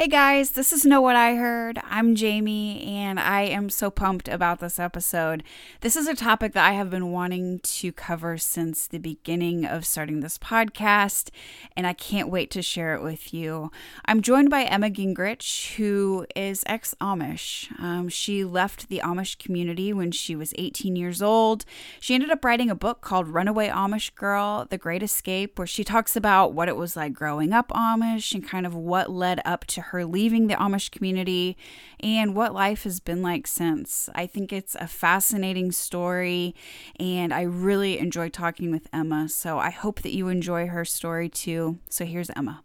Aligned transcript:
Hey 0.00 0.08
guys, 0.08 0.52
this 0.52 0.72
is 0.72 0.86
Know 0.86 1.02
What 1.02 1.14
I 1.14 1.34
Heard. 1.34 1.78
I'm 1.84 2.14
Jamie, 2.14 2.82
and 2.84 3.20
I 3.20 3.42
am 3.42 3.68
so 3.68 3.90
pumped 3.90 4.28
about 4.28 4.58
this 4.58 4.78
episode. 4.78 5.42
This 5.82 5.94
is 5.94 6.08
a 6.08 6.16
topic 6.16 6.54
that 6.54 6.66
I 6.66 6.72
have 6.72 6.88
been 6.88 7.12
wanting 7.12 7.58
to 7.58 7.92
cover 7.92 8.38
since 8.38 8.86
the 8.86 8.96
beginning 8.96 9.66
of 9.66 9.84
starting 9.84 10.20
this 10.20 10.38
podcast, 10.38 11.28
and 11.76 11.86
I 11.86 11.92
can't 11.92 12.30
wait 12.30 12.50
to 12.52 12.62
share 12.62 12.94
it 12.94 13.02
with 13.02 13.34
you. 13.34 13.70
I'm 14.06 14.22
joined 14.22 14.48
by 14.48 14.62
Emma 14.62 14.88
Gingerich, 14.88 15.74
who 15.74 16.26
is 16.34 16.64
ex 16.64 16.94
Amish. 16.98 17.70
Um, 17.78 18.08
she 18.08 18.42
left 18.42 18.88
the 18.88 19.02
Amish 19.04 19.36
community 19.38 19.92
when 19.92 20.12
she 20.12 20.34
was 20.34 20.54
18 20.56 20.96
years 20.96 21.20
old. 21.20 21.66
She 22.00 22.14
ended 22.14 22.30
up 22.30 22.42
writing 22.42 22.70
a 22.70 22.74
book 22.74 23.02
called 23.02 23.28
Runaway 23.28 23.68
Amish 23.68 24.14
Girl 24.14 24.66
The 24.70 24.78
Great 24.78 25.02
Escape, 25.02 25.58
where 25.58 25.66
she 25.66 25.84
talks 25.84 26.16
about 26.16 26.54
what 26.54 26.70
it 26.70 26.76
was 26.76 26.96
like 26.96 27.12
growing 27.12 27.52
up 27.52 27.68
Amish 27.68 28.32
and 28.32 28.42
kind 28.42 28.64
of 28.64 28.74
what 28.74 29.10
led 29.10 29.42
up 29.44 29.66
to 29.66 29.82
her 29.82 29.89
leaving 29.92 30.46
the 30.46 30.54
Amish 30.54 30.90
community 30.90 31.56
and 32.00 32.34
what 32.34 32.54
life 32.54 32.84
has 32.84 33.00
been 33.00 33.22
like 33.22 33.46
since. 33.46 34.08
I 34.14 34.26
think 34.26 34.52
it's 34.52 34.74
a 34.76 34.86
fascinating 34.86 35.72
story 35.72 36.54
and 36.98 37.32
I 37.34 37.42
really 37.42 37.98
enjoy 37.98 38.28
talking 38.28 38.70
with 38.70 38.88
Emma. 38.92 39.28
So 39.28 39.58
I 39.58 39.70
hope 39.70 40.02
that 40.02 40.14
you 40.14 40.28
enjoy 40.28 40.66
her 40.68 40.84
story 40.84 41.28
too. 41.28 41.78
So 41.88 42.04
here's 42.04 42.30
Emma. 42.30 42.64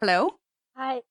Hello. 0.00 0.36
Hi. 0.76 1.02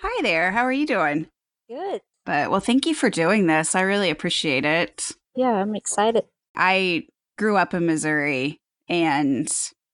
Hi 0.00 0.22
there. 0.22 0.52
How 0.52 0.64
are 0.64 0.72
you 0.72 0.86
doing? 0.86 1.28
Good. 1.68 2.02
But 2.26 2.50
well, 2.50 2.60
thank 2.60 2.86
you 2.86 2.94
for 2.94 3.08
doing 3.08 3.46
this. 3.46 3.74
I 3.74 3.80
really 3.80 4.10
appreciate 4.10 4.64
it. 4.64 5.12
Yeah, 5.34 5.52
I'm 5.52 5.74
excited. 5.74 6.24
I 6.54 7.06
grew 7.38 7.56
up 7.56 7.72
in 7.72 7.86
Missouri 7.86 8.60
and 8.88 9.50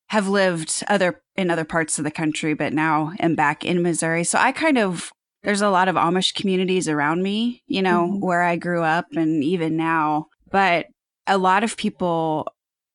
have 0.08 0.28
lived 0.28 0.82
other 0.88 1.20
in 1.36 1.50
other 1.50 1.64
parts 1.64 1.98
of 1.98 2.04
the 2.04 2.10
country, 2.10 2.54
but 2.54 2.72
now 2.72 3.12
am 3.18 3.34
back 3.34 3.64
in 3.64 3.82
Missouri. 3.82 4.24
So 4.24 4.38
I 4.38 4.52
kind 4.52 4.78
of 4.78 5.12
there's 5.44 5.60
a 5.60 5.68
lot 5.68 5.88
of 5.88 5.96
Amish 5.96 6.34
communities 6.34 6.88
around 6.88 7.22
me, 7.22 7.62
you 7.66 7.82
know, 7.82 8.08
mm-hmm. 8.08 8.20
where 8.20 8.42
I 8.42 8.56
grew 8.56 8.82
up 8.82 9.06
and 9.14 9.44
even 9.44 9.76
now. 9.76 10.28
But 10.50 10.86
a 11.26 11.36
lot 11.38 11.62
of 11.62 11.76
people 11.76 12.48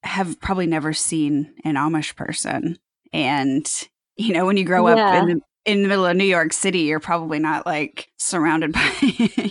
have 0.04 0.40
probably 0.40 0.66
never 0.66 0.92
seen 0.92 1.54
an 1.64 1.76
Amish 1.76 2.16
person. 2.16 2.78
And, 3.14 3.70
you 4.16 4.34
know, 4.34 4.46
when 4.46 4.58
you 4.58 4.66
grow 4.66 4.88
yeah. 4.88 5.10
up 5.10 5.22
in 5.22 5.38
the 5.38 5.42
in 5.66 5.84
the 5.84 5.90
middle 5.90 6.06
of 6.06 6.16
New 6.16 6.24
York 6.24 6.54
City, 6.54 6.80
you're 6.80 7.00
probably 7.00 7.40
not 7.40 7.66
like 7.66 8.12
surrounded 8.18 8.74
by, 8.74 8.92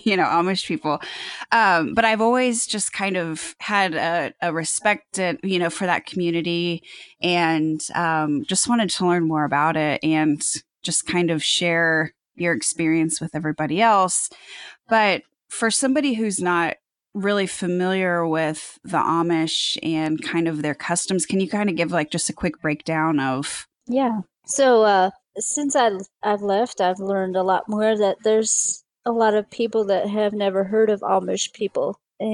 you 0.05 0.17
know, 0.17 0.25
Amish 0.25 0.67
people. 0.67 1.01
Um, 1.53 1.95
but 1.95 2.05
I've 2.05 2.21
always 2.21 2.67
just 2.67 2.93
kind 2.93 3.17
of 3.17 3.55
had 3.61 3.95
a, 3.95 4.33
a 4.41 4.53
respect, 4.53 5.19
and, 5.19 5.39
you 5.43 5.59
know, 5.59 5.71
for 5.71 5.87
that 5.87 6.07
community 6.07 6.83
and 7.21 7.81
um, 7.95 8.45
just 8.47 8.69
wanted 8.69 8.91
to 8.91 9.07
learn 9.07 9.27
more 9.27 9.45
about 9.45 9.77
it 9.77 10.03
and 10.03 10.43
just 10.83 11.07
kind 11.07 11.31
of 11.31 11.43
share 11.43 12.15
your 12.35 12.55
experience 12.55 13.21
with 13.21 13.35
everybody 13.35 13.83
else. 13.83 14.31
But 14.89 15.23
for 15.49 15.71
somebody 15.71 16.15
who's 16.15 16.41
not 16.41 16.77
really 17.15 17.47
familiar 17.47 18.27
with 18.27 18.79
the 18.85 18.99
Amish 18.99 19.77
and 19.83 20.23
kind 20.23 20.47
of 20.47 20.63
their 20.63 20.75
customs, 20.75 21.27
can 21.27 21.41
you 21.41 21.49
kind 21.49 21.69
of 21.69 21.77
give 21.77 21.91
like 21.91 22.11
just 22.11 22.31
a 22.31 22.35
quick 22.35 22.61
breakdown 22.61 23.19
of? 23.19 23.67
Yeah. 23.87 24.21
So, 24.47 24.83
uh, 24.83 25.11
since 25.41 25.77
I, 25.77 25.91
I've 26.23 26.43
left, 26.43 26.81
I've 26.81 27.01
learned 27.01 27.37
a 27.37 27.43
lot 27.43 27.69
more 27.69 27.97
that 27.97 28.19
there's 28.25 28.85
a 29.05 29.13
lot 29.13 29.35
of 29.35 29.51
people 29.51 29.85
that 29.87 30.09
have 30.09 30.33
never 30.33 30.65
heard 30.65 30.91
of 30.91 31.01
Amish 31.01 31.53
people. 31.53 31.99
And 32.21 32.29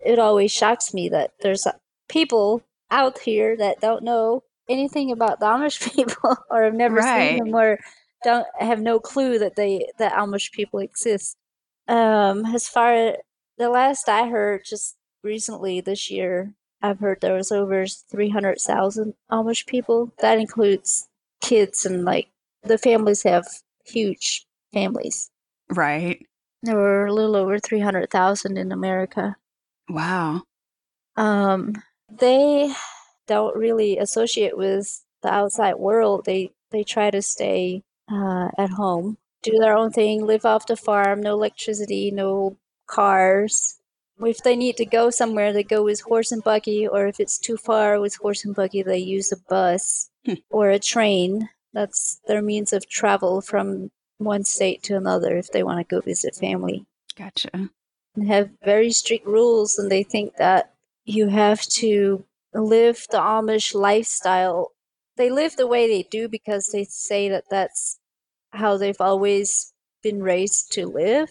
yeah. 0.00 0.12
it 0.12 0.18
always 0.18 0.52
shocks 0.52 0.92
me 0.92 1.08
that 1.10 1.32
there's 1.40 1.66
people 2.08 2.62
out 2.90 3.18
here 3.18 3.56
that 3.56 3.80
don't 3.80 4.02
know 4.02 4.42
anything 4.68 5.10
about 5.10 5.40
the 5.40 5.46
Amish 5.46 5.92
people 5.94 6.36
or 6.50 6.64
have 6.64 6.74
never 6.74 6.96
right. 6.96 7.30
seen 7.30 7.44
them 7.44 7.54
or 7.54 7.78
don't 8.24 8.46
have 8.58 8.80
no 8.80 8.98
clue 8.98 9.38
that 9.38 9.56
they 9.56 9.88
that 9.98 10.12
Amish 10.12 10.52
people 10.52 10.80
exist. 10.80 11.36
Um, 11.86 12.44
as 12.46 12.68
far 12.68 12.92
as 12.92 13.16
the 13.56 13.70
last 13.70 14.08
I 14.08 14.28
heard, 14.28 14.64
just 14.64 14.96
recently 15.22 15.80
this 15.80 16.10
year, 16.10 16.54
I've 16.82 17.00
heard 17.00 17.20
there 17.20 17.34
was 17.34 17.52
over 17.52 17.86
three 17.86 18.28
hundred 18.28 18.58
thousand 18.58 19.14
Amish 19.30 19.66
people. 19.66 20.12
That 20.20 20.38
includes 20.38 21.07
kids 21.40 21.86
and 21.86 22.04
like 22.04 22.28
the 22.62 22.78
families 22.78 23.22
have 23.22 23.46
huge 23.84 24.46
families. 24.72 25.30
Right. 25.70 26.24
There 26.62 26.76
were 26.76 27.06
a 27.06 27.12
little 27.12 27.36
over 27.36 27.58
300,000 27.58 28.56
in 28.56 28.72
America. 28.72 29.36
Wow. 29.88 30.42
Um 31.16 31.74
they 32.10 32.72
don't 33.26 33.56
really 33.56 33.98
associate 33.98 34.56
with 34.56 35.04
the 35.22 35.32
outside 35.32 35.74
world. 35.74 36.24
They 36.24 36.52
they 36.70 36.84
try 36.84 37.10
to 37.10 37.22
stay 37.22 37.82
uh, 38.10 38.48
at 38.58 38.70
home, 38.70 39.18
do 39.42 39.52
their 39.58 39.76
own 39.76 39.90
thing, 39.90 40.26
live 40.26 40.44
off 40.44 40.66
the 40.66 40.76
farm, 40.76 41.20
no 41.20 41.34
electricity, 41.34 42.10
no 42.10 42.56
cars. 42.86 43.77
If 44.20 44.38
they 44.42 44.56
need 44.56 44.76
to 44.78 44.84
go 44.84 45.10
somewhere, 45.10 45.52
they 45.52 45.62
go 45.62 45.82
with 45.82 46.00
horse 46.00 46.32
and 46.32 46.42
buggy, 46.42 46.86
or 46.88 47.06
if 47.06 47.20
it's 47.20 47.38
too 47.38 47.56
far 47.56 48.00
with 48.00 48.16
horse 48.16 48.44
and 48.44 48.54
buggy, 48.54 48.82
they 48.82 48.98
use 48.98 49.32
a 49.32 49.36
bus. 49.36 50.10
Hmm. 50.28 50.34
or 50.50 50.70
a 50.70 50.78
train. 50.78 51.48
That's 51.72 52.20
their 52.26 52.42
means 52.42 52.72
of 52.72 52.88
travel 52.88 53.40
from 53.40 53.90
one 54.18 54.44
state 54.44 54.82
to 54.84 54.96
another 54.96 55.36
if 55.36 55.50
they 55.50 55.62
want 55.62 55.78
to 55.78 55.94
go 55.94 56.00
visit 56.00 56.34
family. 56.34 56.84
Gotcha. 57.16 57.50
And 57.54 58.28
have 58.28 58.50
very 58.64 58.90
strict 58.90 59.26
rules, 59.26 59.78
and 59.78 59.90
they 59.90 60.02
think 60.02 60.36
that 60.36 60.74
you 61.04 61.28
have 61.28 61.62
to 61.62 62.24
live 62.52 63.06
the 63.10 63.18
Amish 63.18 63.74
lifestyle. 63.74 64.72
They 65.16 65.30
live 65.30 65.56
the 65.56 65.66
way 65.66 65.86
they 65.88 66.02
do 66.02 66.28
because 66.28 66.68
they 66.68 66.84
say 66.84 67.28
that 67.28 67.44
that's 67.50 67.98
how 68.52 68.76
they've 68.76 69.00
always 69.00 69.72
been 70.02 70.22
raised 70.22 70.72
to 70.72 70.86
live, 70.86 71.30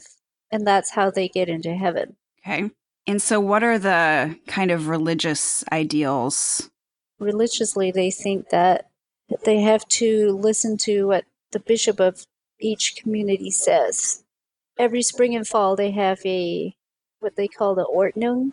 and 0.51 0.65
that's 0.65 0.91
how 0.91 1.11
they 1.11 1.27
get 1.27 1.49
into 1.49 1.73
heaven. 1.73 2.15
Okay. 2.47 2.71
And 3.05 3.21
so, 3.21 3.39
what 3.39 3.63
are 3.63 3.77
the 3.77 4.37
kind 4.47 4.71
of 4.71 4.87
religious 4.87 5.63
ideals 5.71 6.69
religiously 7.19 7.91
they 7.91 8.11
think 8.11 8.49
that 8.49 8.89
they 9.43 9.61
have 9.61 9.87
to 9.87 10.31
listen 10.31 10.77
to 10.77 11.07
what 11.07 11.25
the 11.51 11.59
bishop 11.59 11.99
of 11.99 12.25
each 12.59 12.95
community 12.95 13.51
says. 13.51 14.23
Every 14.77 15.01
spring 15.01 15.35
and 15.35 15.47
fall 15.47 15.75
they 15.75 15.91
have 15.91 16.19
a 16.25 16.75
what 17.19 17.35
they 17.35 17.47
call 17.47 17.75
the 17.75 17.85
Ordnung. 17.85 18.51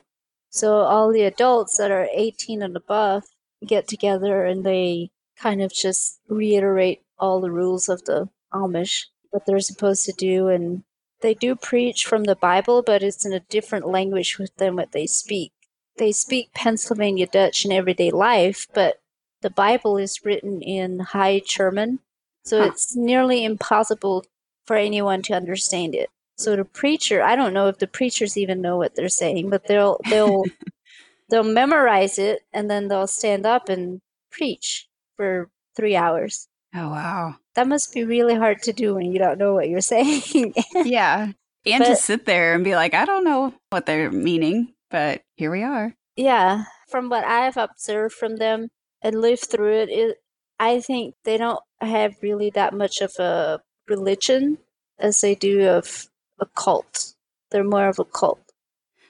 So 0.51 0.77
all 0.79 1.13
the 1.13 1.23
adults 1.23 1.77
that 1.77 1.91
are 1.91 2.09
18 2.13 2.63
and 2.63 2.77
above 2.77 3.25
get 3.67 3.87
together 3.87 4.45
and 4.45 4.65
they 4.65 5.11
kind 5.39 5.61
of 5.61 5.73
just 5.73 6.21
reiterate 6.29 7.03
all 7.19 7.41
the 7.41 7.51
rules 7.51 7.89
of 7.89 8.05
the 8.05 8.29
Amish, 8.53 9.07
what 9.31 9.45
they're 9.47 9.61
supposed 9.61 10.05
to 10.07 10.13
do 10.13 10.49
and 10.49 10.85
they 11.25 11.35
do 11.35 11.57
preach 11.57 12.05
from 12.05 12.25
the 12.25 12.37
Bible, 12.37 12.83
but 12.83 13.03
it's 13.03 13.27
in 13.27 13.33
a 13.33 13.41
different 13.41 13.89
language 13.89 14.39
than 14.59 14.77
what 14.77 14.93
they 14.93 15.07
speak 15.07 15.53
they 15.97 16.13
speak 16.13 16.53
Pennsylvania 16.55 17.27
Dutch 17.27 17.65
in 17.65 17.73
everyday 17.73 18.11
life, 18.11 18.67
but 18.75 19.01
the 19.43 19.51
Bible 19.51 19.97
is 19.97 20.25
written 20.25 20.61
in 20.63 21.01
High 21.01 21.41
German, 21.47 22.01
so 22.45 22.61
huh. 22.61 22.67
it's 22.67 22.97
nearly 22.97 23.45
impossible 23.45 24.25
for 24.67 24.77
anyone 24.77 25.23
to 25.23 25.35
understand 25.35 25.95
it. 25.95 26.11
So 26.37 26.57
the 26.57 26.65
preacher, 26.65 27.23
I 27.23 27.37
don't 27.37 27.53
know 27.53 27.69
if 27.69 27.79
the 27.79 27.87
preachers 27.87 28.37
even 28.37 28.61
know 28.61 28.77
what 28.77 28.97
they're 28.97 29.09
saying, 29.09 29.51
but 29.51 29.67
they'll 29.67 30.01
they'll 30.09 30.43
they'll 31.31 31.45
memorize 31.45 32.19
it 32.19 32.43
and 32.53 32.71
then 32.71 32.89
they'll 32.89 33.07
stand 33.07 33.47
up 33.47 33.69
and 33.69 34.01
preach 34.31 34.89
for 35.17 35.51
3 35.77 35.95
hours. 35.95 36.49
Oh 36.75 36.89
wow. 36.89 37.37
That 37.55 37.69
must 37.69 37.95
be 37.95 38.05
really 38.05 38.35
hard 38.35 38.63
to 38.63 38.73
do 38.73 38.95
when 38.95 39.13
you 39.13 39.19
don't 39.19 39.39
know 39.39 39.55
what 39.55 39.69
you're 39.69 39.81
saying. 39.95 40.55
yeah. 40.75 41.33
And 41.67 41.83
but, 41.83 41.89
to 41.89 41.97
sit 41.97 42.27
there 42.27 42.55
and 42.55 42.65
be 42.65 42.75
like, 42.75 42.93
I 42.95 43.05
don't 43.05 43.25
know 43.25 43.55
what 43.71 43.87
they're 43.87 44.11
meaning 44.11 44.75
but 44.95 45.23
here 45.35 45.51
we 45.51 45.65
are. 45.65 45.93
Yeah, 46.15 46.67
from 46.89 47.09
what 47.09 47.25
I've 47.25 47.57
observed 47.57 48.15
from 48.15 48.37
them 48.37 48.69
and 49.03 49.21
lived 49.21 49.47
through 49.47 49.75
it, 49.75 49.89
it 49.89 50.19
I 50.61 50.79
think 50.79 51.17
they 51.25 51.37
don't 51.37 51.59
have 51.81 52.15
really 52.23 52.51
that 52.51 52.73
much 52.73 53.01
of 53.01 53.11
a 53.19 53.59
religion 53.89 54.59
as 54.97 55.21
they 55.21 55.35
do 55.35 55.67
of 55.67 56.07
a 56.39 56.47
cult. 56.47 57.15
They're 57.51 57.65
more 57.65 57.89
of 57.89 57.99
a 57.99 58.05
cult. 58.05 58.53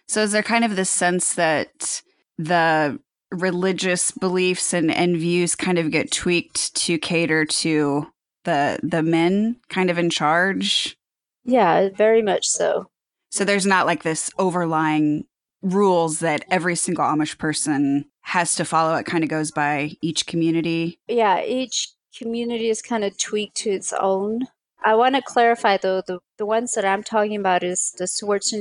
So 0.09 0.23
is 0.23 0.33
there 0.33 0.43
kind 0.43 0.65
of 0.65 0.75
this 0.75 0.89
sense 0.89 1.35
that 1.35 2.01
the 2.39 2.99
religious 3.35 4.11
beliefs 4.11 4.73
and, 4.73 4.91
and 4.91 5.17
views 5.17 5.55
kind 5.55 5.79
of 5.79 5.91
get 5.91 6.11
tweaked 6.11 6.75
to 6.77 6.99
cater 6.99 7.45
to 7.45 8.07
the 8.45 8.79
the 8.83 9.03
men 9.03 9.57
kind 9.69 9.91
of 9.91 9.99
in 9.99 10.11
charge. 10.11 10.97
Yeah, 11.45 11.89
very 11.95 12.23
much 12.23 12.47
so. 12.47 12.89
So 13.31 13.45
there's 13.45 13.67
not 13.67 13.87
like 13.87 14.03
this 14.03 14.31
overlying 14.39 15.25
rules 15.63 16.21
that 16.21 16.45
every 16.51 16.77
single 16.77 17.05
Amish 17.05 17.39
person 17.39 18.05
has 18.23 18.55
to 18.57 18.65
follow. 18.65 18.95
It 18.95 19.07
kind 19.07 19.25
of 19.25 19.31
goes 19.31 19.51
by 19.51 19.93
each 20.01 20.27
community. 20.27 20.99
Yeah, 21.09 21.43
each 21.43 21.93
community 22.17 22.69
is 22.69 22.81
kind 22.81 23.05
of 23.05 23.19
tweaked 23.19 23.57
to 23.59 23.71
its 23.71 23.93
own. 23.93 24.43
I 24.85 24.95
want 24.95 25.15
to 25.15 25.23
clarify 25.23 25.79
though, 25.79 26.03
the, 26.07 26.21
the 26.37 26.47
ones 26.47 26.73
that 26.73 26.85
I'm 26.85 27.03
talking 27.03 27.37
about 27.37 27.63
is 27.63 27.93
the 27.97 28.07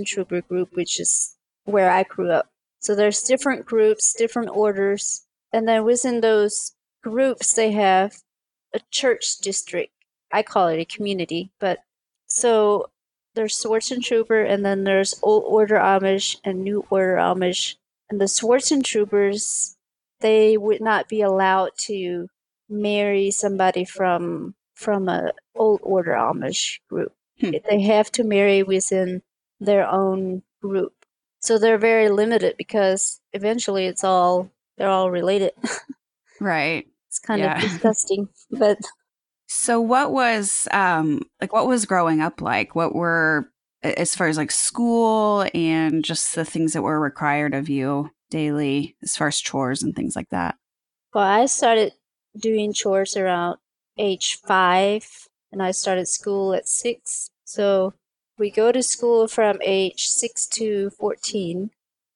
Trooper 0.06 0.42
group, 0.42 0.70
which 0.74 1.00
is 1.00 1.36
where 1.66 1.92
I 1.92 2.04
grew 2.04 2.32
up. 2.32 2.48
So 2.84 2.96
there's 2.96 3.22
different 3.22 3.66
groups, 3.66 4.14
different 4.14 4.50
orders, 4.50 5.26
and 5.54 5.68
then 5.68 5.86
within 5.86 6.22
those 6.22 6.74
groups 7.02 7.54
they 7.54 7.72
have 7.72 8.18
a 8.74 8.80
church 8.92 9.38
district. 9.38 9.94
I 10.32 10.44
call 10.44 10.68
it 10.68 10.80
a 10.80 10.86
community, 10.86 11.52
but 11.60 11.80
so 12.28 12.90
there's 13.36 13.66
Trooper, 14.02 14.44
and 14.44 14.66
then 14.66 14.84
there's 14.84 15.20
Old 15.24 15.44
Order 15.46 15.76
Amish 15.76 16.38
and 16.44 16.64
New 16.64 16.86
Order 16.90 17.16
Amish. 17.16 17.76
And 18.10 18.20
the 18.20 18.82
Troopers, 18.84 19.78
they 20.20 20.58
would 20.58 20.82
not 20.82 21.08
be 21.08 21.22
allowed 21.22 21.72
to 21.86 22.28
marry 22.70 23.32
somebody 23.32 23.86
from 23.86 24.56
from 24.76 25.08
a 25.08 25.32
old 25.56 25.80
order 25.84 26.12
Amish 26.12 26.80
group. 26.90 27.14
Hmm. 27.40 27.52
They 27.70 27.82
have 27.82 28.12
to 28.14 28.24
marry 28.24 28.64
within 28.64 29.22
their 29.60 29.88
own 29.88 30.44
group. 30.62 31.03
So 31.44 31.58
they're 31.58 31.78
very 31.78 32.10
limited 32.10 32.56
because 32.58 33.20
eventually 33.34 33.86
it's 33.86 34.04
all 34.04 34.50
they're 34.78 34.90
all 34.90 35.12
related. 35.12 35.52
right. 36.40 36.88
It's 37.10 37.20
kind 37.20 37.42
yeah. 37.42 37.58
of 37.58 37.62
disgusting, 37.70 38.30
but 38.50 38.80
so 39.48 39.80
what 39.82 40.12
was 40.12 40.68
um 40.72 41.22
like 41.42 41.52
what 41.52 41.68
was 41.68 41.86
growing 41.86 42.22
up 42.22 42.42
like? 42.42 42.76
What 42.76 42.96
were 42.96 43.50
as 43.84 44.16
far 44.16 44.28
as 44.28 44.38
like 44.38 44.52
school 44.52 45.46
and 45.54 46.04
just 46.04 46.34
the 46.34 46.46
things 46.46 46.72
that 46.74 46.82
were 46.82 47.00
required 47.00 47.54
of 47.54 47.68
you 47.68 48.10
daily 48.32 48.96
as 49.04 49.18
far 49.18 49.28
as 49.28 49.40
chores 49.40 49.84
and 49.84 49.94
things 49.94 50.16
like 50.16 50.30
that? 50.30 50.56
Well, 51.14 51.26
I 51.26 51.46
started 51.48 51.92
doing 52.40 52.72
chores 52.72 53.18
around 53.18 53.58
age 53.98 54.40
five, 54.48 55.28
and 55.52 55.62
I 55.62 55.72
started 55.72 56.08
school 56.08 56.54
at 56.54 56.70
six. 56.70 57.30
So 57.44 57.94
we 58.38 58.50
go 58.50 58.72
to 58.72 58.82
school 58.82 59.28
from 59.28 59.60
age 59.64 60.08
six 60.08 60.48
to 60.48 60.90
14. 60.92 61.72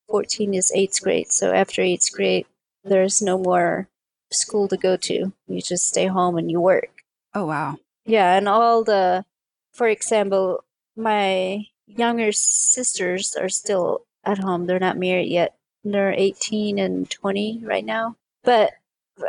14 0.08 0.54
is 0.54 0.72
eighth 0.74 1.02
grade. 1.02 1.30
So 1.30 1.52
after 1.52 1.82
eighth 1.82 2.12
grade, 2.12 2.46
there's 2.84 3.20
no 3.20 3.38
more 3.38 3.88
school 4.30 4.68
to 4.68 4.76
go 4.76 4.96
to. 4.96 5.32
You 5.46 5.60
just 5.60 5.88
stay 5.88 6.06
home 6.06 6.36
and 6.36 6.50
you 6.50 6.60
work. 6.60 6.90
Oh, 7.34 7.46
wow. 7.46 7.76
Yeah. 8.04 8.36
And 8.36 8.48
all 8.48 8.84
the, 8.84 9.24
for 9.72 9.88
example, 9.88 10.64
my 10.96 11.66
younger 11.86 12.32
sisters 12.32 13.36
are 13.36 13.48
still 13.48 14.06
at 14.24 14.38
home. 14.38 14.66
They're 14.66 14.78
not 14.78 14.98
married 14.98 15.28
yet. 15.28 15.54
They're 15.84 16.12
18 16.12 16.78
and 16.78 17.08
20 17.10 17.60
right 17.64 17.84
now. 17.84 18.16
But 18.44 18.72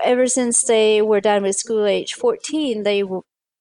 ever 0.03 0.27
since 0.27 0.61
they 0.63 1.01
were 1.01 1.21
done 1.21 1.43
with 1.43 1.55
school 1.55 1.85
age 1.85 2.13
14 2.13 2.83
they 2.83 3.03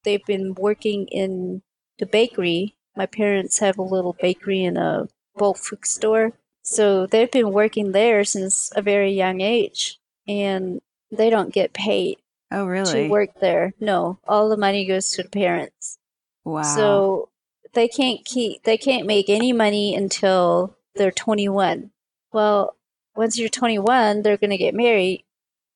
they've 0.04 0.24
been 0.26 0.54
working 0.54 1.06
in 1.08 1.62
the 1.98 2.06
bakery 2.06 2.76
my 2.98 3.06
parents 3.06 3.60
have 3.60 3.78
a 3.78 3.82
little 3.82 4.16
bakery 4.20 4.64
and 4.64 4.76
a 4.76 5.08
bulk 5.36 5.56
food 5.56 5.86
store 5.86 6.32
so 6.62 7.06
they've 7.06 7.30
been 7.30 7.52
working 7.52 7.92
there 7.92 8.24
since 8.24 8.70
a 8.76 8.82
very 8.82 9.12
young 9.12 9.40
age 9.40 9.98
and 10.26 10.80
they 11.10 11.30
don't 11.30 11.54
get 11.54 11.72
paid 11.72 12.18
oh 12.50 12.66
really 12.66 13.04
to 13.04 13.08
work 13.08 13.30
there 13.40 13.72
no 13.80 14.18
all 14.26 14.48
the 14.48 14.56
money 14.56 14.84
goes 14.84 15.10
to 15.10 15.22
the 15.22 15.28
parents 15.28 15.98
wow 16.44 16.62
so 16.62 17.28
they 17.72 17.86
can't 17.86 18.24
keep 18.24 18.62
they 18.64 18.76
can't 18.76 19.06
make 19.06 19.30
any 19.30 19.52
money 19.52 19.94
until 19.94 20.76
they're 20.96 21.12
21 21.12 21.90
well 22.32 22.76
once 23.14 23.38
you're 23.38 23.48
21 23.48 24.22
they're 24.22 24.36
going 24.36 24.50
to 24.50 24.58
get 24.58 24.74
married 24.74 25.24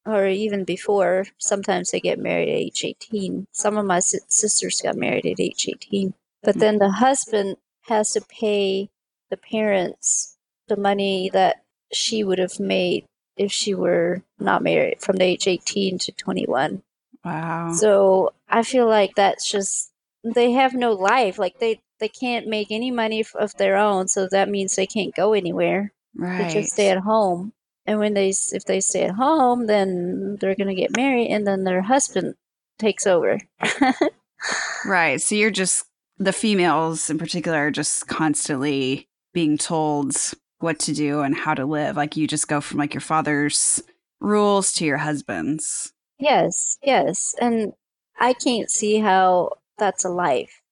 or 0.05 0.27
even 0.27 0.65
before. 0.65 1.27
Sometimes 1.39 1.91
they 1.91 2.01
get 2.01 2.19
married 2.19 2.49
at 2.49 2.55
age 2.55 2.85
18. 2.85 3.47
Some 3.53 3.77
of 3.77 3.87
my 3.87 4.01
sisters 4.01 4.81
got 4.83 4.97
married 4.97 5.27
at 5.27 5.41
age 5.41 5.69
18. 5.69 6.15
But 6.43 6.59
then 6.59 6.79
the 6.79 6.91
husband 6.91 7.57
has 7.83 8.13
to 8.13 8.21
pay 8.21 8.91
the 9.31 9.37
parents 9.37 10.37
the 10.69 10.77
money 10.77 11.31
that 11.33 11.63
she 11.93 12.25
would 12.25 12.39
have 12.39 12.59
made 12.59 13.05
if 13.37 13.53
she 13.53 13.75
were 13.75 14.23
not 14.39 14.63
married 14.63 15.01
from 15.01 15.17
the 15.17 15.25
age 15.25 15.47
18 15.47 15.99
to 15.99 16.13
21. 16.13 16.83
Wow. 17.25 17.73
So 17.73 18.33
I 18.49 18.63
feel 18.63 18.89
like 18.89 19.15
that's 19.15 19.49
just, 19.49 19.91
they 20.25 20.53
have 20.53 20.75
no 20.75 20.93
life. 20.93 21.39
Like 21.39 21.59
they, 21.59 21.81
they 22.01 22.09
can't 22.09 22.49
make 22.49 22.69
any 22.71 22.91
money 22.91 23.25
of 23.35 23.57
their 23.57 23.77
own. 23.77 24.09
So 24.09 24.29
that 24.31 24.49
means 24.49 24.75
they 24.75 24.87
can't 24.87 25.15
go 25.15 25.33
anywhere. 25.33 25.93
Right. 26.17 26.49
They 26.49 26.61
just 26.61 26.73
stay 26.73 26.91
at 26.91 26.99
home 26.99 27.53
and 27.87 27.99
when 27.99 28.15
they 28.15 28.29
if 28.53 28.65
they 28.65 28.81
stay 28.81 29.05
at 29.05 29.15
home 29.15 29.67
then 29.67 30.37
they're 30.41 30.55
going 30.55 30.69
to 30.69 30.75
get 30.75 30.97
married 30.97 31.29
and 31.29 31.47
then 31.47 31.65
their 31.65 31.83
husband 31.83 32.35
takes 32.79 33.07
over 33.07 33.39
right 34.87 35.21
so 35.21 35.35
you're 35.35 35.51
just 35.51 35.85
the 36.25 36.33
females 36.33 37.11
in 37.11 37.19
particular 37.19 37.67
are 37.67 37.71
just 37.71 38.07
constantly 38.07 39.09
being 39.33 39.59
told 39.59 40.17
what 40.59 40.79
to 40.79 40.93
do 40.93 41.21
and 41.21 41.35
how 41.35 41.55
to 41.55 41.67
live. 41.67 41.97
Like 41.97 42.17
you 42.17 42.27
just 42.27 42.49
go 42.49 42.61
from 42.61 42.79
like 42.79 42.95
your 42.95 43.01
father's 43.01 43.83
rules 44.21 44.73
to 44.75 44.85
your 44.85 44.99
husband's. 44.99 45.93
Yes 46.19 46.79
yes. 46.83 47.35
And 47.41 47.73
i 48.21 48.33
can't 48.33 48.71
see 48.71 48.99
how 48.99 49.51
that's 49.79 50.05
a 50.05 50.11
life. 50.11 50.63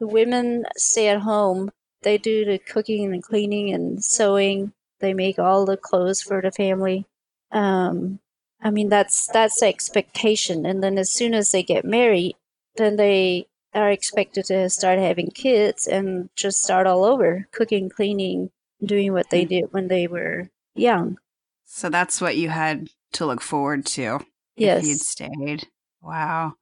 The 0.00 0.06
women 0.06 0.64
stay 0.76 1.08
at 1.08 1.20
home. 1.20 1.70
They 2.02 2.18
do 2.18 2.44
the 2.44 2.58
cooking 2.58 3.12
and 3.12 3.22
cleaning 3.22 3.72
and 3.72 4.02
sewing. 4.02 4.72
They 5.00 5.12
make 5.12 5.38
all 5.38 5.66
the 5.66 5.76
clothes 5.76 6.22
for 6.22 6.40
the 6.40 6.50
family. 6.50 7.06
Um, 7.52 8.20
I 8.62 8.70
mean, 8.70 8.88
that's 8.88 9.26
that's 9.26 9.60
the 9.60 9.66
expectation. 9.66 10.64
And 10.64 10.82
then 10.82 10.96
as 10.98 11.12
soon 11.12 11.34
as 11.34 11.50
they 11.50 11.62
get 11.62 11.84
married, 11.84 12.36
then 12.76 12.96
they 12.96 13.46
are 13.74 13.90
expected 13.90 14.44
to 14.46 14.70
start 14.70 14.98
having 14.98 15.30
kids 15.30 15.86
and 15.86 16.28
just 16.36 16.62
start 16.62 16.86
all 16.86 17.04
over, 17.04 17.48
cooking, 17.52 17.88
cleaning, 17.88 18.50
doing 18.84 19.12
what 19.12 19.30
they 19.30 19.42
hmm. 19.42 19.48
did 19.48 19.64
when 19.72 19.88
they 19.88 20.06
were 20.06 20.50
young. 20.74 21.18
So 21.64 21.88
that's 21.88 22.20
what 22.20 22.36
you 22.36 22.48
had 22.50 22.88
to 23.14 23.26
look 23.26 23.40
forward 23.40 23.86
to. 23.86 24.20
Yes. 24.56 24.82
If 24.82 24.88
you'd 24.88 25.00
stayed. 25.00 25.68
Wow. 26.02 26.54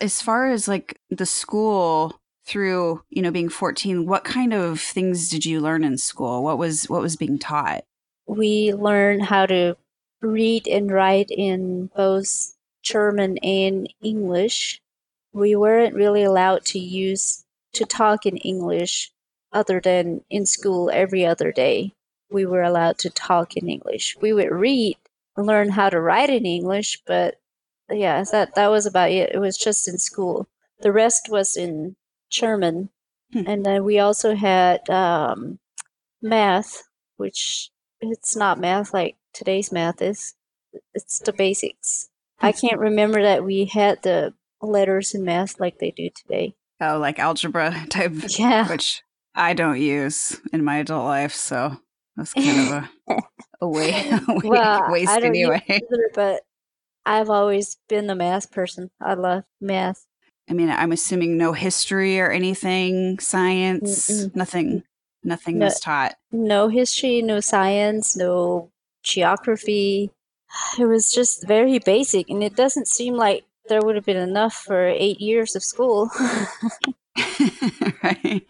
As 0.00 0.22
far 0.22 0.50
as 0.50 0.66
like 0.66 0.98
the 1.10 1.26
school, 1.26 2.20
through 2.46 3.02
you 3.08 3.22
know 3.22 3.30
being 3.30 3.48
14 3.48 4.06
what 4.06 4.24
kind 4.24 4.52
of 4.52 4.80
things 4.80 5.30
did 5.30 5.44
you 5.44 5.60
learn 5.60 5.82
in 5.82 5.96
school 5.96 6.44
what 6.44 6.58
was 6.58 6.88
what 6.90 7.00
was 7.00 7.16
being 7.16 7.38
taught 7.38 7.84
we 8.26 8.72
learned 8.74 9.24
how 9.24 9.46
to 9.46 9.76
read 10.20 10.66
and 10.68 10.90
write 10.90 11.30
in 11.30 11.90
both 11.96 12.54
german 12.82 13.38
and 13.38 13.92
english 14.02 14.80
we 15.34 15.54
weren't 15.54 15.94
really 15.94 16.22
allowed 16.22 16.64
to 16.64 16.78
use 16.78 17.44
to 17.72 17.84
talk 17.84 18.24
in 18.24 18.36
english 18.38 19.10
other 19.52 19.80
than 19.80 20.22
in 20.30 20.46
school 20.46 20.90
every 20.92 21.24
other 21.26 21.52
day 21.52 21.92
we 22.30 22.46
were 22.46 22.62
allowed 22.62 22.96
to 22.98 23.10
talk 23.10 23.56
in 23.56 23.68
english 23.68 24.16
we 24.20 24.32
would 24.32 24.50
read 24.50 24.96
learn 25.36 25.70
how 25.70 25.90
to 25.90 26.00
write 26.00 26.30
in 26.30 26.46
english 26.46 27.00
but 27.06 27.40
yeah 27.90 28.24
that 28.32 28.54
that 28.54 28.70
was 28.70 28.86
about 28.86 29.10
it 29.10 29.34
it 29.34 29.38
was 29.38 29.58
just 29.58 29.86
in 29.88 29.98
school 29.98 30.48
the 30.80 30.92
rest 30.92 31.28
was 31.30 31.56
in 31.56 31.96
German. 32.30 32.90
Hmm. 33.32 33.44
And 33.46 33.66
then 33.66 33.84
we 33.84 33.98
also 33.98 34.34
had 34.34 34.88
um, 34.90 35.58
math, 36.20 36.84
which 37.16 37.70
it's 38.00 38.36
not 38.36 38.60
math 38.60 38.92
like 38.92 39.16
today's 39.32 39.72
math 39.72 40.02
is. 40.02 40.34
It's 40.92 41.20
the 41.20 41.32
basics. 41.32 42.10
I 42.40 42.50
hmm. 42.50 42.58
can't 42.58 42.80
remember 42.80 43.22
that 43.22 43.44
we 43.44 43.64
had 43.64 44.02
the 44.02 44.34
letters 44.68 45.14
in 45.14 45.24
math 45.24 45.60
like 45.60 45.78
they 45.78 45.90
do 45.90 46.10
today. 46.14 46.54
Oh, 46.80 46.98
like 46.98 47.18
algebra 47.18 47.86
type, 47.90 48.12
yeah. 48.38 48.68
which 48.68 49.02
I 49.34 49.54
don't 49.54 49.80
use 49.80 50.40
in 50.52 50.64
my 50.64 50.78
adult 50.78 51.04
life, 51.04 51.34
so 51.34 51.76
that's 52.16 52.34
kind 52.34 52.60
of 52.60 52.88
a, 53.08 53.22
a, 53.60 53.68
way, 53.68 54.08
a 54.10 54.22
well, 54.44 54.90
waste 54.90 55.10
I 55.10 55.20
don't 55.20 55.30
anyway. 55.30 55.62
Either, 55.68 56.10
but 56.14 56.42
I've 57.06 57.30
always 57.30 57.76
been 57.88 58.06
the 58.06 58.14
math 58.14 58.50
person. 58.50 58.90
I 59.00 59.14
love 59.14 59.44
math. 59.60 60.06
I 60.48 60.52
mean, 60.52 60.70
I'm 60.70 60.92
assuming 60.92 61.36
no 61.36 61.52
history 61.52 62.20
or 62.20 62.30
anything, 62.30 63.18
science, 63.18 64.10
Mm-mm. 64.10 64.36
nothing, 64.36 64.82
nothing 65.22 65.58
no, 65.58 65.66
was 65.66 65.80
taught. 65.80 66.16
No 66.30 66.68
history, 66.68 67.22
no 67.22 67.40
science, 67.40 68.16
no 68.16 68.70
geography. 69.02 70.10
It 70.78 70.84
was 70.84 71.12
just 71.12 71.48
very 71.48 71.80
basic, 71.80 72.30
and 72.30 72.40
it 72.40 72.54
doesn't 72.54 72.86
seem 72.86 73.14
like 73.14 73.44
there 73.68 73.80
would 73.82 73.96
have 73.96 74.04
been 74.04 74.16
enough 74.16 74.54
for 74.54 74.86
eight 74.86 75.20
years 75.20 75.56
of 75.56 75.62
school. 75.62 76.10
right. 78.02 78.42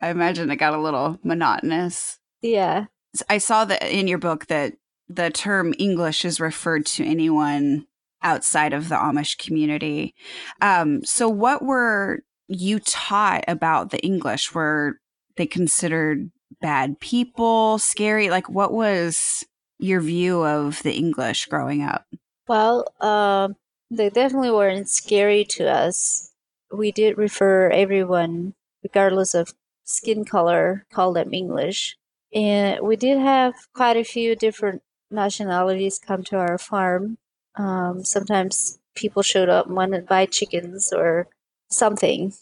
I 0.00 0.08
imagine 0.08 0.50
it 0.50 0.56
got 0.56 0.74
a 0.74 0.80
little 0.80 1.18
monotonous. 1.22 2.18
Yeah. 2.42 2.86
I 3.28 3.38
saw 3.38 3.64
that 3.64 3.82
in 3.82 4.08
your 4.08 4.18
book 4.18 4.46
that 4.46 4.74
the 5.08 5.30
term 5.30 5.74
English 5.78 6.24
is 6.24 6.40
referred 6.40 6.86
to 6.86 7.04
anyone 7.04 7.86
outside 8.22 8.72
of 8.72 8.88
the 8.88 8.94
Amish 8.94 9.38
community. 9.38 10.14
Um, 10.60 11.04
so, 11.04 11.28
what 11.28 11.62
were 11.62 12.20
you 12.48 12.78
taught 12.78 13.44
about 13.48 13.90
the 13.90 14.00
English? 14.00 14.54
Were 14.54 15.00
they 15.36 15.46
considered 15.46 16.30
bad 16.60 17.00
people, 17.00 17.78
scary? 17.78 18.30
Like, 18.30 18.48
what 18.48 18.72
was 18.72 19.44
your 19.78 20.00
view 20.00 20.44
of 20.44 20.82
the 20.82 20.94
English 20.94 21.46
growing 21.46 21.82
up? 21.82 22.06
Well, 22.46 22.92
um, 23.00 23.56
they 23.90 24.08
definitely 24.10 24.50
weren't 24.50 24.88
scary 24.88 25.44
to 25.44 25.68
us. 25.68 26.32
We 26.72 26.92
did 26.92 27.18
refer 27.18 27.70
everyone, 27.70 28.54
regardless 28.82 29.34
of 29.34 29.54
skin 29.84 30.24
color, 30.24 30.86
call 30.92 31.12
them 31.12 31.34
English. 31.34 31.96
And 32.32 32.80
we 32.86 32.96
did 32.96 33.18
have 33.18 33.54
quite 33.74 33.96
a 33.96 34.04
few 34.04 34.36
different 34.36 34.82
nationalities 35.10 35.98
come 35.98 36.22
to 36.24 36.36
our 36.36 36.58
farm. 36.58 37.18
Um, 37.56 38.04
sometimes 38.04 38.78
people 38.94 39.22
showed 39.22 39.48
up 39.48 39.66
and 39.66 39.74
wanted 39.74 40.02
to 40.02 40.06
buy 40.06 40.26
chickens 40.26 40.92
or 40.92 41.26
something. 41.70 42.32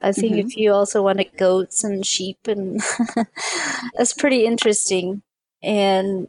I 0.00 0.12
think 0.12 0.32
mm-hmm. 0.32 0.48
if 0.48 0.56
you 0.56 0.72
also 0.72 1.02
wanted 1.02 1.36
goats 1.36 1.84
and 1.84 2.04
sheep, 2.04 2.38
and 2.46 2.80
that's 3.96 4.12
pretty 4.12 4.44
interesting. 4.44 5.22
And 5.62 6.28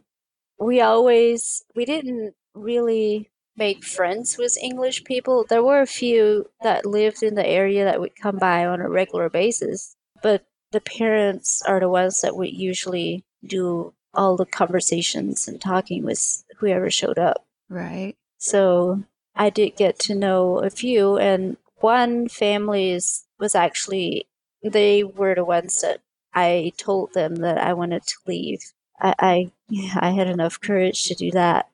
we 0.58 0.80
always 0.80 1.64
we 1.74 1.84
didn't 1.84 2.34
really 2.54 3.30
make 3.58 3.84
friends 3.84 4.38
with 4.38 4.56
English 4.62 5.04
people. 5.04 5.44
There 5.48 5.62
were 5.62 5.80
a 5.80 5.86
few 5.86 6.48
that 6.62 6.86
lived 6.86 7.22
in 7.22 7.34
the 7.34 7.46
area 7.46 7.84
that 7.84 8.00
would 8.00 8.16
come 8.16 8.38
by 8.38 8.64
on 8.64 8.80
a 8.80 8.88
regular 8.88 9.28
basis, 9.28 9.96
but 10.22 10.46
the 10.70 10.80
parents 10.80 11.62
are 11.62 11.80
the 11.80 11.88
ones 11.88 12.20
that 12.20 12.36
would 12.36 12.52
usually 12.52 13.24
do 13.44 13.92
all 14.14 14.36
the 14.36 14.46
conversations 14.46 15.48
and 15.48 15.60
talking 15.60 16.04
with 16.04 16.44
whoever 16.58 16.90
showed 16.90 17.18
up. 17.18 17.46
Right. 17.68 18.16
So 18.38 19.02
I 19.34 19.50
did 19.50 19.76
get 19.76 19.98
to 20.00 20.14
know 20.14 20.58
a 20.58 20.70
few, 20.70 21.16
and 21.16 21.56
one 21.76 22.28
family 22.28 22.90
is, 22.90 23.24
was 23.38 23.54
actually, 23.54 24.26
they 24.62 25.04
were 25.04 25.34
the 25.34 25.44
ones 25.44 25.80
that 25.82 26.00
I 26.34 26.72
told 26.76 27.14
them 27.14 27.36
that 27.36 27.58
I 27.58 27.72
wanted 27.72 28.02
to 28.04 28.14
leave. 28.26 28.60
I, 29.00 29.14
I, 29.18 29.52
I 29.96 30.10
had 30.10 30.28
enough 30.28 30.60
courage 30.60 31.04
to 31.04 31.14
do 31.14 31.30
that. 31.32 31.68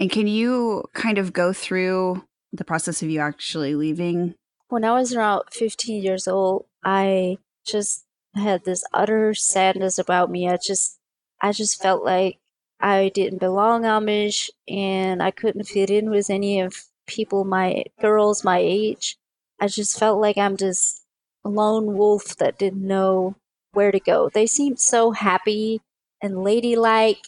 And 0.00 0.10
can 0.10 0.26
you 0.26 0.84
kind 0.94 1.18
of 1.18 1.34
go 1.34 1.52
through 1.52 2.24
the 2.52 2.64
process 2.64 3.02
of 3.02 3.10
you 3.10 3.20
actually 3.20 3.74
leaving? 3.74 4.34
When 4.68 4.82
I 4.82 4.92
was 4.92 5.14
around 5.14 5.44
15 5.52 6.02
years 6.02 6.26
old, 6.26 6.64
I 6.82 7.36
just 7.66 8.06
had 8.34 8.64
this 8.64 8.82
utter 8.94 9.34
sadness 9.34 9.98
about 9.98 10.30
me. 10.30 10.48
I 10.48 10.56
just 10.64 10.98
I 11.42 11.52
just 11.52 11.82
felt 11.82 12.02
like 12.02 12.38
I 12.80 13.10
didn't 13.14 13.40
belong 13.40 13.82
Amish 13.82 14.48
and 14.68 15.22
I 15.22 15.30
couldn't 15.30 15.64
fit 15.64 15.90
in 15.90 16.08
with 16.08 16.30
any 16.30 16.60
of 16.60 16.74
people 17.06 17.44
my 17.44 17.84
girls 18.00 18.42
my 18.42 18.58
age. 18.58 19.16
I 19.60 19.66
just 19.66 19.98
felt 19.98 20.20
like 20.20 20.38
I'm 20.38 20.56
just 20.56 21.02
a 21.44 21.50
lone 21.50 21.96
wolf 21.96 22.36
that 22.36 22.58
didn't 22.58 22.86
know 22.86 23.36
where 23.72 23.92
to 23.92 24.00
go. 24.00 24.30
They 24.32 24.46
seemed 24.46 24.80
so 24.80 25.10
happy 25.10 25.82
and 26.22 26.42
ladylike 26.42 27.26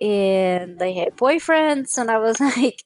and 0.00 0.78
they 0.78 0.94
had 0.94 1.16
boyfriends 1.16 1.98
and 1.98 2.10
I 2.10 2.18
was 2.18 2.40
like 2.56 2.84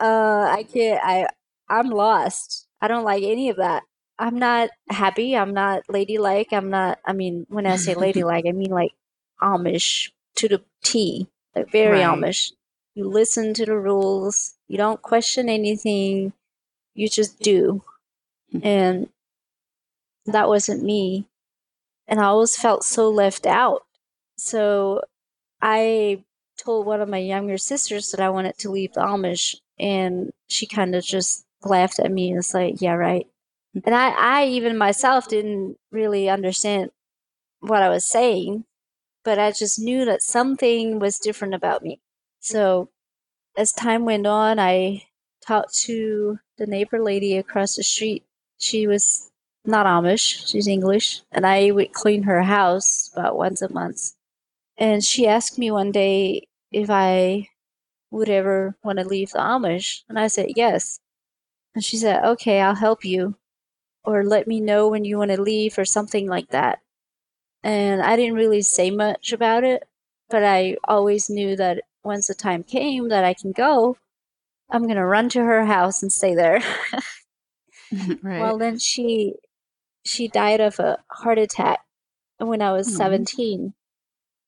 uh 0.00 0.48
I 0.50 0.64
can't 0.72 1.00
I 1.02 1.28
I'm 1.68 1.90
lost. 1.90 2.66
I 2.80 2.88
don't 2.88 3.04
like 3.04 3.22
any 3.22 3.48
of 3.48 3.56
that. 3.56 3.84
I'm 4.18 4.38
not 4.38 4.70
happy. 4.90 5.36
I'm 5.36 5.54
not 5.54 5.82
ladylike. 5.88 6.52
I'm 6.52 6.70
not. 6.70 6.98
I 7.04 7.12
mean, 7.14 7.46
when 7.48 7.66
I 7.66 7.76
say 7.76 7.94
ladylike, 7.96 8.44
I 8.46 8.52
mean 8.52 8.70
like 8.70 8.92
Amish 9.42 10.10
to 10.36 10.48
the 10.48 10.62
T, 10.82 11.28
like 11.56 11.70
very 11.72 12.00
right. 12.00 12.18
Amish. 12.18 12.52
You 12.94 13.08
listen 13.08 13.54
to 13.54 13.64
the 13.66 13.76
rules. 13.76 14.54
You 14.68 14.76
don't 14.76 15.02
question 15.02 15.48
anything. 15.48 16.32
You 16.94 17.08
just 17.08 17.40
do. 17.40 17.82
Hmm. 18.52 18.60
and 18.62 19.08
that 20.26 20.48
wasn't 20.48 20.82
me. 20.82 21.26
And 22.06 22.20
I 22.20 22.24
always 22.24 22.56
felt 22.56 22.84
so 22.84 23.08
left 23.08 23.46
out. 23.46 23.82
So 24.36 25.02
I 25.64 26.24
told 26.58 26.86
one 26.86 27.00
of 27.00 27.08
my 27.08 27.18
younger 27.18 27.58
sisters 27.58 28.10
that 28.10 28.20
I 28.20 28.28
wanted 28.30 28.58
to 28.58 28.70
leave 28.70 28.92
the 28.92 29.00
Amish, 29.00 29.56
and 29.78 30.30
she 30.46 30.66
kind 30.66 30.94
of 30.94 31.02
just 31.02 31.46
laughed 31.64 31.98
at 31.98 32.12
me 32.12 32.28
and 32.28 32.36
was 32.36 32.54
like, 32.54 32.82
"Yeah, 32.82 32.92
right." 32.94 33.26
And 33.84 33.94
I, 33.94 34.10
I 34.10 34.46
even 34.46 34.76
myself 34.78 35.28
didn't 35.28 35.78
really 35.90 36.28
understand 36.28 36.90
what 37.60 37.82
I 37.82 37.88
was 37.88 38.08
saying, 38.08 38.66
but 39.24 39.38
I 39.38 39.52
just 39.52 39.78
knew 39.78 40.04
that 40.06 40.22
something 40.22 40.98
was 41.00 41.18
different 41.18 41.54
about 41.54 41.82
me. 41.82 42.00
So 42.40 42.90
as 43.56 43.72
time 43.72 44.04
went 44.04 44.26
on, 44.26 44.58
I 44.58 45.04
talked 45.46 45.74
to 45.86 46.40
the 46.58 46.66
neighbor 46.66 47.02
lady 47.02 47.36
across 47.38 47.76
the 47.76 47.84
street. 47.84 48.24
She 48.58 48.86
was 48.86 49.30
not 49.64 49.86
Amish, 49.86 50.48
she's 50.48 50.68
English, 50.68 51.22
and 51.32 51.46
I 51.46 51.70
would 51.70 51.92
clean 51.92 52.24
her 52.24 52.42
house 52.42 53.10
about 53.14 53.36
once 53.36 53.62
a 53.62 53.72
month. 53.72 54.12
And 54.76 55.04
she 55.04 55.26
asked 55.26 55.58
me 55.58 55.70
one 55.70 55.92
day 55.92 56.48
if 56.72 56.90
I 56.90 57.48
would 58.10 58.28
ever 58.28 58.76
want 58.82 58.98
to 58.98 59.04
leave 59.04 59.30
the 59.30 59.38
Amish, 59.38 60.02
and 60.08 60.18
I 60.18 60.26
said 60.26 60.50
yes. 60.56 61.00
And 61.74 61.84
she 61.84 61.96
said, 61.96 62.24
Okay, 62.24 62.60
I'll 62.60 62.74
help 62.74 63.04
you 63.04 63.36
or 64.04 64.24
let 64.24 64.46
me 64.46 64.60
know 64.60 64.88
when 64.88 65.04
you 65.04 65.18
want 65.18 65.30
to 65.30 65.40
leave 65.40 65.78
or 65.78 65.84
something 65.84 66.28
like 66.28 66.50
that. 66.50 66.80
And 67.62 68.02
I 68.02 68.16
didn't 68.16 68.34
really 68.34 68.62
say 68.62 68.90
much 68.90 69.32
about 69.32 69.64
it, 69.64 69.88
but 70.28 70.44
I 70.44 70.76
always 70.84 71.30
knew 71.30 71.56
that 71.56 71.82
once 72.04 72.26
the 72.26 72.34
time 72.34 72.62
came 72.62 73.08
that 73.08 73.24
I 73.24 73.32
can 73.32 73.52
go, 73.52 73.96
I'm 74.70 74.82
going 74.82 74.96
to 74.96 75.06
run 75.06 75.28
to 75.30 75.42
her 75.42 75.64
house 75.64 76.02
and 76.02 76.12
stay 76.12 76.34
there. 76.34 76.62
right. 78.22 78.40
Well, 78.40 78.58
then 78.58 78.78
she 78.78 79.34
she 80.04 80.28
died 80.28 80.60
of 80.60 80.78
a 80.78 80.98
heart 81.10 81.38
attack 81.38 81.80
when 82.38 82.60
I 82.60 82.72
was 82.72 82.88
mm 82.88 82.96
17. 82.96 83.74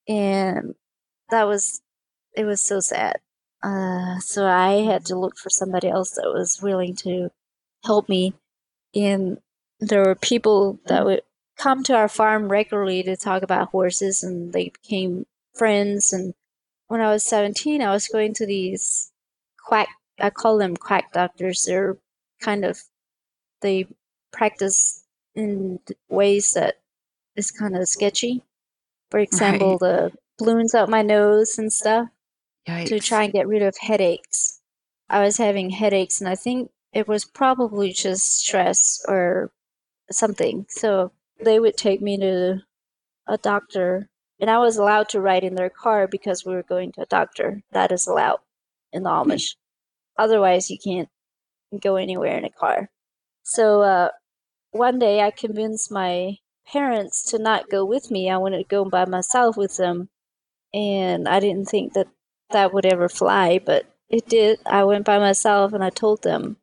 And 0.07 0.75
that 1.29 1.43
was 1.45 1.81
it 2.35 2.45
was 2.45 2.63
so 2.63 2.79
sad. 2.79 3.19
Uh, 3.63 4.19
so 4.19 4.45
I 4.47 4.83
had 4.83 5.05
to 5.05 5.17
look 5.17 5.37
for 5.37 5.49
somebody 5.49 5.89
else 5.89 6.11
that 6.11 6.31
was 6.33 6.61
willing 6.61 6.95
to 6.97 7.31
help 7.83 8.07
me. 8.07 8.33
And 8.95 9.39
there 9.79 10.03
were 10.03 10.15
people 10.15 10.79
that 10.87 11.05
would 11.05 11.21
come 11.57 11.83
to 11.83 11.95
our 11.95 12.07
farm 12.07 12.49
regularly 12.49 13.03
to 13.03 13.17
talk 13.17 13.41
about 13.43 13.69
horses 13.69 14.23
and 14.23 14.53
they 14.53 14.69
became 14.69 15.25
friends 15.55 16.13
and 16.13 16.33
when 16.87 17.01
i 17.01 17.11
was 17.11 17.25
17 17.25 17.81
i 17.81 17.91
was 17.91 18.07
going 18.07 18.33
to 18.33 18.45
these 18.45 19.11
quack 19.65 19.87
i 20.19 20.29
call 20.29 20.57
them 20.57 20.77
quack 20.77 21.11
doctors 21.11 21.63
they're 21.65 21.97
kind 22.41 22.63
of 22.63 22.79
they 23.61 23.87
practice 24.31 25.03
in 25.35 25.79
ways 26.09 26.53
that 26.53 26.75
is 27.35 27.49
kind 27.51 27.75
of 27.75 27.87
sketchy 27.87 28.43
for 29.09 29.19
example 29.19 29.71
right. 29.71 29.79
the 29.79 30.11
balloons 30.37 30.75
out 30.75 30.89
my 30.89 31.01
nose 31.01 31.57
and 31.57 31.71
stuff 31.71 32.07
Yikes. 32.67 32.87
to 32.87 32.99
try 32.99 33.23
and 33.23 33.33
get 33.33 33.47
rid 33.47 33.61
of 33.61 33.75
headaches 33.79 34.61
i 35.09 35.23
was 35.23 35.37
having 35.37 35.69
headaches 35.69 36.21
and 36.21 36.29
i 36.29 36.35
think 36.35 36.69
it 36.93 37.07
was 37.07 37.25
probably 37.25 37.91
just 37.91 38.39
stress 38.39 39.03
or 39.07 39.51
something. 40.11 40.65
So 40.69 41.11
they 41.43 41.59
would 41.59 41.77
take 41.77 42.01
me 42.01 42.17
to 42.17 42.61
a 43.27 43.37
doctor, 43.37 44.09
and 44.39 44.49
I 44.49 44.57
was 44.59 44.77
allowed 44.77 45.09
to 45.09 45.21
ride 45.21 45.43
in 45.43 45.55
their 45.55 45.69
car 45.69 46.07
because 46.07 46.45
we 46.45 46.53
were 46.53 46.63
going 46.63 46.91
to 46.93 47.01
a 47.01 47.05
doctor. 47.05 47.61
That 47.71 47.91
is 47.91 48.07
allowed 48.07 48.39
in 48.93 49.03
the 49.03 49.09
hmm. 49.11 49.29
Amish. 49.29 49.55
Otherwise, 50.17 50.69
you 50.69 50.77
can't 50.83 51.09
go 51.79 51.97
anywhere 51.97 52.37
in 52.37 52.45
a 52.45 52.49
car. 52.49 52.89
So 53.43 53.81
uh, 53.81 54.09
one 54.71 54.99
day, 54.99 55.21
I 55.21 55.31
convinced 55.31 55.91
my 55.91 56.37
parents 56.71 57.23
to 57.31 57.39
not 57.39 57.69
go 57.69 57.85
with 57.85 58.11
me. 58.11 58.29
I 58.29 58.37
wanted 58.37 58.57
to 58.59 58.63
go 58.63 58.85
by 58.85 59.05
myself 59.05 59.57
with 59.57 59.77
them, 59.77 60.09
and 60.73 61.27
I 61.27 61.39
didn't 61.39 61.65
think 61.65 61.93
that 61.93 62.07
that 62.51 62.73
would 62.73 62.85
ever 62.85 63.09
fly, 63.09 63.59
but 63.59 63.85
it 64.09 64.27
did. 64.27 64.59
I 64.65 64.83
went 64.85 65.05
by 65.05 65.19
myself, 65.19 65.73
and 65.73 65.83
I 65.83 65.89
told 65.89 66.23
them 66.23 66.57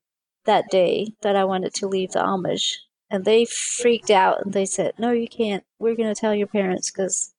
that 0.44 0.70
day 0.70 1.08
that 1.22 1.36
I 1.36 1.44
wanted 1.44 1.74
to 1.74 1.88
leave 1.88 2.12
the 2.12 2.20
Amish 2.20 2.76
and 3.10 3.24
they 3.24 3.44
freaked 3.44 4.10
out 4.10 4.44
and 4.44 4.52
they 4.52 4.66
said, 4.66 4.94
"No, 4.98 5.12
you 5.12 5.28
can't. 5.28 5.64
We're 5.78 5.94
going 5.94 6.12
to 6.12 6.20
tell 6.20 6.34
your 6.34 6.46
parents 6.46 6.90
because 6.90 7.32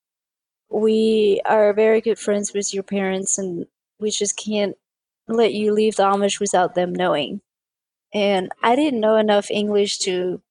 we 0.69 1.41
are 1.45 1.73
very 1.73 2.01
good 2.01 2.19
friends 2.19 2.53
with 2.53 2.73
your 2.73 2.83
parents, 2.83 3.37
and 3.37 3.67
we 3.99 4.11
just 4.11 4.37
can't 4.37 4.77
let 5.27 5.53
you 5.53 5.73
leave 5.73 5.97
the 5.97 6.03
Amish 6.03 6.39
without 6.39 6.75
them 6.75 6.93
knowing." 6.93 7.41
And 8.13 8.51
I 8.63 8.75
didn't 8.75 9.01
know 9.01 9.17
enough 9.17 9.51
English 9.51 9.99
to 9.99 10.41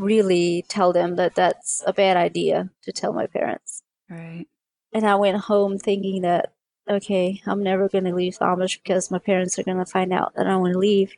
really 0.00 0.64
tell 0.68 0.92
them 0.92 1.16
that 1.16 1.34
that's 1.36 1.82
a 1.86 1.92
bad 1.92 2.16
idea 2.16 2.70
to 2.84 2.92
tell 2.92 3.12
my 3.12 3.26
parents. 3.26 3.82
Right. 4.08 4.46
And 4.92 5.06
I 5.06 5.16
went 5.16 5.38
home 5.38 5.78
thinking 5.78 6.22
that, 6.22 6.52
okay, 6.88 7.42
I'm 7.46 7.62
never 7.62 7.88
going 7.88 8.04
to 8.04 8.14
leave 8.14 8.38
Amish 8.38 8.82
because 8.82 9.10
my 9.10 9.18
parents 9.18 9.58
are 9.58 9.64
going 9.64 9.78
to 9.78 9.86
find 9.86 10.12
out 10.12 10.34
that 10.36 10.46
I 10.46 10.56
want 10.56 10.74
to 10.74 10.78
leave. 10.78 11.14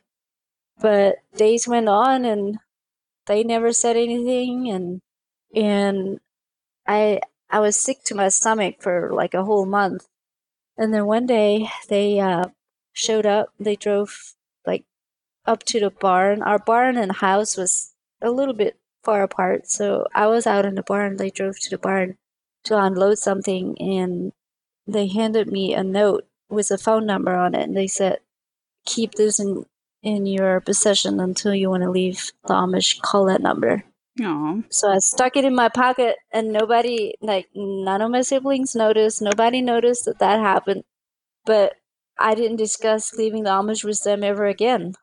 But 0.81 1.17
days 1.37 1.67
went 1.67 1.89
on 1.89 2.25
and 2.25 2.59
they 3.27 3.43
never 3.43 3.73
said 3.73 3.95
anything 3.97 4.69
and 4.69 5.01
and 5.55 6.19
I 6.87 7.21
I 7.49 7.59
was 7.59 7.75
sick 7.79 8.03
to 8.05 8.15
my 8.15 8.29
stomach 8.29 8.81
for 8.81 9.11
like 9.13 9.33
a 9.35 9.45
whole 9.45 9.65
month 9.65 10.07
And 10.77 10.93
then 10.93 11.05
one 11.05 11.25
day 11.27 11.69
they 11.89 12.19
uh, 12.19 12.45
showed 12.93 13.25
up. 13.25 13.49
They 13.59 13.75
drove 13.75 14.35
like 14.65 14.85
up 15.45 15.63
to 15.65 15.79
the 15.79 15.91
barn. 15.91 16.41
Our 16.43 16.59
barn 16.59 16.97
and 16.97 17.13
house 17.13 17.57
was 17.57 17.92
a 18.23 18.31
little 18.31 18.53
bit 18.53 18.77
far 19.03 19.21
apart. 19.21 19.67
So 19.67 20.07
I 20.15 20.27
was 20.27 20.47
out 20.47 20.65
in 20.65 20.75
the 20.75 20.83
barn. 20.83 21.17
They 21.17 21.29
drove 21.29 21.59
to 21.59 21.69
the 21.69 21.77
barn 21.77 22.17
to 22.63 22.77
unload 22.77 23.17
something 23.19 23.77
and 23.79 24.31
they 24.87 25.07
handed 25.07 25.51
me 25.51 25.73
a 25.73 25.83
note 25.83 26.25
with 26.49 26.71
a 26.71 26.77
phone 26.77 27.05
number 27.05 27.35
on 27.35 27.53
it. 27.55 27.63
And 27.63 27.75
they 27.75 27.87
said, 27.87 28.19
keep 28.85 29.13
this 29.13 29.39
in, 29.39 29.65
in 30.01 30.25
your 30.25 30.61
possession 30.61 31.19
until 31.19 31.53
you 31.53 31.69
want 31.69 31.83
to 31.83 31.91
leave 31.91 32.31
the 32.47 32.53
Amish. 32.53 33.01
Call 33.01 33.25
that 33.25 33.41
number. 33.41 33.83
Aww. 34.19 34.63
So 34.69 34.91
I 34.91 34.99
stuck 34.99 35.35
it 35.35 35.45
in 35.45 35.55
my 35.55 35.69
pocket, 35.69 36.17
and 36.31 36.53
nobody, 36.53 37.15
like, 37.19 37.47
none 37.55 38.01
of 38.01 38.11
my 38.11 38.21
siblings 38.21 38.75
noticed. 38.75 39.21
Nobody 39.21 39.61
noticed 39.61 40.05
that 40.05 40.19
that 40.19 40.39
happened. 40.39 40.83
But 41.45 41.73
I 42.19 42.35
didn't 42.35 42.57
discuss 42.57 43.15
leaving 43.15 43.43
the 43.43 43.49
Amish 43.49 43.83
with 43.83 44.03
them 44.03 44.23
ever 44.23 44.45
again. 44.45 44.93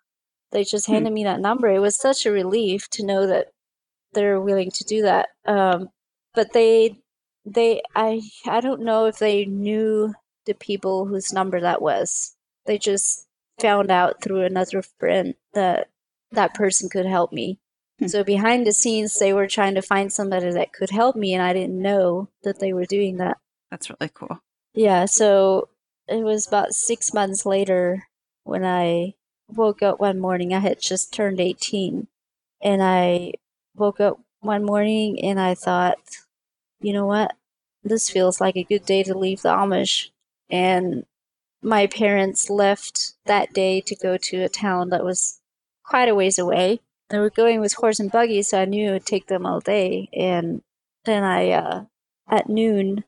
They 0.52 0.64
just 0.64 0.86
Hmm. 0.86 0.92
handed 0.94 1.12
me 1.12 1.24
that 1.24 1.40
number. 1.40 1.68
It 1.68 1.78
was 1.80 1.96
such 1.96 2.26
a 2.26 2.32
relief 2.32 2.88
to 2.90 3.04
know 3.04 3.26
that 3.26 3.52
they're 4.12 4.40
willing 4.40 4.70
to 4.72 4.84
do 4.84 5.02
that. 5.02 5.28
Um, 5.46 5.90
but 6.34 6.52
they, 6.52 6.98
they, 7.44 7.82
I, 7.94 8.20
I 8.46 8.60
don't 8.60 8.82
know 8.82 9.06
if 9.06 9.18
they 9.18 9.44
knew 9.44 10.14
the 10.46 10.54
people 10.54 11.06
whose 11.06 11.32
number 11.32 11.60
that 11.60 11.80
was. 11.82 12.34
They 12.66 12.78
just 12.78 13.26
found 13.60 13.90
out 13.90 14.22
through 14.22 14.42
another 14.42 14.82
friend 14.98 15.34
that 15.54 15.88
that 16.32 16.54
person 16.54 16.88
could 16.88 17.06
help 17.06 17.32
me. 17.32 17.58
Hmm. 17.98 18.08
So 18.08 18.24
behind 18.24 18.66
the 18.66 18.72
scenes, 18.72 19.18
they 19.18 19.32
were 19.32 19.46
trying 19.46 19.74
to 19.74 19.82
find 19.82 20.12
somebody 20.12 20.50
that 20.50 20.72
could 20.72 20.90
help 20.90 21.14
me, 21.16 21.34
and 21.34 21.42
I 21.42 21.52
didn't 21.52 21.80
know 21.80 22.28
that 22.42 22.58
they 22.58 22.72
were 22.72 22.86
doing 22.86 23.18
that. 23.18 23.36
That's 23.70 23.90
really 23.90 24.10
cool. 24.12 24.40
Yeah, 24.74 25.04
so 25.04 25.68
it 26.08 26.24
was 26.24 26.46
about 26.46 26.72
six 26.72 27.12
months 27.14 27.44
later 27.46 28.04
when 28.44 28.64
I 28.64 29.14
woke 29.54 29.82
up 29.82 30.00
one 30.00 30.18
morning. 30.18 30.54
I 30.54 30.60
had 30.60 30.80
just 30.80 31.12
turned 31.12 31.40
18, 31.40 32.06
and 32.62 32.82
I 32.82 33.32
woke 33.76 34.00
up 34.00 34.20
one 34.40 34.64
morning 34.64 35.22
and 35.22 35.38
I 35.38 35.54
thought, 35.54 35.98
you 36.80 36.92
know 36.92 37.06
what? 37.06 37.34
This 37.82 38.10
feels 38.10 38.40
like 38.40 38.56
a 38.56 38.64
good 38.64 38.84
day 38.84 39.02
to 39.02 39.16
leave 39.16 39.42
the 39.42 39.50
Amish. 39.50 40.10
And 40.50 41.04
my 41.62 41.86
parents 41.86 42.50
left 42.50 43.14
that 43.26 43.52
day 43.52 43.80
to 43.82 43.94
go 43.94 44.16
to 44.16 44.42
a 44.42 44.48
town 44.48 44.90
that 44.90 45.04
was 45.04 45.40
quite 45.84 46.08
a 46.08 46.14
ways 46.14 46.38
away. 46.38 46.80
They 47.08 47.18
were 47.18 47.30
going 47.30 47.60
with 47.60 47.74
horse 47.74 48.00
and 48.00 48.10
buggy, 48.10 48.42
so 48.42 48.60
I 48.60 48.64
knew 48.64 48.90
it 48.90 48.92
would 48.92 49.06
take 49.06 49.26
them 49.26 49.44
all 49.44 49.60
day. 49.60 50.08
And 50.12 50.62
then 51.04 51.24
I, 51.24 51.50
uh, 51.50 51.84
at 52.28 52.48
noon, 52.48 53.04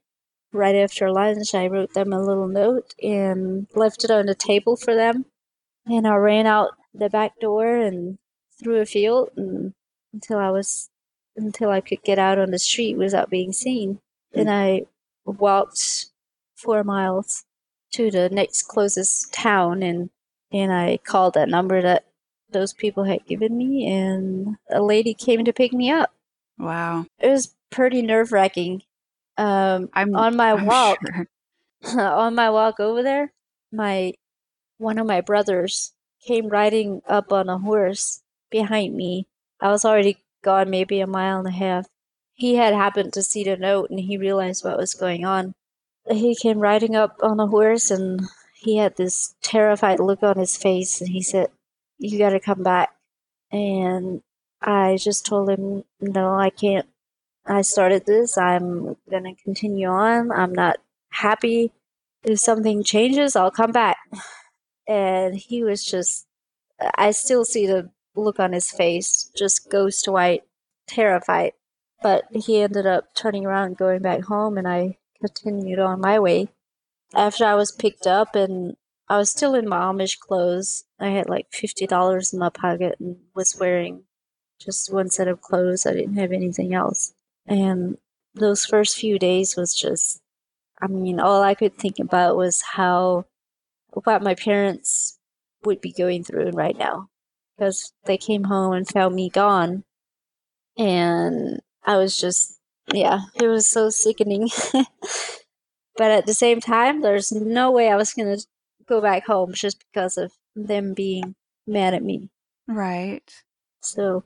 right 0.52 0.75
after 0.75 1.11
lunch, 1.11 1.54
I 1.54 1.66
wrote 1.66 1.94
them 1.94 2.12
a 2.12 2.22
little 2.22 2.49
note 2.49 2.94
and 3.02 3.66
left 3.75 4.04
it 4.04 4.11
on 4.11 4.26
the 4.26 4.34
table 4.34 4.76
for 4.76 4.94
them. 4.94 5.26
And 5.86 6.06
I 6.06 6.14
ran 6.16 6.46
out 6.46 6.70
the 6.94 7.10
back 7.10 7.40
door 7.40 7.76
and 7.76 8.18
through 8.62 8.80
a 8.80 8.86
field 8.86 9.30
and 9.36 9.74
until 10.12 10.38
I 10.38 10.50
was 10.50 10.90
until 11.36 11.70
I 11.70 11.80
could 11.80 12.02
get 12.02 12.18
out 12.18 12.38
on 12.38 12.50
the 12.50 12.58
street 12.58 12.96
without 12.96 13.30
being 13.30 13.52
seen. 13.52 14.00
And 14.34 14.50
I 14.50 14.82
walked 15.24 16.06
four 16.54 16.84
miles 16.84 17.44
to 17.92 18.10
the 18.10 18.28
next 18.28 18.62
closest 18.64 19.32
town 19.32 19.82
and 19.82 20.10
and 20.52 20.72
I 20.72 20.98
called 20.98 21.34
that 21.34 21.48
number 21.48 21.80
that 21.80 22.04
those 22.50 22.72
people 22.74 23.04
had 23.04 23.26
given 23.26 23.56
me 23.56 23.90
and 23.90 24.56
a 24.70 24.82
lady 24.82 25.14
came 25.14 25.44
to 25.44 25.52
pick 25.52 25.72
me 25.72 25.90
up. 25.90 26.12
Wow. 26.58 27.06
It 27.18 27.28
was 27.28 27.54
pretty 27.70 28.02
nerve 28.02 28.32
wracking. 28.32 28.83
Um, 29.38 29.88
I'm 29.94 30.14
on 30.14 30.37
my 30.37 30.52
I'm 30.52 30.66
walk 30.66 30.98
sure. 31.14 31.28
on 31.98 32.35
my 32.35 32.50
walk 32.50 32.78
over 32.80 33.02
there, 33.02 33.33
my 33.72 34.12
one 34.83 34.99
of 34.99 35.07
my 35.07 35.21
brothers 35.21 35.92
came 36.27 36.49
riding 36.49 37.03
up 37.07 37.33
on 37.33 37.49
a 37.49 37.59
horse 37.59 38.23
behind 38.51 38.95
me. 38.95 39.27
I 39.61 39.71
was 39.71 39.85
already 39.85 40.18
gone 40.42 40.71
maybe 40.71 41.01
a 41.01 41.07
mile 41.07 41.38
and 41.38 41.49
a 41.49 41.53
half. 41.53 41.87
He 42.35 42.57
had 42.57 42.75
happened 42.75 43.12
to 43.14 43.23
see 43.23 43.45
the 43.45 43.57
note 43.57 43.90
and 43.90 44.01
he 44.01 44.16
realized 44.16 44.64
what 44.64 44.77
was 44.77 44.95
going 44.95 45.25
on. 45.25 45.55
He 46.11 46.35
came 46.35 46.59
riding 46.59 46.97
up 46.97 47.16
on 47.23 47.38
a 47.38 47.47
horse 47.47 47.90
and 47.90 48.23
he 48.55 48.77
had 48.77 48.97
this 48.97 49.35
terrified 49.42 50.01
look 50.01 50.23
on 50.23 50.37
his 50.37 50.57
face 50.57 51.01
and 51.01 51.11
he 51.11 51.23
said, 51.23 51.49
You 51.99 52.18
gotta 52.18 52.40
come 52.40 52.62
back. 52.62 52.90
And 53.53 54.23
I 54.61 54.97
just 54.97 55.27
told 55.27 55.51
him, 55.51 55.85
No, 56.01 56.35
I 56.35 56.51
can't. 56.51 56.87
I 57.47 57.62
started 57.62 58.07
this. 58.07 58.38
I'm 58.38 58.97
gonna 59.11 59.35
continue 59.45 59.88
on. 59.88 60.33
I'm 60.33 60.53
not 60.53 60.79
happy. 61.11 61.73
If 62.25 62.38
something 62.40 62.85
changes, 62.85 63.37
I'll 63.37 63.51
come 63.51 63.73
back. 63.73 63.97
And 64.92 65.35
he 65.35 65.64
was 65.64 65.83
just, 65.83 66.26
I 66.98 67.12
still 67.12 67.46
see 67.46 67.66
the 67.66 67.88
look 68.14 68.38
on 68.38 68.52
his 68.52 68.70
face, 68.70 69.31
just 69.35 69.70
ghost 69.70 70.07
white, 70.07 70.42
terrified. 70.87 71.52
But 72.02 72.24
he 72.35 72.61
ended 72.61 72.87
up 72.87 73.14
turning 73.14 73.46
around 73.46 73.68
and 73.68 73.76
going 73.78 74.02
back 74.02 74.24
home, 74.24 74.59
and 74.59 74.68
I 74.68 74.98
continued 75.18 75.78
on 75.78 76.02
my 76.02 76.18
way. 76.18 76.48
After 77.14 77.46
I 77.46 77.55
was 77.55 77.72
picked 77.72 78.07
up, 78.07 78.35
and 78.35 78.76
I 79.09 79.16
was 79.16 79.31
still 79.31 79.55
in 79.55 79.66
my 79.66 79.78
Amish 79.78 80.18
clothes, 80.18 80.85
I 81.00 81.09
had 81.09 81.26
like 81.26 81.50
$50 81.50 82.33
in 82.35 82.38
my 82.38 82.50
pocket 82.50 82.96
and 83.00 83.16
was 83.35 83.57
wearing 83.59 84.02
just 84.61 84.92
one 84.92 85.09
set 85.09 85.26
of 85.26 85.40
clothes. 85.40 85.87
I 85.87 85.94
didn't 85.94 86.16
have 86.16 86.33
anything 86.33 86.74
else. 86.74 87.14
And 87.46 87.96
those 88.35 88.66
first 88.66 88.98
few 88.98 89.18
days 89.18 89.57
was 89.57 89.74
just, 89.74 90.20
I 90.83 90.87
mean, 90.87 91.18
all 91.18 91.42
I 91.42 91.55
could 91.55 91.78
think 91.78 91.98
about 91.98 92.37
was 92.37 92.61
how, 92.74 93.24
what 93.92 94.22
my 94.22 94.35
parents 94.35 95.18
would 95.64 95.81
be 95.81 95.92
going 95.92 96.24
through 96.24 96.50
right 96.50 96.76
now. 96.76 97.09
Because 97.57 97.92
they 98.05 98.16
came 98.16 98.44
home 98.44 98.72
and 98.72 98.88
found 98.88 99.14
me 99.14 99.31
gone. 99.31 99.85
And 100.76 101.61
I 101.85 101.96
was 101.96 102.16
just, 102.16 102.59
yeah, 102.92 103.20
it 103.35 103.46
was 103.46 103.66
so 103.66 103.90
sickening. 103.90 104.48
but 105.96 106.11
at 106.11 106.26
the 106.26 106.35
same 106.35 106.61
time, 106.61 107.02
there's 107.02 107.31
no 107.31 107.70
way 107.70 107.90
I 107.90 107.96
was 107.96 108.14
going 108.14 108.37
to 108.37 108.44
go 108.87 109.00
back 109.00 109.26
home 109.26 109.52
just 109.52 109.85
because 109.92 110.16
of 110.16 110.33
them 110.57 110.94
being 110.94 111.35
mad 111.66 111.94
at 111.94 112.02
me. 112.02 112.31
Right. 112.66 113.22
So, 113.81 114.24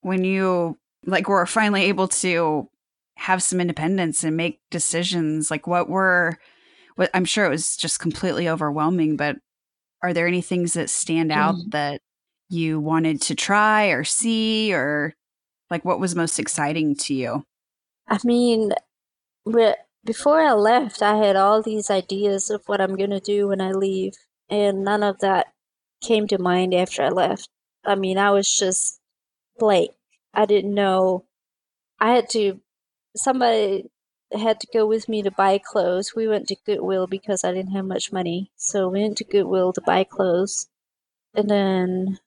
When 0.00 0.24
you 0.24 0.78
like 1.04 1.28
were 1.28 1.46
finally 1.46 1.84
able 1.84 2.08
to 2.08 2.68
have 3.16 3.42
some 3.42 3.60
independence 3.60 4.22
and 4.22 4.36
make 4.36 4.60
decisions, 4.70 5.50
like 5.50 5.66
what 5.66 5.88
were 5.88 6.38
I'm 7.14 7.24
sure 7.24 7.44
it 7.46 7.50
was 7.50 7.76
just 7.76 8.00
completely 8.00 8.48
overwhelming, 8.48 9.16
but 9.16 9.36
are 10.02 10.12
there 10.12 10.26
any 10.26 10.40
things 10.42 10.72
that 10.74 10.90
stand 10.90 11.30
out 11.32 11.54
Mm. 11.56 11.70
that 11.70 12.00
you 12.48 12.80
wanted 12.80 13.20
to 13.22 13.34
try 13.34 13.86
or 13.86 14.04
see 14.04 14.72
or 14.72 15.14
like 15.70 15.84
what 15.84 16.00
was 16.00 16.14
most 16.14 16.38
exciting 16.38 16.96
to 16.96 17.14
you? 17.14 17.44
I 18.08 18.18
mean, 18.24 18.72
before 20.04 20.40
I 20.40 20.52
left, 20.52 21.02
I 21.02 21.16
had 21.16 21.36
all 21.36 21.62
these 21.62 21.90
ideas 21.90 22.48
of 22.50 22.62
what 22.66 22.80
I'm 22.80 22.96
going 22.96 23.10
to 23.10 23.20
do 23.20 23.48
when 23.48 23.60
I 23.60 23.72
leave, 23.72 24.14
and 24.48 24.82
none 24.82 25.02
of 25.02 25.18
that 25.18 25.48
came 26.02 26.26
to 26.28 26.38
mind 26.38 26.74
after 26.74 27.02
I 27.02 27.08
left. 27.10 27.48
I 27.84 27.94
mean, 27.94 28.18
I 28.18 28.30
was 28.30 28.52
just 28.54 29.00
blank. 29.58 29.90
I 30.32 30.46
didn't 30.46 30.74
know. 30.74 31.26
I 32.00 32.12
had 32.12 32.30
to, 32.30 32.60
somebody 33.16 33.90
had 34.32 34.60
to 34.60 34.66
go 34.72 34.86
with 34.86 35.08
me 35.08 35.22
to 35.22 35.30
buy 35.30 35.58
clothes. 35.58 36.14
We 36.14 36.28
went 36.28 36.48
to 36.48 36.56
Goodwill 36.66 37.06
because 37.06 37.44
I 37.44 37.52
didn't 37.52 37.72
have 37.72 37.84
much 37.84 38.12
money. 38.12 38.50
So 38.56 38.88
we 38.88 39.02
went 39.02 39.18
to 39.18 39.24
Goodwill 39.24 39.72
to 39.74 39.80
buy 39.80 40.04
clothes. 40.04 40.68
And 41.34 41.50
then 41.50 42.18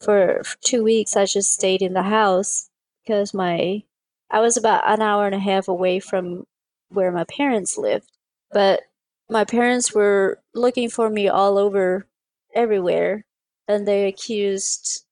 for 0.00 0.42
for 0.44 0.58
two 0.60 0.84
weeks, 0.84 1.16
I 1.16 1.26
just 1.26 1.52
stayed 1.52 1.82
in 1.82 1.94
the 1.94 2.04
house 2.04 2.70
because 3.04 3.34
my 3.34 3.84
I 4.30 4.40
was 4.40 4.56
about 4.56 4.88
an 4.88 5.02
hour 5.02 5.26
and 5.26 5.34
a 5.34 5.38
half 5.38 5.68
away 5.68 6.00
from 6.00 6.46
where 6.88 7.12
my 7.12 7.24
parents 7.24 7.78
lived. 7.78 8.10
But 8.50 8.82
my 9.28 9.44
parents 9.44 9.94
were 9.94 10.40
looking 10.54 10.90
for 10.90 11.10
me 11.10 11.28
all 11.28 11.58
over, 11.58 12.06
everywhere. 12.54 13.24
And 13.68 13.86
they 13.86 14.06
accused 14.06 15.06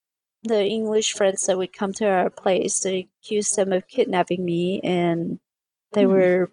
the 0.45 0.65
English 0.65 1.15
friends 1.15 1.47
that 1.47 1.57
would 1.57 1.73
come 1.73 1.93
to 1.95 2.07
our 2.07 2.31
place, 2.31 2.81
they 2.81 3.09
accused 3.23 3.57
them 3.57 3.73
of 3.73 3.89
kidnapping 3.89 4.45
me 4.45 4.81
and 4.83 5.41
they 5.95 6.05
Hmm. 6.05 6.13
were 6.13 6.51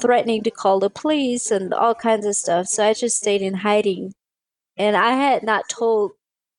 threatening 0.00 0.42
to 0.42 0.50
call 0.50 0.80
the 0.80 0.90
police 0.90 1.50
and 1.50 1.72
all 1.74 1.94
kinds 1.94 2.26
of 2.26 2.36
stuff. 2.36 2.66
So 2.68 2.84
I 2.86 2.94
just 2.94 3.16
stayed 3.18 3.42
in 3.42 3.54
hiding. 3.54 4.14
And 4.76 4.96
I 4.96 5.10
had 5.12 5.42
not 5.42 5.68
told 5.68 6.12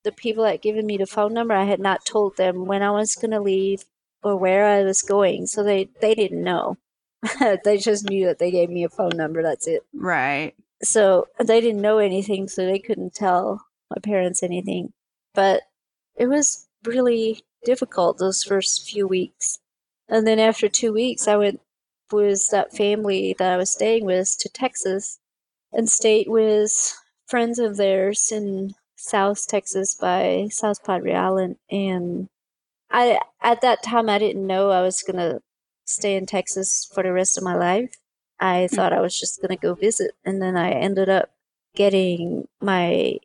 the 0.04 0.12
people 0.12 0.44
that 0.44 0.62
given 0.62 0.86
me 0.86 0.98
the 0.98 1.06
phone 1.08 1.34
number, 1.34 1.54
I 1.54 1.66
had 1.66 1.80
not 1.80 2.06
told 2.06 2.38
them 2.38 2.66
when 2.66 2.82
I 2.84 2.92
was 2.92 3.16
going 3.16 3.32
to 3.32 3.42
leave 3.42 3.84
or 4.24 4.38
where 4.38 4.66
I 4.66 4.84
was 4.84 5.02
going. 5.02 5.48
So 5.48 5.64
they, 5.64 5.90
they 6.02 6.14
didn't 6.16 6.44
know. 6.44 6.78
they 7.64 7.78
just 7.78 8.08
knew 8.08 8.26
that 8.28 8.40
they 8.40 8.52
gave 8.52 8.70
me 8.70 8.84
a 8.84 8.90
phone 8.90 9.16
number. 9.16 9.42
That's 9.42 9.68
it. 9.68 9.84
Right. 9.94 10.54
So 10.84 11.28
they 11.44 11.62
didn't 11.62 11.82
know 11.82 11.98
anything, 11.98 12.48
so 12.48 12.66
they 12.66 12.80
couldn't 12.80 13.16
tell 13.16 13.66
my 13.90 13.98
parents 14.02 14.44
anything. 14.44 14.94
But 15.34 15.64
it 16.16 16.28
was 16.28 16.68
really 16.86 17.42
difficult 17.64 18.20
those 18.20 18.44
first 18.44 18.88
few 18.88 19.08
weeks. 19.08 19.60
And 20.08 20.28
then 20.28 20.38
after 20.40 20.70
two 20.70 20.94
weeks, 20.94 21.28
I 21.28 21.36
went 21.38 21.62
with 22.16 22.50
that 22.52 22.76
family 22.76 23.36
that 23.38 23.52
I 23.52 23.58
was 23.58 23.72
staying 23.72 24.06
with 24.06 24.38
to 24.40 24.50
Texas. 24.50 25.20
and 25.74 25.90
stayed 25.90 26.28
with 26.30 26.96
friends 27.28 27.60
of 27.60 27.78
theirs 27.78 28.32
in 28.32 28.74
South 28.96 29.46
Texas 29.48 29.96
by 29.96 30.48
South 30.52 30.84
Padre 30.84 31.14
Island. 31.14 31.58
And 31.70 32.30
I, 32.90 33.20
at 33.42 33.62
that 33.62 33.84
time, 33.84 34.10
I 34.10 34.18
didn't 34.18 34.48
know 34.48 34.70
I 34.72 34.82
was 34.82 35.04
going 35.04 35.18
to 35.18 35.42
stay 35.86 36.16
in 36.16 36.26
Texas 36.26 36.90
for 36.94 37.04
the 37.04 37.12
rest 37.12 37.38
of 37.38 37.44
my 37.44 37.56
life. 37.56 37.96
I 38.40 38.68
thought 38.68 38.94
I 38.94 39.02
was 39.02 39.20
just 39.20 39.42
going 39.42 39.56
to 39.56 39.62
go 39.62 39.76
visit. 39.76 40.12
And 40.24 40.42
then 40.42 40.58
I 40.58 40.72
ended 40.72 41.10
up 41.10 41.30
getting 41.76 42.48
my 42.62 43.18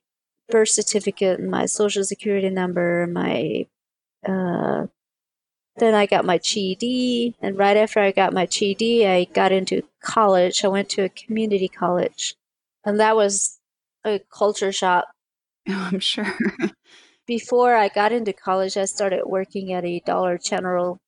birth 0.49 0.71
certificate 0.71 1.41
and 1.41 1.51
my 1.51 1.67
social 1.67 2.05
security 2.05 2.51
number, 2.51 3.07
my, 3.07 3.67
uh, 4.27 4.87
then 5.81 5.95
I 5.95 6.07
got 6.07 6.25
my 6.25 6.39
GED. 6.39 7.35
And 7.43 7.59
right 7.59 7.77
after 7.77 8.01
I 8.01 8.13
got 8.13 8.33
my 8.33 8.47
GED, 8.47 9.07
I 9.07 9.25
got 9.25 9.53
into 9.53 9.83
college. 10.03 10.65
I 10.65 10.69
went 10.69 10.89
to 10.91 11.03
a 11.03 11.09
community 11.09 11.69
college. 11.69 12.37
And 12.85 13.01
that 13.01 13.17
was 13.17 13.59
a 14.05 14.21
culture 14.33 14.73
shock. 14.73 15.07
Oh, 15.69 15.89
I'm 15.93 16.01
sure. 16.01 16.33
Before 17.27 17.75
I 17.75 17.89
got 17.89 18.13
into 18.13 18.33
college, 18.33 18.77
I 18.77 18.85
started 18.85 19.23
working 19.27 19.73
at 19.73 19.85
a 19.85 20.01
Dollar 20.01 20.39
General 20.39 21.01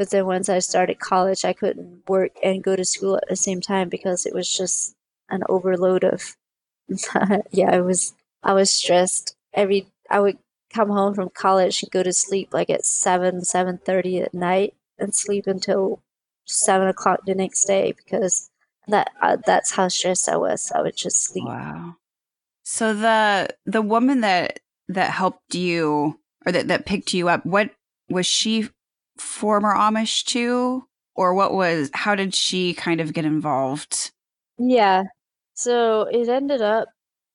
but 0.00 0.08
then 0.08 0.24
once 0.24 0.48
I 0.48 0.60
started 0.60 0.98
college, 0.98 1.44
I 1.44 1.52
couldn't 1.52 2.08
work 2.08 2.32
and 2.42 2.62
go 2.64 2.74
to 2.74 2.86
school 2.86 3.16
at 3.16 3.28
the 3.28 3.36
same 3.36 3.60
time 3.60 3.90
because 3.90 4.24
it 4.24 4.32
was 4.34 4.50
just 4.50 4.94
an 5.28 5.42
overload 5.46 6.04
of. 6.04 6.36
yeah, 7.50 7.70
I 7.70 7.80
was 7.82 8.14
I 8.42 8.54
was 8.54 8.70
stressed. 8.70 9.36
Every 9.52 9.88
I 10.08 10.20
would 10.20 10.38
come 10.72 10.88
home 10.88 11.14
from 11.14 11.30
college 11.30 11.82
and 11.82 11.90
go 11.90 12.02
to 12.02 12.12
sleep 12.12 12.52
like 12.52 12.70
at 12.70 12.84
seven 12.84 13.42
seven 13.44 13.78
thirty 13.78 14.20
at 14.20 14.34
night 14.34 14.74
and 14.98 15.14
sleep 15.14 15.46
until 15.46 16.02
seven 16.46 16.88
o'clock 16.88 17.20
the 17.26 17.34
next 17.34 17.64
day 17.64 17.92
because 17.92 18.50
that 18.88 19.10
uh, 19.20 19.36
that's 19.46 19.72
how 19.72 19.88
stressed 19.88 20.28
I 20.28 20.36
was. 20.36 20.72
I 20.74 20.80
would 20.82 20.96
just 20.96 21.24
sleep. 21.24 21.44
Wow. 21.44 21.96
So 22.62 22.94
the 22.94 23.48
the 23.66 23.82
woman 23.82 24.20
that 24.20 24.60
that 24.88 25.10
helped 25.10 25.54
you 25.54 26.18
or 26.46 26.52
that 26.52 26.68
that 26.68 26.86
picked 26.86 27.14
you 27.14 27.28
up, 27.28 27.44
what 27.44 27.70
was 28.08 28.26
she 28.26 28.68
former 29.18 29.74
Amish 29.74 30.24
too? 30.24 30.86
Or 31.14 31.34
what 31.34 31.52
was, 31.52 31.90
how 31.92 32.14
did 32.14 32.34
she 32.34 32.72
kind 32.72 33.00
of 33.00 33.12
get 33.12 33.26
involved? 33.26 34.10
Yeah. 34.58 35.04
So 35.54 36.02
it 36.02 36.28
ended 36.28 36.62
up 36.62 36.88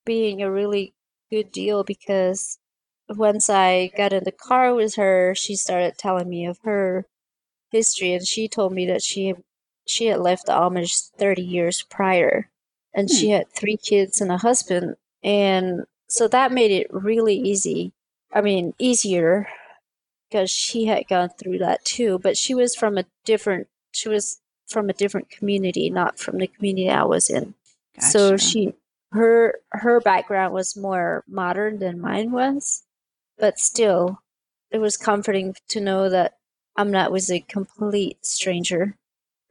being 0.04 0.42
a 0.42 0.50
really 0.50 0.94
good 1.30 1.52
deal 1.52 1.84
because 1.84 2.58
once 3.08 3.48
I 3.48 3.90
got 3.96 4.12
in 4.12 4.24
the 4.24 4.32
car 4.32 4.74
with 4.74 4.96
her, 4.96 5.34
she 5.34 5.56
started 5.56 5.98
telling 5.98 6.28
me 6.28 6.46
of 6.46 6.58
her 6.64 7.06
history, 7.70 8.12
and 8.12 8.26
she 8.26 8.48
told 8.48 8.72
me 8.72 8.86
that 8.86 9.02
she 9.02 9.34
she 9.86 10.06
had 10.06 10.20
left 10.20 10.46
the 10.46 10.52
Amish 10.52 11.10
thirty 11.18 11.42
years 11.42 11.82
prior, 11.82 12.50
and 12.94 13.08
hmm. 13.08 13.16
she 13.16 13.30
had 13.30 13.52
three 13.52 13.76
kids 13.76 14.20
and 14.20 14.32
a 14.32 14.38
husband, 14.38 14.96
and 15.22 15.84
so 16.08 16.28
that 16.28 16.52
made 16.52 16.70
it 16.70 16.86
really 16.90 17.36
easy. 17.36 17.92
I 18.32 18.40
mean, 18.40 18.74
easier 18.78 19.48
because 20.28 20.50
she 20.50 20.86
had 20.86 21.08
gone 21.08 21.30
through 21.38 21.58
that 21.58 21.84
too, 21.84 22.18
but 22.18 22.36
she 22.36 22.54
was 22.54 22.74
from 22.74 22.98
a 22.98 23.04
different 23.24 23.68
she 23.92 24.08
was 24.08 24.40
from 24.68 24.90
a 24.90 24.94
different 24.94 25.30
community, 25.30 25.90
not 25.90 26.18
from 26.18 26.38
the 26.38 26.46
community 26.46 26.90
I 26.90 27.04
was 27.04 27.30
in. 27.30 27.54
Gotcha. 27.94 28.06
So 28.10 28.36
she 28.36 28.74
her 29.12 29.60
her 29.70 30.00
background 30.00 30.52
was 30.52 30.76
more 30.76 31.24
modern 31.28 31.78
than 31.78 32.00
mine 32.00 32.32
was, 32.32 32.82
but 33.38 33.58
still 33.58 34.20
it 34.70 34.78
was 34.78 34.96
comforting 34.96 35.54
to 35.68 35.80
know 35.80 36.08
that 36.08 36.34
I'm 36.76 36.90
not 36.90 37.12
with 37.12 37.30
a 37.30 37.40
complete 37.40 38.24
stranger 38.24 38.96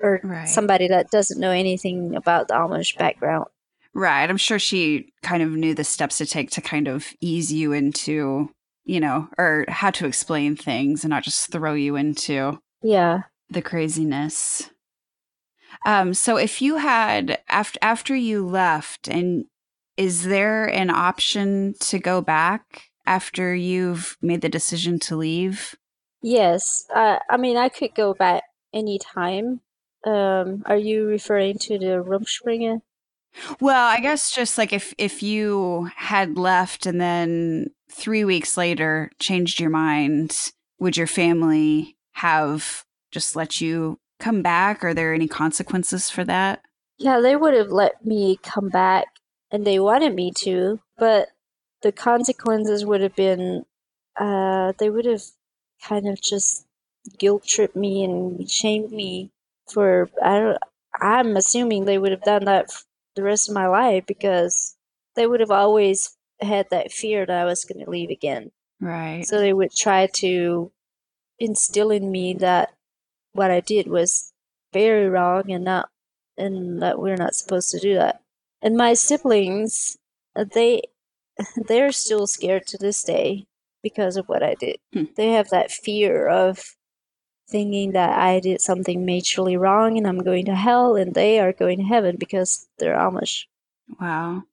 or 0.02 0.20
right. 0.24 0.48
somebody 0.48 0.88
that 0.88 1.10
doesn't 1.10 1.40
know 1.40 1.52
anything 1.52 2.16
about 2.16 2.48
the 2.48 2.54
Amish 2.54 2.98
background. 2.98 3.46
Right. 3.94 4.30
I'm 4.30 4.38
sure 4.38 4.60
she 4.60 5.14
kind 5.24 5.42
of 5.42 5.52
knew 5.52 5.74
the 5.74 5.86
steps 5.86 6.18
to 6.18 6.26
take 6.26 6.52
to 6.52 6.62
kind 6.62 6.88
of 6.88 7.14
ease 7.22 7.52
you 7.52 7.72
into 7.72 8.50
you 8.86 9.00
know, 9.00 9.28
or 9.38 9.66
how 9.68 9.90
to 9.92 10.06
explain 10.06 10.56
things 10.56 11.04
and 11.04 11.10
not 11.10 11.24
just 11.24 11.52
throw 11.52 11.74
you 11.74 11.96
into 11.96 12.60
yeah 12.82 13.24
the 13.50 13.62
craziness. 13.62 14.70
Um, 15.86 16.14
so 16.14 16.38
if 16.38 16.62
you 16.62 16.78
had 16.78 17.40
after 17.50 17.80
after 17.82 18.16
you 18.16 18.46
left, 18.46 19.08
and 19.08 19.46
is 19.98 20.24
there 20.24 20.66
an 20.66 20.90
option 20.90 21.74
to 21.82 22.00
go 22.00 22.22
back 22.22 22.84
after 23.06 23.56
you've 23.56 24.18
made 24.22 24.42
the 24.42 24.50
decision 24.50 25.00
to 25.00 25.16
leave? 25.16 25.76
Yes, 26.22 26.86
uh, 26.94 27.20
I 27.30 27.38
mean 27.38 27.58
I 27.58 27.70
could 27.70 27.96
go 27.96 28.14
back 28.14 28.44
anytime. 28.74 29.62
Um, 30.06 30.64
are 30.66 30.78
you 30.78 31.06
referring 31.08 31.58
to 31.60 31.80
the 31.80 32.04
Rumspringa? 32.04 32.82
Well, 33.60 33.88
I 33.88 34.00
guess 34.00 34.34
just 34.34 34.58
like 34.58 34.72
if 34.74 34.94
if 34.98 35.22
you 35.22 35.90
had 35.96 36.38
left 36.38 36.86
and 36.86 37.00
then 37.02 37.72
three 37.92 38.24
weeks 38.24 38.58
later 38.58 39.12
changed 39.20 39.60
your 39.60 39.70
mind, 39.70 40.38
would 40.80 40.98
your 40.98 41.08
family 41.08 41.98
have 42.14 42.86
just 43.12 43.36
let 43.36 43.62
you 43.62 44.00
come 44.20 44.42
back? 44.42 44.84
Are 44.84 44.94
there 44.94 45.14
any 45.14 45.28
consequences 45.28 46.10
for 46.10 46.24
that? 46.26 46.62
Yeah, 46.98 47.20
they 47.20 47.36
would 47.36 47.54
have 47.54 47.72
let 47.72 48.06
me 48.06 48.40
come 48.42 48.70
back 48.70 49.08
and 49.52 49.66
they 49.66 49.80
wanted 49.80 50.16
me 50.16 50.32
to, 50.38 50.80
but 50.98 51.30
the 51.86 51.92
consequences 51.92 52.84
would 52.84 53.00
have 53.02 53.16
been 53.16 53.64
uh, 54.20 54.74
they 54.80 54.90
would 54.90 55.06
have 55.06 55.22
kind 55.88 56.08
of 56.08 56.20
just 56.20 56.66
guilt 57.20 57.46
tripped 57.46 57.76
me 57.76 58.04
and 58.04 58.50
shamed 58.50 58.92
me 58.92 59.30
for 59.72 60.10
I 60.24 60.40
don't 60.40 60.58
I'm 61.00 61.38
assuming 61.38 61.86
they 61.86 62.00
would 62.00 62.10
have 62.10 62.24
done 62.24 62.46
that 62.46 62.72
the 63.16 63.22
rest 63.22 63.48
of 63.48 63.54
my 63.54 63.68
life 63.68 64.04
because 64.08 64.76
they 65.16 65.28
would 65.28 65.42
have 65.42 65.52
always 65.52 66.18
had 66.42 66.66
that 66.72 66.92
fear 66.92 67.24
that 67.24 67.38
I 67.38 67.46
was 67.46 67.64
going 67.66 67.86
to 67.86 67.92
leave 67.92 68.10
again. 68.10 68.52
Right. 68.82 69.24
So 69.24 69.40
they 69.40 69.54
would 69.54 69.72
try 69.72 70.08
to 70.16 70.72
instill 71.38 71.92
in 71.92 72.10
me 72.10 72.34
that 72.40 72.74
what 73.34 73.52
I 73.52 73.60
did 73.60 73.86
was 73.86 74.34
very 74.74 75.08
wrong 75.08 75.52
and 75.52 75.64
not 75.64 75.90
and 76.36 76.82
that 76.82 76.98
we're 76.98 77.16
not 77.16 77.36
supposed 77.36 77.70
to 77.72 77.80
do 77.80 77.94
that. 77.94 78.22
And 78.64 78.76
my 78.76 78.96
siblings, 78.96 79.98
they 80.36 80.82
they're 81.68 81.92
still 81.92 82.28
scared 82.28 82.66
to 82.68 82.78
this 82.78 83.04
day 83.04 83.46
because 83.84 84.18
of 84.18 84.28
what 84.28 84.44
I 84.44 84.56
did. 84.56 84.78
Hmm. 84.94 85.04
They 85.16 85.32
have 85.32 85.50
that 85.50 85.72
fear 85.72 86.28
of 86.28 86.64
thinking 87.50 87.92
that 87.92 88.18
I 88.18 88.40
did 88.40 88.62
something 88.62 89.06
majorly 89.06 89.58
wrong 89.60 89.98
and 89.98 90.08
I'm 90.08 90.24
going 90.24 90.46
to 90.46 90.56
hell 90.56 90.96
and 90.96 91.14
they 91.14 91.40
are 91.40 91.54
going 91.54 91.78
to 91.78 91.84
heaven 91.84 92.16
because 92.20 92.68
they're 92.80 92.98
Amish. 92.98 93.44
Wow. 94.00 94.44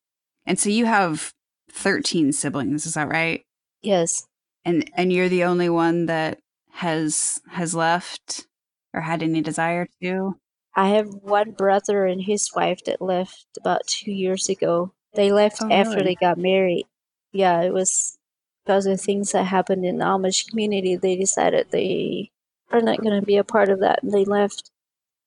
And 0.47 0.59
so 0.59 0.69
you 0.69 0.87
have 0.87 1.33
13 1.71 2.33
siblings, 2.33 2.85
is 2.85 2.95
that 2.95 3.09
right? 3.09 3.43
Yes. 3.81 4.27
And 4.65 4.89
and 4.95 5.13
you're 5.13 5.29
the 5.29 5.45
only 5.45 5.69
one 5.69 6.07
that 6.07 6.39
has 6.73 7.41
has 7.49 7.75
left 7.75 8.47
or 8.95 9.01
had 9.01 9.23
any 9.23 9.41
desire 9.41 9.89
to? 10.03 10.37
I 10.77 10.91
have 10.91 11.09
one 11.09 11.53
brother 11.53 12.07
and 12.07 12.23
his 12.23 12.51
wife 12.55 12.81
that 12.87 13.03
left 13.03 13.47
about 13.59 13.87
2 13.87 14.11
years 14.13 14.49
ago. 14.49 14.95
They 15.15 15.33
left 15.33 15.59
oh, 15.63 15.71
after 15.71 15.97
really? 15.97 16.05
they 16.05 16.15
got 16.15 16.39
married. 16.39 16.87
Yeah, 17.33 17.63
it 17.63 17.73
was 17.73 18.19
because 18.65 18.87
of 18.87 19.01
things 19.01 19.33
that 19.33 19.45
happened 19.45 19.85
in 19.85 19.99
the 19.99 20.05
Amish 20.05 20.49
community. 20.49 20.97
They 20.97 21.17
decided 21.17 21.69
they 21.71 22.31
are 22.71 22.81
not 22.81 23.03
going 23.03 23.19
to 23.19 23.27
be 23.27 23.37
a 23.37 23.45
part 23.45 23.69
of 23.69 23.81
that, 23.81 24.03
and 24.03 24.13
they 24.13 24.25
left. 24.25 24.71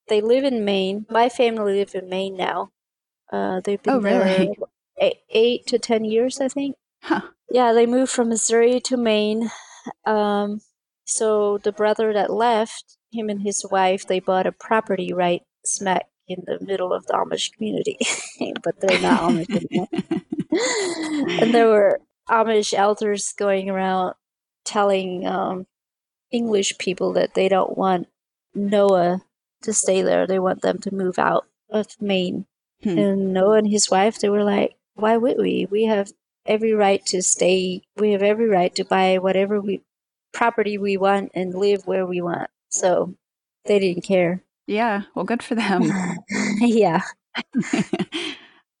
They 0.08 0.20
live 0.20 0.44
in 0.44 0.64
Maine. 0.64 1.06
My 1.10 1.28
family 1.28 1.78
live 1.78 1.94
in 1.94 2.08
Maine 2.08 2.36
now. 2.36 2.70
Uh, 3.32 3.60
they've 3.60 3.82
been 3.82 3.94
oh, 3.94 4.00
really? 4.00 4.18
there 4.18 4.54
eight, 4.98 5.16
eight 5.30 5.66
to 5.66 5.78
ten 5.78 6.04
years, 6.04 6.40
I 6.40 6.48
think. 6.48 6.76
Huh. 7.02 7.22
Yeah, 7.50 7.72
they 7.72 7.86
moved 7.86 8.10
from 8.10 8.28
Missouri 8.28 8.80
to 8.80 8.96
Maine. 8.96 9.50
Um, 10.04 10.60
so 11.04 11.58
the 11.58 11.72
brother 11.72 12.12
that 12.12 12.32
left, 12.32 12.96
him 13.12 13.28
and 13.28 13.42
his 13.42 13.64
wife, 13.70 14.06
they 14.06 14.20
bought 14.20 14.46
a 14.46 14.52
property 14.52 15.12
right 15.12 15.42
smack 15.64 16.06
in 16.28 16.42
the 16.46 16.58
middle 16.64 16.92
of 16.92 17.06
the 17.06 17.14
Amish 17.14 17.52
community, 17.52 17.98
but 18.62 18.80
they're 18.80 19.00
not 19.00 19.20
Amish 19.22 19.50
anymore. 19.50 19.88
and 21.42 21.54
there 21.54 21.68
were 21.68 22.00
Amish 22.28 22.74
elders 22.74 23.32
going 23.32 23.70
around 23.70 24.14
telling 24.64 25.26
um, 25.26 25.66
English 26.30 26.76
people 26.78 27.12
that 27.12 27.34
they 27.34 27.48
don't 27.48 27.76
want 27.76 28.08
Noah 28.54 29.22
to 29.62 29.72
stay 29.72 30.02
there. 30.02 30.26
They 30.26 30.38
want 30.38 30.62
them 30.62 30.78
to 30.78 30.94
move 30.94 31.18
out 31.18 31.46
of 31.70 31.86
Maine. 32.00 32.46
Hmm. 32.82 32.98
And 32.98 33.32
Noah 33.32 33.58
and 33.58 33.68
his 33.68 33.90
wife, 33.90 34.18
they 34.18 34.28
were 34.28 34.44
like, 34.44 34.74
why 34.94 35.16
would 35.16 35.38
we? 35.38 35.66
We 35.70 35.84
have 35.84 36.12
every 36.44 36.72
right 36.72 37.04
to 37.06 37.22
stay. 37.22 37.82
We 37.96 38.12
have 38.12 38.22
every 38.22 38.48
right 38.48 38.74
to 38.74 38.84
buy 38.84 39.18
whatever 39.18 39.60
we 39.60 39.82
property 40.32 40.76
we 40.76 40.96
want 40.96 41.30
and 41.34 41.54
live 41.54 41.86
where 41.86 42.06
we 42.06 42.20
want. 42.20 42.50
So 42.68 43.14
they 43.64 43.78
didn't 43.78 44.02
care. 44.02 44.42
Yeah, 44.66 45.02
well, 45.14 45.24
good 45.24 45.42
for 45.42 45.54
them. 45.54 45.82
yeah. 46.60 47.02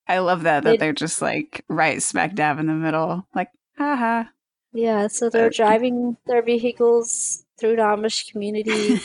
I 0.08 0.18
love 0.18 0.44
that 0.44 0.64
that 0.64 0.78
they're 0.78 0.92
just 0.92 1.20
like 1.20 1.64
right 1.68 2.02
smack 2.02 2.34
dab 2.34 2.58
in 2.58 2.66
the 2.66 2.74
middle, 2.74 3.26
like 3.34 3.50
haha. 3.76 4.24
Yeah, 4.72 5.08
so 5.08 5.30
they're 5.30 5.50
driving 5.50 6.16
their 6.26 6.42
vehicles 6.42 7.44
through 7.58 7.76
the 7.76 7.82
Amish 7.82 8.30
community. 8.30 9.00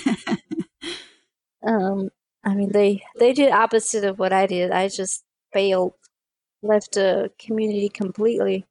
um, 1.64 2.10
I 2.44 2.54
mean, 2.54 2.72
they 2.72 3.04
they 3.18 3.34
did 3.34 3.52
opposite 3.52 4.04
of 4.04 4.20
what 4.20 4.34
I 4.34 4.46
did. 4.46 4.72
I 4.72 4.90
just 4.90 5.24
failed 5.54 5.94
left 6.62 6.94
the 6.94 7.32
community 7.40 7.90
completely. 7.90 8.66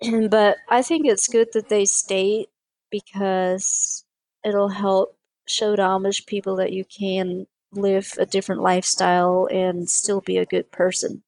but 0.30 0.56
I 0.68 0.82
think 0.82 1.06
it's 1.06 1.28
good 1.28 1.48
that 1.52 1.68
they 1.68 1.84
stayed 1.84 2.46
because 2.90 4.04
it'll 4.44 4.68
help 4.68 5.17
show 5.48 5.76
Amish 5.76 6.26
people 6.26 6.56
that 6.56 6.72
you 6.72 6.84
can 6.84 7.46
live 7.72 8.14
a 8.18 8.26
different 8.26 8.62
lifestyle 8.62 9.48
and 9.50 9.88
still 9.88 10.20
be 10.20 10.38
a 10.38 10.46
good 10.46 10.70
person. 10.70 11.22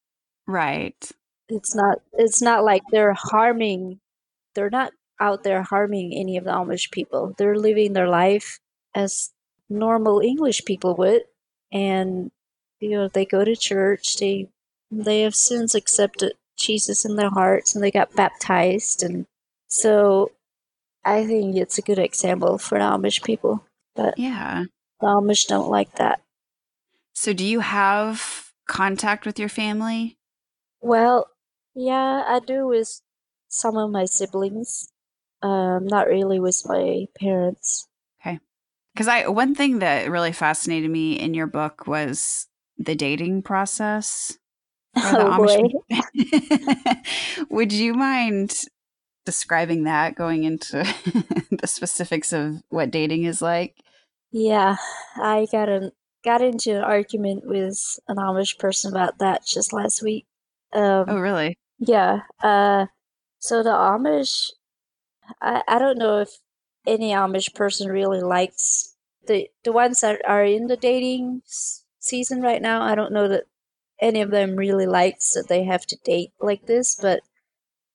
Right. 0.47 1.11
It's 1.49 1.75
not 1.75 1.99
it's 2.13 2.41
not 2.41 2.63
like 2.63 2.81
they're 2.91 3.15
harming 3.15 3.99
they're 4.55 4.69
not 4.69 4.93
out 5.19 5.43
there 5.43 5.61
harming 5.63 6.13
any 6.13 6.37
of 6.37 6.45
the 6.45 6.51
Amish 6.51 6.91
people. 6.91 7.33
They're 7.37 7.57
living 7.57 7.93
their 7.93 8.09
life 8.09 8.59
as 8.95 9.31
normal 9.69 10.19
English 10.19 10.65
people 10.65 10.95
would 10.95 11.21
and 11.71 12.31
you 12.79 12.89
know 12.89 13.07
they 13.07 13.25
go 13.25 13.45
to 13.45 13.55
church, 13.55 14.17
they 14.17 14.49
they 14.89 15.21
have 15.21 15.35
since 15.35 15.75
accepted 15.75 16.33
Jesus 16.57 17.05
in 17.05 17.15
their 17.15 17.29
hearts 17.29 17.75
and 17.75 17.83
they 17.83 17.91
got 17.91 18.15
baptized 18.15 19.03
and 19.03 19.25
so 19.67 20.31
I 21.03 21.25
think 21.25 21.55
it's 21.55 21.77
a 21.77 21.81
good 21.81 21.97
example 21.99 22.57
for 22.57 22.77
the 22.77 22.83
Amish 22.83 23.23
people. 23.23 23.65
But 23.95 24.17
Yeah. 24.17 24.65
the 24.99 25.07
Amish 25.07 25.47
don't 25.47 25.69
like 25.69 25.95
that. 25.95 26.21
So 27.13 27.33
do 27.33 27.45
you 27.45 27.59
have 27.59 28.51
contact 28.67 29.25
with 29.25 29.37
your 29.37 29.49
family? 29.49 30.17
Well, 30.81 31.27
yeah, 31.75 32.23
I 32.27 32.39
do 32.39 32.67
with 32.67 33.01
some 33.47 33.77
of 33.77 33.91
my 33.91 34.05
siblings. 34.05 34.91
Um, 35.41 35.87
not 35.87 36.07
really 36.07 36.39
with 36.39 36.61
my 36.65 37.07
parents. 37.19 37.87
Okay, 38.21 38.39
because 38.93 39.07
I 39.07 39.27
one 39.27 39.55
thing 39.55 39.79
that 39.79 40.09
really 40.09 40.31
fascinated 40.31 40.89
me 40.91 41.13
in 41.19 41.33
your 41.33 41.47
book 41.47 41.87
was 41.87 42.47
the 42.77 42.95
dating 42.95 43.43
process. 43.43 44.37
Oh 45.03 45.37
boy. 45.37 45.61
Would 47.49 47.71
you 47.71 47.93
mind 47.93 48.65
describing 49.31 49.85
that 49.85 50.15
going 50.15 50.43
into 50.43 50.83
the 51.51 51.67
specifics 51.67 52.33
of 52.33 52.61
what 52.69 52.91
dating 52.91 53.23
is 53.23 53.41
like? 53.41 53.75
Yeah, 54.31 54.75
I 55.15 55.47
got 55.51 55.69
a 55.69 55.93
got 56.23 56.41
into 56.41 56.71
an 56.75 56.83
argument 56.83 57.43
with 57.45 57.79
an 58.09 58.17
Amish 58.17 58.59
person 58.59 58.91
about 58.91 59.19
that 59.19 59.45
just 59.45 59.71
last 59.73 60.03
week. 60.03 60.25
Um, 60.73 61.05
Oh, 61.07 61.19
really? 61.19 61.55
Yeah. 61.79 62.23
Uh, 62.43 62.87
so 63.39 63.63
the 63.63 63.69
Amish, 63.71 64.51
I, 65.41 65.63
I 65.67 65.79
don't 65.79 65.97
know 65.97 66.19
if 66.19 66.29
any 66.85 67.11
Amish 67.11 67.53
person 67.55 67.89
really 67.89 68.21
likes 68.21 68.95
the 69.27 69.49
the 69.63 69.71
ones 69.71 70.01
that 70.01 70.21
are 70.27 70.43
in 70.43 70.67
the 70.67 70.77
dating 70.77 71.41
s- 71.45 71.85
season 71.99 72.41
right 72.41 72.61
now. 72.61 72.81
I 72.81 72.95
don't 72.95 73.13
know 73.13 73.27
that 73.29 73.45
any 74.01 74.21
of 74.21 74.31
them 74.31 74.55
really 74.55 74.87
likes 74.87 75.33
that 75.33 75.47
they 75.49 75.63
have 75.63 75.85
to 75.87 75.97
date 76.03 76.31
like 76.41 76.65
this, 76.65 76.95
but 76.95 77.21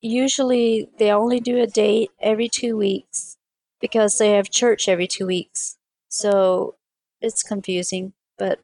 usually 0.06 0.88
they 0.98 1.10
only 1.10 1.40
do 1.40 1.58
a 1.58 1.66
date 1.66 2.10
every 2.20 2.48
two 2.48 2.76
weeks 2.76 3.36
because 3.80 4.18
they 4.18 4.32
have 4.32 4.50
church 4.50 4.88
every 4.88 5.06
two 5.06 5.26
weeks. 5.26 5.76
So 6.08 6.76
it's 7.20 7.42
confusing. 7.42 8.12
But 8.38 8.60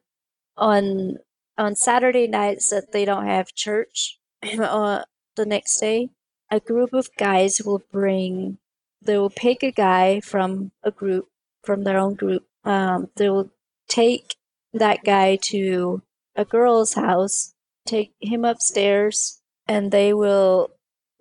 on 0.57 1.17
on 1.57 1.75
Saturday 1.75 2.27
nights 2.27 2.69
that 2.69 2.91
they 2.91 3.05
don't 3.05 3.27
have 3.27 3.53
church, 3.53 4.19
uh, 4.59 5.03
the 5.35 5.45
next 5.45 5.79
day, 5.79 6.09
a 6.49 6.59
group 6.59 6.93
of 6.93 7.09
guys 7.17 7.61
will 7.63 7.83
bring, 7.91 8.57
they 9.01 9.17
will 9.17 9.29
pick 9.29 9.63
a 9.63 9.71
guy 9.71 10.19
from 10.19 10.71
a 10.83 10.91
group, 10.91 11.27
from 11.63 11.83
their 11.83 11.97
own 11.97 12.15
group. 12.15 12.45
Um, 12.63 13.09
they 13.15 13.29
will 13.29 13.51
take 13.87 14.35
that 14.73 15.03
guy 15.03 15.37
to 15.43 16.01
a 16.35 16.45
girl's 16.45 16.93
house, 16.93 17.53
take 17.85 18.13
him 18.19 18.45
upstairs, 18.45 19.41
and 19.67 19.91
they 19.91 20.13
will 20.13 20.71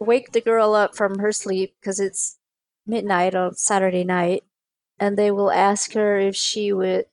wake 0.02 0.32
the 0.32 0.40
girl 0.40 0.74
up 0.74 0.96
from 0.96 1.18
her 1.18 1.32
sleep 1.32 1.74
because 1.80 2.00
it's 2.00 2.38
midnight 2.86 3.34
on 3.34 3.54
Saturday 3.54 4.04
night, 4.04 4.44
and 4.98 5.16
they 5.18 5.30
will 5.30 5.50
ask 5.52 5.92
her 5.94 6.18
if 6.18 6.36
she 6.36 6.72
would 6.72 7.06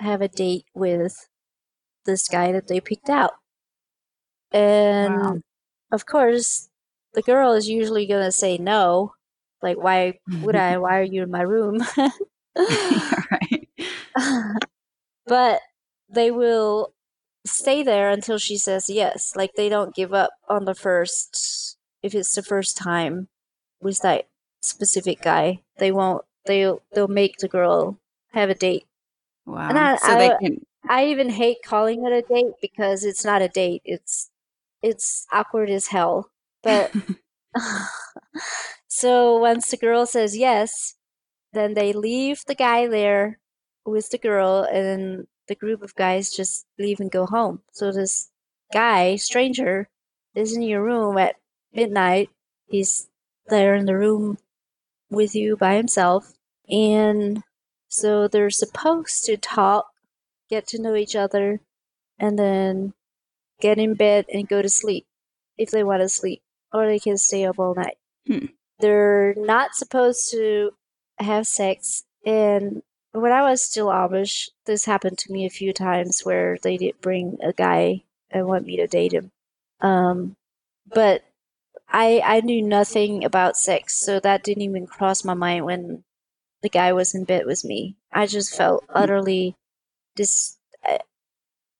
have 0.00 0.20
a 0.22 0.28
date 0.28 0.66
with 0.74 1.28
this 2.06 2.28
guy 2.28 2.52
that 2.52 2.68
they 2.68 2.80
picked 2.80 3.08
out. 3.10 3.32
And 4.52 5.18
Wow. 5.18 5.42
of 5.92 6.06
course, 6.06 6.68
the 7.14 7.22
girl 7.22 7.52
is 7.52 7.68
usually 7.68 8.06
going 8.06 8.24
to 8.24 8.32
say 8.32 8.58
no. 8.58 9.14
Like, 9.62 9.76
why 9.78 10.20
would 10.40 10.56
I? 10.56 10.78
Why 10.78 10.98
are 11.00 11.02
you 11.02 11.22
in 11.22 11.30
my 11.30 11.42
room? 11.42 11.78
right. 13.30 13.68
but 15.26 15.60
they 16.08 16.30
will 16.30 16.92
stay 17.46 17.82
there 17.82 18.10
until 18.10 18.38
she 18.38 18.56
says 18.56 18.88
yes. 18.88 19.34
Like, 19.36 19.54
they 19.56 19.68
don't 19.68 19.94
give 19.94 20.12
up 20.14 20.30
on 20.48 20.64
the 20.64 20.74
first, 20.74 21.75
if 22.06 22.14
it's 22.14 22.34
the 22.34 22.42
first 22.42 22.76
time 22.78 23.28
with 23.82 24.00
that 24.02 24.28
specific 24.62 25.22
guy. 25.22 25.60
They 25.78 25.92
won't, 25.92 26.24
they'll, 26.46 26.82
they'll 26.94 27.08
make 27.08 27.38
the 27.38 27.48
girl 27.48 27.98
have 28.32 28.50
a 28.50 28.54
date. 28.54 28.86
Wow. 29.46 29.68
And 29.68 29.78
I- 29.78 29.96
so 29.96 30.14
they 30.16 30.30
I- 30.32 30.38
can. 30.40 30.66
I 30.88 31.06
even 31.06 31.30
hate 31.30 31.58
calling 31.64 32.06
it 32.06 32.12
a 32.12 32.22
date 32.22 32.54
because 32.62 33.04
it's 33.04 33.24
not 33.24 33.42
a 33.42 33.48
date. 33.48 33.82
It's 33.84 34.30
it's 34.82 35.26
awkward 35.32 35.68
as 35.68 35.88
hell. 35.88 36.30
But 36.62 36.94
so 38.88 39.36
once 39.38 39.70
the 39.70 39.76
girl 39.76 40.06
says 40.06 40.36
yes, 40.36 40.94
then 41.52 41.74
they 41.74 41.92
leave 41.92 42.42
the 42.46 42.54
guy 42.54 42.86
there 42.86 43.38
with 43.84 44.10
the 44.10 44.18
girl 44.18 44.62
and 44.70 45.26
the 45.48 45.54
group 45.54 45.82
of 45.82 45.94
guys 45.94 46.30
just 46.30 46.66
leave 46.78 47.00
and 47.00 47.10
go 47.10 47.26
home. 47.26 47.62
So 47.72 47.92
this 47.92 48.30
guy, 48.72 49.16
stranger, 49.16 49.88
is 50.34 50.54
in 50.54 50.62
your 50.62 50.82
room 50.82 51.18
at 51.18 51.36
midnight. 51.76 52.30
He's 52.66 53.08
there 53.48 53.74
in 53.74 53.86
the 53.86 53.96
room 53.96 54.38
with 55.10 55.34
you 55.34 55.56
by 55.56 55.76
himself. 55.76 56.32
And 56.68 57.42
so 57.88 58.26
they're 58.26 58.50
supposed 58.50 59.24
to 59.24 59.36
talk, 59.36 59.86
get 60.50 60.66
to 60.68 60.82
know 60.82 60.94
each 60.96 61.14
other, 61.14 61.60
and 62.18 62.38
then 62.38 62.94
get 63.60 63.78
in 63.78 63.94
bed 63.94 64.26
and 64.32 64.48
go 64.48 64.62
to 64.62 64.68
sleep 64.68 65.06
if 65.56 65.70
they 65.70 65.84
want 65.84 66.02
to 66.02 66.08
sleep, 66.08 66.42
or 66.72 66.86
they 66.86 66.98
can 66.98 67.16
stay 67.16 67.44
up 67.44 67.58
all 67.58 67.74
night. 67.74 67.98
Hmm. 68.26 68.46
They're 68.80 69.34
not 69.36 69.74
supposed 69.74 70.30
to 70.32 70.72
have 71.18 71.46
sex. 71.46 72.04
And 72.24 72.82
when 73.12 73.32
I 73.32 73.48
was 73.48 73.62
still 73.62 73.86
Amish, 73.86 74.50
this 74.66 74.84
happened 74.84 75.18
to 75.18 75.32
me 75.32 75.46
a 75.46 75.50
few 75.50 75.72
times 75.72 76.22
where 76.24 76.58
they 76.62 76.76
did 76.76 77.00
bring 77.00 77.38
a 77.42 77.52
guy 77.52 78.02
and 78.30 78.46
want 78.46 78.66
me 78.66 78.76
to 78.76 78.86
date 78.86 79.12
him. 79.12 79.30
Um, 79.80 80.36
but 80.86 81.22
I 81.88 82.20
I 82.24 82.40
knew 82.40 82.62
nothing 82.62 83.24
about 83.24 83.56
sex, 83.56 83.94
so 83.96 84.20
that 84.20 84.42
didn't 84.44 84.62
even 84.62 84.86
cross 84.86 85.24
my 85.24 85.34
mind 85.34 85.64
when 85.64 86.04
the 86.62 86.68
guy 86.68 86.92
was 86.92 87.14
in 87.14 87.24
bed 87.24 87.46
with 87.46 87.64
me. 87.64 87.96
I 88.12 88.26
just 88.26 88.54
felt 88.56 88.84
utterly 88.88 89.54
dis. 90.14 90.58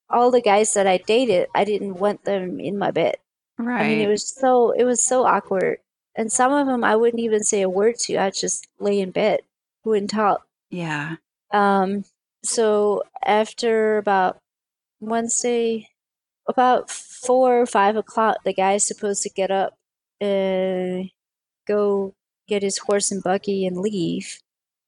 All 0.08 0.30
the 0.30 0.40
guys 0.40 0.72
that 0.74 0.86
I 0.86 0.98
dated, 0.98 1.48
I 1.54 1.64
didn't 1.64 1.94
want 1.94 2.24
them 2.24 2.60
in 2.60 2.78
my 2.78 2.92
bed. 2.92 3.16
Right. 3.58 3.82
I 3.82 3.88
mean, 3.88 4.00
it 4.00 4.08
was 4.08 4.28
so 4.28 4.70
it 4.70 4.84
was 4.84 5.04
so 5.04 5.24
awkward. 5.24 5.78
And 6.14 6.32
some 6.32 6.52
of 6.52 6.66
them 6.66 6.84
I 6.84 6.96
wouldn't 6.96 7.20
even 7.22 7.42
say 7.42 7.62
a 7.62 7.68
word 7.68 7.96
to. 8.04 8.16
I'd 8.16 8.34
just 8.34 8.68
lay 8.78 9.00
in 9.00 9.10
bed, 9.10 9.40
wouldn't 9.84 10.10
talk. 10.10 10.46
yeah. 10.70 11.16
Um, 11.52 12.04
so 12.42 13.02
after 13.24 13.98
about 13.98 14.38
Wednesday, 15.00 15.88
about 16.48 16.90
four 16.90 17.60
or 17.60 17.66
five 17.66 17.96
o'clock, 17.96 18.38
the 18.44 18.52
guy's 18.52 18.84
supposed 18.84 19.22
to 19.22 19.30
get 19.30 19.50
up 19.50 19.76
and 20.20 21.10
go 21.66 22.14
get 22.48 22.62
his 22.62 22.78
horse 22.78 23.10
and 23.10 23.22
buggy 23.22 23.66
and 23.66 23.78
leave. 23.78 24.40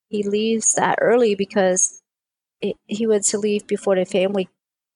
He 0.09 0.23
leaves 0.23 0.73
that 0.75 0.99
early 1.01 1.35
because 1.35 2.03
it, 2.61 2.77
he 2.87 3.07
wants 3.07 3.31
to 3.31 3.39
leave 3.39 3.67
before 3.67 3.97
the 3.97 4.05
family, 4.05 4.49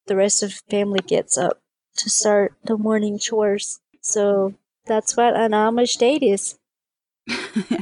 the 0.06 0.16
rest 0.16 0.42
of 0.42 0.50
the 0.50 0.76
family 0.76 1.00
gets 1.06 1.36
up 1.36 1.58
to 1.96 2.10
start 2.10 2.54
the 2.64 2.78
morning 2.78 3.18
chores. 3.18 3.80
So 4.00 4.54
that's 4.86 5.16
what 5.16 5.36
an 5.36 5.52
Amish 5.52 5.98
date 5.98 6.22
is. 6.22 6.58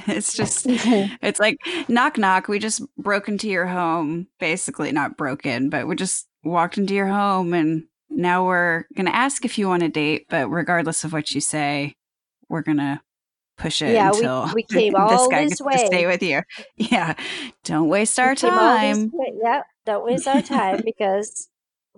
it's 0.07 0.35
just 0.35 0.67
it's 0.69 1.41
like 1.41 1.57
knock 1.89 2.19
knock 2.19 2.47
we 2.47 2.59
just 2.59 2.83
broke 2.99 3.27
into 3.27 3.49
your 3.49 3.67
home 3.67 4.27
basically 4.39 4.93
not 4.93 5.17
broken 5.17 5.71
but 5.71 5.89
we 5.89 5.97
just 5.97 6.29
walked 6.45 6.77
into 6.77 6.93
your 6.93 7.07
home 7.07 7.55
and 7.55 7.85
now 8.11 8.45
we're 8.45 8.85
gonna 8.95 9.11
ask 9.11 9.47
if 9.47 9.57
you 9.57 9.67
want 9.67 9.83
a 9.83 9.89
date 9.89 10.27
but 10.29 10.51
regardless 10.51 11.05
of 11.05 11.15
what 11.15 11.31
you 11.31 11.41
say 11.41 11.95
we're 12.51 12.61
gonna 12.63 13.03
push 13.57 13.81
it 13.81 13.95
Yeah, 13.95 14.11
we- 14.11 14.19
until 14.19 14.51
we 14.55 14.63
came 14.65 14.93
this 15.09 15.21
all 15.21 15.29
guy 15.31 15.45
this 15.45 15.61
gets 15.61 15.81
to 15.83 15.87
stay 15.87 16.07
with 16.07 16.23
you 16.23 16.43
yeah 16.77 17.15
don't 17.65 17.89
waste 17.89 18.19
our 18.21 18.31
We 18.31 18.37
came 18.37 18.51
time 18.51 19.11
way- 19.15 19.39
Yeah, 19.43 19.63
don't 19.87 20.05
waste 20.05 20.29
our 20.29 20.43
time 20.43 20.83
because 20.85 21.49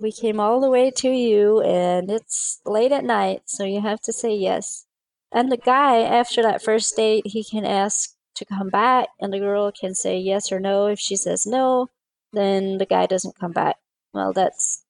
we 0.01 0.12
came 0.12 0.38
all 0.41 0.61
the 0.61 0.71
way 0.71 0.91
to 0.91 1.11
you 1.11 1.61
and 1.62 2.11
it's 2.11 2.61
late 2.65 2.93
at 2.93 3.05
night, 3.05 3.43
so 3.47 3.65
you 3.65 3.81
have 3.83 4.01
to 4.03 4.12
say 4.12 4.35
yes. 4.35 4.87
And 5.31 5.53
the 5.53 5.57
guy, 5.59 6.01
after 6.01 6.43
that 6.43 6.62
first 6.62 6.97
date, 6.97 7.27
he 7.27 7.45
can 7.45 7.65
ask 7.67 8.11
to 8.37 8.45
come 8.47 8.69
back, 8.71 9.09
and 9.21 9.33
the 9.33 9.38
girl 9.38 9.71
can 9.71 9.95
say 9.95 10.19
yes 10.19 10.51
or 10.51 10.59
no. 10.61 10.87
If 10.87 10.99
she 10.99 11.15
says 11.15 11.47
no, 11.47 11.88
then 12.33 12.79
the 12.79 12.87
guy 12.87 13.05
doesn't 13.07 13.38
come 13.38 13.53
back. 13.53 13.77
Well, 14.15 14.33
that's 14.33 14.83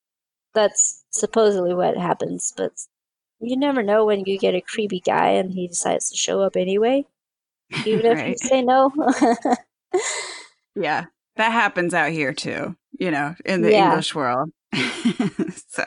that's 0.54 1.04
supposedly 1.10 1.74
what 1.74 1.96
happens, 1.96 2.52
but 2.56 2.72
you 3.42 3.56
never 3.56 3.82
know 3.82 4.04
when 4.06 4.24
you 4.26 4.38
get 4.38 4.54
a 4.54 4.60
creepy 4.60 5.00
guy 5.00 5.30
and 5.30 5.52
he 5.52 5.68
decides 5.68 6.10
to 6.10 6.16
show 6.16 6.42
up 6.42 6.56
anyway, 6.56 7.06
even 7.84 8.06
if 8.06 8.26
you 8.26 8.36
say 8.38 8.62
no. 8.62 8.92
Yeah. 10.74 11.06
That 11.36 11.52
happens 11.52 11.94
out 11.94 12.12
here 12.12 12.32
too, 12.32 12.76
you 12.98 13.10
know, 13.10 13.34
in 13.44 13.62
the 13.62 13.72
Yeah. 13.72 13.90
English 13.90 14.14
world. 14.14 14.50
so, 15.68 15.84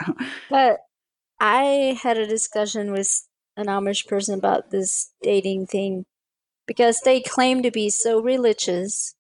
But 0.50 0.80
I 1.40 1.98
had 2.02 2.18
a 2.18 2.28
discussion 2.28 2.92
with 2.92 3.28
an 3.58 3.68
Amish 3.68 4.08
person 4.08 4.38
about 4.38 4.72
this 4.72 5.12
dating 5.22 5.68
thing 5.68 6.06
because 6.68 7.02
they 7.02 7.22
claim 7.22 7.62
to 7.64 7.72
be 7.72 7.90
so 7.90 8.20
religious 8.22 9.16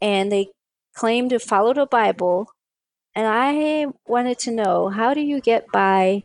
and 0.00 0.30
they 0.30 0.48
claim 0.94 1.28
to 1.30 1.38
follow 1.38 1.74
the 1.74 1.86
Bible. 1.86 2.50
And 3.14 3.26
I 3.26 3.86
wanted 4.06 4.38
to 4.40 4.50
know 4.52 4.88
how 4.88 5.14
do 5.14 5.20
you 5.20 5.40
get 5.40 5.66
by 5.72 6.24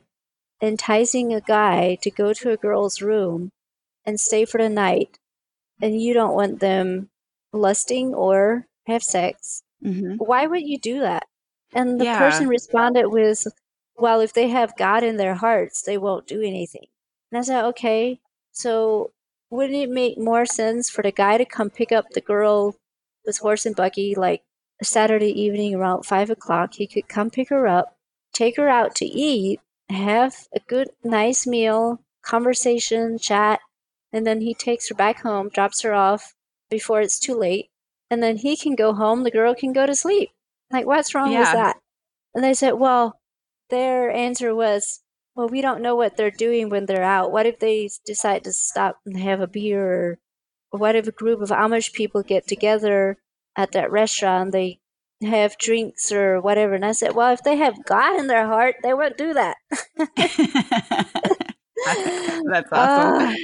enticing 0.62 1.34
a 1.34 1.42
guy 1.42 1.96
to 2.02 2.12
go 2.12 2.34
to 2.34 2.52
a 2.52 2.58
girl's 2.58 3.02
room 3.02 3.52
and 4.06 4.20
stay 4.20 4.46
for 4.46 4.58
the 4.60 4.70
night 4.70 5.20
and 5.82 6.02
you 6.02 6.14
don't 6.14 6.36
want 6.36 6.60
them 6.60 7.10
lusting 7.54 8.14
or 8.14 8.68
have 8.88 9.04
sex? 9.04 9.64
mhm. 9.84 10.18
why 10.18 10.46
would 10.46 10.68
you 10.68 10.78
do 10.80 11.00
that? 11.02 11.28
And 11.74 12.00
the 12.00 12.06
Yeah. 12.06 12.18
person 12.18 12.48
responded 12.48 13.08
with, 13.10 13.48
well, 13.96 14.20
if 14.22 14.34
they 14.34 14.48
have 14.50 14.76
God 14.78 15.04
in 15.04 15.18
their 15.18 15.36
hearts, 15.36 15.82
they 15.82 15.98
won't 15.98 16.28
do 16.28 16.42
anything. 16.42 16.88
And 17.32 17.40
I 17.40 17.42
said, 17.44 17.66
okay, 17.66 18.20
so 18.52 19.12
wouldn't 19.50 19.78
it 19.78 19.90
make 19.90 20.18
more 20.18 20.46
sense 20.46 20.90
for 20.90 21.02
the 21.02 21.12
guy 21.12 21.38
to 21.38 21.46
come 21.46 21.70
pick 21.70 21.92
up 21.92 22.10
the 22.12 22.22
girl 22.22 22.76
with 23.26 23.40
horse 23.40 23.66
and 23.66 23.76
buggy 23.76 24.16
like 24.16 24.44
a 24.82 24.86
Saturday 24.86 25.32
evening 25.40 25.76
around 25.76 26.04
five 26.06 26.30
o'clock? 26.30 26.74
He 26.76 26.88
could 26.88 27.08
come 27.08 27.30
pick 27.30 27.50
her 27.50 27.68
up, 27.68 27.98
take 28.34 28.58
her 28.58 28.70
out 28.70 28.96
to 28.96 29.06
eat, 29.06 29.60
have 29.90 30.48
a 30.54 30.60
good, 30.60 30.90
nice 31.04 31.48
meal, 31.48 32.02
conversation, 32.22 33.18
chat, 33.18 33.60
and 34.12 34.26
then 34.26 34.42
he 34.42 34.54
takes 34.54 34.90
her 34.90 34.96
back 34.96 35.22
home, 35.22 35.50
drops 35.50 35.82
her 35.82 35.94
off 35.94 36.34
before 36.70 37.02
it's 37.02 37.20
too 37.20 37.36
late, 37.36 37.70
and 38.10 38.22
then 38.22 38.38
he 38.38 38.56
can 38.56 38.76
go 38.76 38.94
home, 38.94 39.24
the 39.24 39.32
girl 39.32 39.56
can 39.56 39.74
go 39.74 39.86
to 39.86 39.96
sleep. 39.96 40.30
Like, 40.72 40.86
what's 40.86 41.16
wrong 41.16 41.32
with 41.40 41.52
that? 41.54 41.78
And 42.34 42.44
they 42.44 42.54
said, 42.54 42.74
well, 42.74 43.20
their 43.70 44.12
answer 44.12 44.54
was, 44.54 45.02
well, 45.36 45.48
we 45.48 45.62
don't 45.62 45.82
know 45.82 45.96
what 45.96 46.18
they're 46.18 46.32
doing 46.32 46.70
when 46.70 46.86
they're 46.86 47.04
out. 47.04 47.32
What 47.32 47.46
if 47.46 47.60
they 47.60 47.90
decide 48.06 48.44
to 48.44 48.54
stop 48.54 49.00
and 49.06 49.18
have 49.20 49.42
a 49.42 49.48
beer? 49.48 50.20
Or 50.72 50.80
what 50.80 50.96
if 50.96 51.08
a 51.08 51.12
group 51.12 51.42
of 51.42 51.50
Amish 51.50 51.94
people 51.94 52.22
get 52.22 52.48
together 52.48 53.18
at 53.56 53.72
that 53.72 53.92
restaurant? 53.92 54.44
and 54.46 54.54
They 54.54 54.80
have 55.22 55.58
drinks 55.58 56.12
or 56.12 56.40
whatever. 56.42 56.74
And 56.74 56.86
I 56.86 56.94
said, 56.94 57.16
well, 57.16 57.34
if 57.34 57.44
they 57.44 57.58
have 57.58 57.86
God 57.86 58.20
in 58.20 58.28
their 58.28 58.46
heart, 58.48 58.76
they 58.84 58.94
won't 58.94 59.18
do 59.18 59.34
that. 59.34 59.58
That's 60.16 60.40
awesome. 62.72 62.72
Ah, 62.74 63.36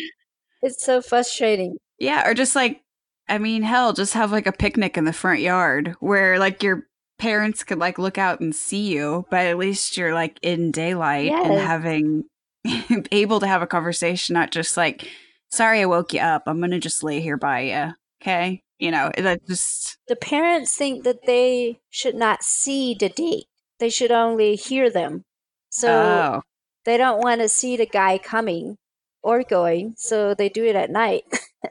it's 0.62 0.84
so 0.84 1.02
frustrating. 1.02 1.78
Yeah, 2.00 2.28
or 2.28 2.34
just 2.34 2.56
like, 2.56 2.82
I 3.28 3.38
mean, 3.38 3.64
hell, 3.64 3.94
just 3.94 4.14
have 4.14 4.32
like 4.32 4.48
a 4.48 4.52
picnic 4.52 4.98
in 4.98 5.06
the 5.06 5.14
front 5.14 5.42
yard 5.42 5.96
where 6.00 6.40
like 6.40 6.62
your 6.64 6.88
parents 7.18 7.64
could 7.64 7.80
like 7.80 7.98
look 7.98 8.18
out 8.18 8.40
and 8.40 8.56
see 8.56 8.94
you, 8.94 9.26
but 9.30 9.46
at 9.46 9.58
least 9.58 9.98
you're 9.98 10.14
like 10.14 10.38
in 10.42 10.72
daylight 10.72 11.32
and 11.32 11.60
having 11.60 12.24
able 13.12 13.40
to 13.40 13.48
have 13.48 13.62
a 13.62 13.68
conversation, 13.68 14.34
not 14.34 14.52
just 14.52 14.78
like, 14.78 15.10
sorry, 15.50 15.82
I 15.82 15.86
woke 15.86 16.14
you 16.14 16.20
up. 16.20 16.44
I'm 16.46 16.60
gonna 16.60 16.80
just 16.80 17.04
lay 17.04 17.22
here 17.22 17.38
by 17.38 17.62
you. 17.62 17.94
Okay, 18.22 18.62
you 18.80 18.92
know 18.92 19.12
that 19.18 19.46
just 19.48 19.98
The 20.08 20.16
parents 20.16 20.76
think 20.76 21.04
that 21.04 21.26
they 21.28 21.80
should 21.92 22.16
not 22.16 22.44
see 22.44 22.96
the 22.96 23.10
date, 23.10 23.48
they 23.80 23.90
should 23.90 24.12
only 24.12 24.56
hear 24.56 24.90
them. 24.90 25.26
So 25.70 26.26
oh 26.32 26.42
they 26.86 26.98
don't 26.98 27.20
want 27.24 27.42
to 27.42 27.50
see 27.50 27.78
the 27.78 27.86
guy 27.88 28.18
coming 28.18 28.78
or 29.24 29.44
going, 29.44 29.96
so 29.98 30.34
they 30.34 30.50
do 30.50 30.66
it 30.66 30.76
at 30.76 30.92
night. 30.92 31.26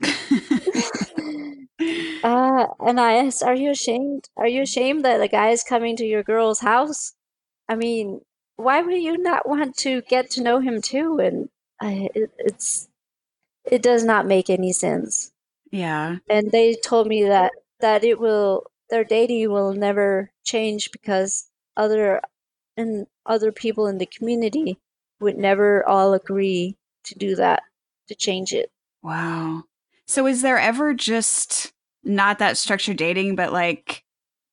Uh, 2.22 2.66
and 2.80 3.00
I 3.00 3.14
asked, 3.14 3.42
"Are 3.42 3.54
you 3.54 3.70
ashamed? 3.70 4.28
Are 4.36 4.48
you 4.48 4.62
ashamed 4.62 5.04
that 5.04 5.18
the 5.18 5.28
guy 5.28 5.50
is 5.50 5.62
coming 5.62 5.96
to 5.96 6.04
your 6.04 6.22
girl's 6.22 6.60
house? 6.60 7.14
I 7.68 7.76
mean, 7.76 8.22
why 8.56 8.82
would 8.82 8.96
you 9.02 9.18
not 9.18 9.48
want 9.48 9.76
to 9.78 10.02
get 10.02 10.30
to 10.32 10.42
know 10.42 10.60
him 10.60 10.82
too?" 10.82 11.18
And 11.20 11.50
I, 11.80 12.10
it, 12.14 12.32
it's 12.38 12.88
it 13.66 13.82
does 13.82 14.04
not 14.04 14.26
make 14.26 14.50
any 14.50 14.72
sense. 14.72 15.32
Yeah, 15.76 16.16
And 16.28 16.50
they 16.52 16.74
told 16.74 17.06
me 17.06 17.24
that 17.24 17.52
that 17.80 18.02
it 18.02 18.18
will 18.18 18.64
their 18.88 19.04
dating 19.04 19.50
will 19.50 19.72
never 19.74 20.30
change 20.44 20.90
because 20.90 21.48
other 21.76 22.22
and 22.76 23.06
other 23.26 23.52
people 23.52 23.86
in 23.86 23.98
the 23.98 24.06
community 24.06 24.78
would 25.20 25.36
never 25.36 25.86
all 25.86 26.14
agree 26.14 26.76
to 27.04 27.14
do 27.14 27.36
that 27.36 27.62
to 28.08 28.14
change 28.14 28.52
it. 28.52 28.70
wow. 29.02 29.64
So 30.06 30.26
is 30.26 30.42
there 30.42 30.58
ever 30.58 30.94
just 30.94 31.72
not 32.04 32.38
that 32.38 32.56
structured 32.56 32.96
dating, 32.96 33.34
but 33.36 33.52
like 33.52 34.04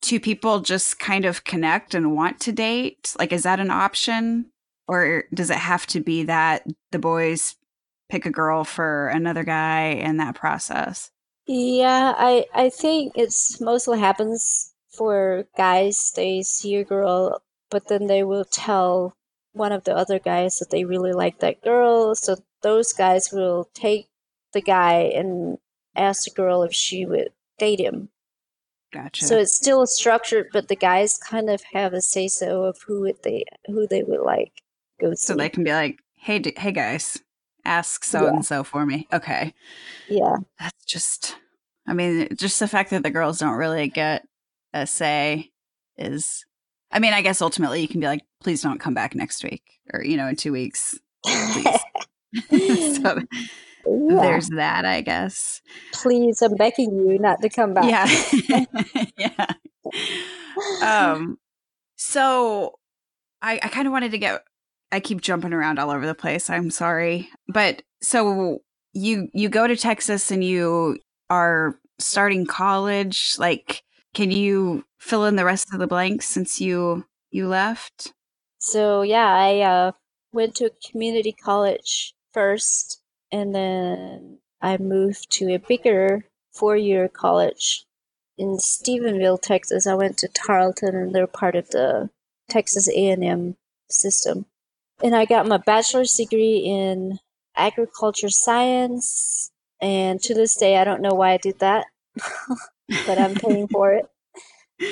two 0.02 0.20
people 0.20 0.60
just 0.60 1.00
kind 1.00 1.26
of 1.26 1.44
connect 1.44 1.94
and 1.94 2.16
want 2.16 2.40
to 2.42 2.52
date? 2.52 3.16
Like, 3.20 3.32
is 3.32 3.44
that 3.44 3.60
an 3.60 3.72
option? 3.72 4.52
Or 4.88 5.26
does 5.34 5.50
it 5.50 5.58
have 5.58 5.86
to 5.88 6.02
be 6.02 6.24
that 6.24 6.66
the 6.92 7.00
boys 7.00 7.56
pick 8.10 8.26
a 8.26 8.32
girl 8.32 8.64
for 8.64 9.08
another 9.10 9.44
guy 9.44 9.90
in 9.92 10.18
that 10.18 10.36
process? 10.36 11.12
Yeah, 11.46 12.14
I 12.18 12.46
I 12.54 12.70
think 12.70 13.14
it's 13.16 13.60
mostly 13.60 14.00
happens 14.00 14.74
for 14.90 15.46
guys. 15.58 16.12
They 16.16 16.42
see 16.44 16.76
a 16.76 16.84
girl, 16.86 17.42
but 17.70 17.88
then 17.88 18.08
they 18.08 18.24
will 18.24 18.46
tell 18.46 19.16
one 19.54 19.72
of 19.72 19.84
the 19.84 19.96
other 19.96 20.20
guys 20.20 20.60
that 20.60 20.70
they 20.72 20.86
really 20.86 21.14
like 21.14 21.40
that 21.40 21.62
girl. 21.62 22.16
So 22.16 22.38
those 22.62 22.94
guys 22.94 23.32
will 23.32 23.70
take 23.74 24.08
the 24.54 24.62
guy 24.62 25.12
and 25.14 25.58
ask 25.96 26.24
the 26.26 26.32
girl 26.32 26.64
if 26.64 26.74
she 26.74 27.06
would 27.06 27.30
date 27.58 27.80
him. 27.80 28.10
Gotcha. 28.92 29.26
So 29.26 29.38
it's 29.40 29.54
still 29.56 29.86
structured, 29.88 30.50
but 30.54 30.68
the 30.68 30.76
guys 30.76 31.18
kind 31.18 31.50
of 31.50 31.64
have 31.74 31.94
a 31.94 32.02
say 32.02 32.28
so 32.28 32.64
of 32.64 32.82
who 32.88 33.12
they 33.24 33.46
who 33.68 33.88
they 33.88 34.04
would 34.04 34.22
like 34.22 34.62
go 35.00 35.14
so 35.16 35.34
see. 35.34 35.38
they 35.40 35.50
can 35.50 35.64
be 35.64 35.72
like, 35.74 36.00
hey, 36.16 36.40
d- 36.40 36.54
hey 36.56 36.72
guys, 36.72 37.23
ask 37.66 38.04
so 38.04 38.28
and 38.28 38.46
so 38.46 38.64
for 38.64 38.86
me. 38.86 39.08
Okay. 39.14 39.54
yeah. 40.10 40.38
That's 40.60 40.86
just, 40.86 41.38
I 41.88 41.94
mean, 41.94 42.30
just 42.36 42.60
the 42.60 42.68
fact 42.68 42.90
that 42.92 43.04
the 43.04 43.12
girls 43.12 43.40
don't 43.40 43.58
really 43.58 43.88
get 43.88 44.28
a 44.74 44.86
say 44.88 45.52
is, 45.98 46.46
I 46.92 47.00
mean, 47.00 47.14
I 47.14 47.22
guess 47.22 47.42
ultimately 47.42 47.82
you 47.82 47.88
can 47.88 48.00
be 48.00 48.08
like, 48.08 48.22
please 48.42 48.62
don't 48.62 48.80
come 48.80 48.94
back 48.94 49.16
next 49.16 49.44
week 49.44 49.64
or, 49.94 50.04
you 50.04 50.18
know, 50.18 50.28
in 50.28 50.36
two 50.36 50.52
weeks. 50.52 51.00
so 51.26 51.32
yeah. 52.52 54.22
there's 54.22 54.50
that, 54.50 54.86
I 54.86 55.02
guess. 55.02 55.62
Please, 55.92 56.42
I'm 56.42 56.56
begging 56.56 56.96
you 56.96 57.18
not 57.20 57.42
to 57.42 57.50
come 57.50 57.74
back. 57.74 57.86
Yeah. 57.86 58.66
yeah. 59.18 59.48
Um, 60.84 61.38
so 61.96 62.80
I, 63.42 63.60
I 63.62 63.68
kind 63.70 63.88
of 63.88 63.92
wanted 63.92 64.12
to 64.12 64.18
get, 64.18 64.44
I 64.94 65.00
keep 65.00 65.22
jumping 65.22 65.54
around 65.54 65.80
all 65.80 65.90
over 65.90 66.06
the 66.06 66.14
place. 66.14 66.52
I'm 66.52 66.70
sorry. 66.70 67.30
But 67.48 67.82
so 68.00 68.60
you, 68.94 69.28
you 69.34 69.50
go 69.50 69.66
to 69.66 69.76
Texas 69.76 70.30
and 70.30 70.44
you 70.44 71.00
are 71.32 71.80
starting 71.98 72.46
college. 72.46 73.34
Like, 73.40 73.82
can 74.14 74.30
you 74.30 74.86
fill 75.00 75.26
in 75.26 75.36
the 75.36 75.46
rest 75.46 75.74
of 75.74 75.80
the 75.80 75.88
blanks 75.88 76.28
since 76.28 76.62
you, 76.62 77.06
you 77.32 77.48
left? 77.48 78.14
So 78.60 79.02
yeah, 79.02 79.28
I 79.28 79.62
uh, 79.62 79.92
went 80.32 80.54
to 80.56 80.66
a 80.66 80.90
community 80.92 81.32
college 81.32 82.14
first, 82.32 83.02
and 83.32 83.56
then 83.56 84.38
I 84.62 84.78
moved 84.78 85.32
to 85.32 85.54
a 85.54 85.58
bigger 85.58 86.26
four-year 86.54 87.10
college 87.10 87.86
in 88.38 88.58
Stephenville, 88.58 89.42
Texas. 89.42 89.88
I 89.88 89.96
went 89.96 90.18
to 90.20 90.28
Tarleton, 90.28 90.96
and 90.96 91.16
they're 91.16 91.26
part 91.26 91.56
of 91.56 91.72
the 91.72 92.12
Texas 92.48 92.88
A&M 92.88 93.58
system. 93.90 94.46
And 95.02 95.16
I 95.16 95.26
got 95.26 95.48
my 95.48 95.58
bachelor's 95.58 96.14
degree 96.14 96.58
in 96.58 97.20
agriculture 97.56 98.30
science. 98.30 99.52
And 99.82 100.22
to 100.22 100.34
this 100.34 100.56
day, 100.56 100.78
I 100.78 100.84
don't 100.84 101.02
know 101.02 101.14
why 101.14 101.32
I 101.32 101.38
did 101.38 101.60
that, 101.60 101.86
but 103.06 103.18
I'm 103.20 103.36
paying 103.36 103.68
for 103.68 103.94
it. 103.94 104.06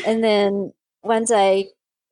And 0.05 0.23
then 0.23 0.73
once 1.03 1.31
I 1.33 1.65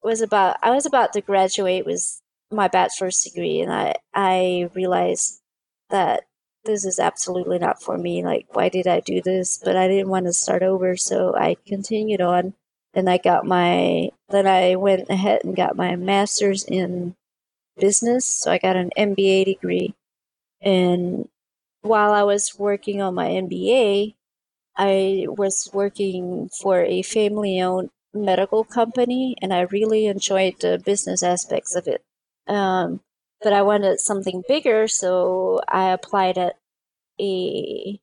was 0.03 0.21
about 0.21 0.57
I 0.63 0.71
was 0.71 0.85
about 0.85 1.13
to 1.13 1.21
graduate 1.21 1.85
with 1.85 2.21
my 2.51 2.67
bachelor's 2.67 3.21
degree 3.21 3.61
and 3.61 3.71
I 3.71 3.95
I 4.13 4.69
realized 4.73 5.41
that 5.89 6.23
this 6.65 6.85
is 6.85 6.99
absolutely 6.99 7.59
not 7.59 7.81
for 7.81 7.97
me. 7.97 8.23
Like 8.23 8.47
why 8.53 8.69
did 8.69 8.87
I 8.87 9.01
do 9.01 9.21
this? 9.21 9.59
But 9.63 9.75
I 9.75 9.87
didn't 9.87 10.09
want 10.09 10.25
to 10.25 10.33
start 10.33 10.63
over, 10.63 10.95
so 10.97 11.35
I 11.35 11.57
continued 11.67 12.21
on 12.21 12.53
and 12.93 13.09
I 13.09 13.17
got 13.17 13.45
my 13.45 14.09
then 14.29 14.47
I 14.47 14.75
went 14.75 15.09
ahead 15.09 15.41
and 15.43 15.55
got 15.55 15.75
my 15.75 15.95
master's 15.95 16.63
in 16.63 17.15
business. 17.79 18.25
So 18.25 18.51
I 18.51 18.57
got 18.57 18.75
an 18.75 18.91
MBA 18.97 19.45
degree. 19.45 19.95
And 20.61 21.27
while 21.81 22.11
I 22.11 22.23
was 22.23 22.57
working 22.57 23.01
on 23.01 23.15
my 23.15 23.27
MBA, 23.27 24.15
I 24.77 25.25
was 25.27 25.69
working 25.73 26.49
for 26.61 26.81
a 26.81 27.01
family 27.01 27.61
owned 27.61 27.89
medical 28.13 28.63
company 28.63 29.35
and 29.41 29.53
I 29.53 29.61
really 29.61 30.07
enjoyed 30.07 30.59
the 30.59 30.81
business 30.83 31.21
aspects 31.23 31.75
of 31.75 31.87
it. 31.87 32.01
Um, 32.47 33.01
but 33.41 33.53
I 33.53 33.61
wanted 33.61 33.99
something 33.99 34.43
bigger, 34.47 34.87
so 34.87 35.61
I 35.67 35.91
applied 35.91 36.37
at 36.37 36.57
a 37.19 37.99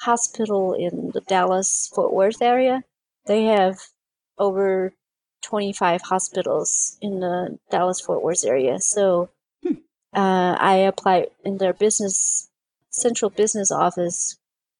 hospital 0.00 0.74
in 0.74 1.10
the 1.14 1.22
Dallas 1.22 1.90
Fort 1.94 2.12
Worth 2.12 2.42
area. 2.42 2.82
They 3.26 3.44
have 3.44 3.78
over 4.38 4.92
25 5.44 6.02
hospitals 6.02 6.96
in 7.00 7.20
the 7.20 7.58
Dallas 7.70 8.00
Fort 8.00 8.22
Worth 8.22 8.44
area. 8.44 8.80
So 8.80 9.30
Hmm. 9.62 9.74
uh, 10.14 10.56
I 10.58 10.76
applied 10.76 11.28
in 11.44 11.58
their 11.58 11.72
business, 11.72 12.50
central 12.90 13.30
business 13.30 13.70
office, 13.70 14.38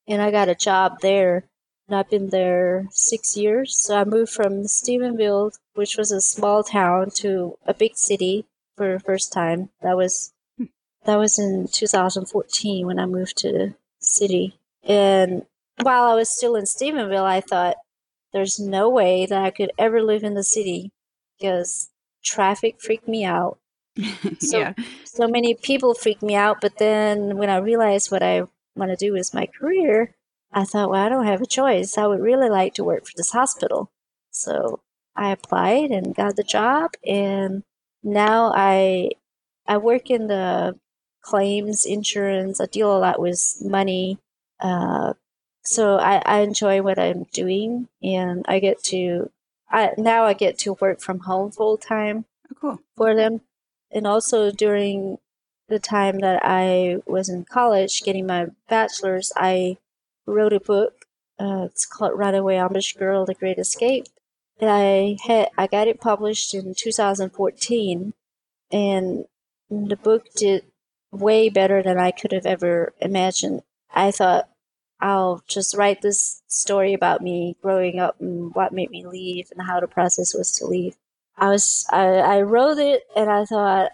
and 0.08 0.20
I 0.22 0.30
got 0.30 0.48
a 0.48 0.54
job 0.54 1.00
there. 1.00 1.44
And 1.86 1.96
I've 1.96 2.08
been 2.08 2.30
there 2.30 2.86
six 2.90 3.36
years. 3.36 3.76
So 3.76 3.98
I 3.98 4.04
moved 4.04 4.32
from 4.32 4.64
Stephenville, 4.64 5.52
which 5.74 5.98
was 5.98 6.10
a 6.10 6.20
small 6.22 6.62
town, 6.64 7.10
to 7.16 7.58
a 7.66 7.74
big 7.74 7.96
city 7.96 8.46
for 8.76 8.94
the 8.94 9.00
first 9.00 9.32
time. 9.32 9.68
That 9.82 9.96
was 9.96 10.32
Hmm. 10.56 10.64
that 11.04 11.16
was 11.16 11.38
in 11.38 11.68
2014 11.70 12.86
when 12.86 12.98
I 12.98 13.06
moved 13.06 13.36
to 13.38 13.52
the 13.52 13.74
city. 14.00 14.58
And 14.82 15.44
while 15.82 16.04
I 16.04 16.14
was 16.14 16.30
still 16.30 16.56
in 16.56 16.64
Stephenville, 16.64 17.24
I 17.24 17.40
thought 17.42 17.76
there's 18.34 18.60
no 18.60 18.90
way 18.90 19.26
that 19.26 19.42
I 19.42 19.50
could 19.50 19.72
ever 19.78 20.02
live 20.02 20.24
in 20.24 20.34
the 20.34 20.44
city 20.44 20.92
because 21.38 21.90
traffic 22.24 22.80
freaked 22.82 23.08
me 23.08 23.24
out. 23.24 23.58
So- 24.40 24.58
yeah. 24.58 24.74
So 25.06 25.28
many 25.28 25.54
people 25.54 25.94
freaked 25.94 26.22
me 26.24 26.34
out. 26.34 26.60
But 26.60 26.78
then 26.78 27.38
when 27.38 27.48
I 27.48 27.58
realized 27.58 28.10
what 28.10 28.22
I 28.24 28.42
want 28.76 28.90
to 28.90 28.96
do 28.96 29.14
is 29.14 29.32
my 29.32 29.46
career, 29.46 30.16
I 30.52 30.64
thought, 30.64 30.90
well, 30.90 31.04
I 31.04 31.08
don't 31.08 31.26
have 31.26 31.40
a 31.42 31.46
choice. 31.46 31.96
I 31.96 32.06
would 32.08 32.20
really 32.20 32.50
like 32.50 32.74
to 32.74 32.84
work 32.84 33.06
for 33.06 33.12
this 33.16 33.30
hospital. 33.30 33.92
So 34.32 34.80
I 35.16 35.30
applied 35.30 35.92
and 35.92 36.14
got 36.16 36.36
the 36.36 36.42
job. 36.42 36.92
And 37.06 37.62
now 38.02 38.52
I 38.54 39.10
I 39.68 39.78
work 39.78 40.10
in 40.10 40.26
the 40.26 40.78
claims 41.22 41.86
insurance. 41.86 42.60
I 42.60 42.66
deal 42.66 42.96
a 42.96 42.98
lot 42.98 43.20
with 43.20 43.56
money. 43.62 44.18
Uh, 44.60 45.14
so 45.64 45.96
I, 45.98 46.22
I 46.26 46.40
enjoy 46.40 46.82
what 46.82 46.98
I'm 46.98 47.24
doing, 47.32 47.88
and 48.02 48.44
I 48.48 48.58
get 48.60 48.82
to 48.84 49.30
I 49.70 49.92
now 49.96 50.24
I 50.24 50.34
get 50.34 50.58
to 50.60 50.74
work 50.80 51.00
from 51.00 51.20
home 51.20 51.50
full 51.50 51.76
time 51.78 52.26
Oh, 52.50 52.56
cool. 52.60 52.78
for 52.96 53.14
them, 53.14 53.40
and 53.90 54.06
also 54.06 54.50
during 54.50 55.18
the 55.68 55.78
time 55.78 56.18
that 56.20 56.40
I 56.44 56.98
was 57.06 57.28
in 57.28 57.44
college 57.46 58.02
getting 58.02 58.26
my 58.26 58.48
bachelor's, 58.68 59.32
I 59.36 59.78
wrote 60.26 60.52
a 60.52 60.60
book. 60.60 61.06
Uh, 61.38 61.64
it's 61.66 61.86
called 61.86 62.16
Runaway 62.18 62.56
Amish 62.56 62.96
Girl: 62.98 63.24
The 63.26 63.34
Great 63.34 63.58
Escape. 63.58 64.06
And 64.60 64.70
I 64.70 65.16
had 65.26 65.48
I 65.58 65.66
got 65.66 65.88
it 65.88 66.00
published 66.00 66.54
in 66.54 66.74
2014, 66.74 68.12
and 68.70 69.24
the 69.70 69.96
book 69.96 70.26
did 70.36 70.64
way 71.10 71.48
better 71.48 71.82
than 71.82 71.98
I 71.98 72.10
could 72.10 72.32
have 72.32 72.46
ever 72.46 72.92
imagined. 73.00 73.62
I 73.92 74.10
thought 74.10 74.48
I'll 75.04 75.42
just 75.46 75.76
write 75.76 76.00
this 76.00 76.40
story 76.48 76.94
about 76.94 77.20
me 77.20 77.58
growing 77.60 78.00
up 78.00 78.18
and 78.20 78.54
what 78.54 78.72
made 78.72 78.90
me 78.90 79.06
leave 79.06 79.48
and 79.50 79.66
how 79.66 79.78
the 79.78 79.86
process 79.86 80.34
was 80.34 80.50
to 80.52 80.66
leave. 80.66 80.96
I 81.36 81.50
was 81.50 81.86
I, 81.90 82.06
I 82.06 82.40
wrote 82.40 82.78
it 82.78 83.02
and 83.14 83.28
I 83.30 83.44
thought 83.44 83.92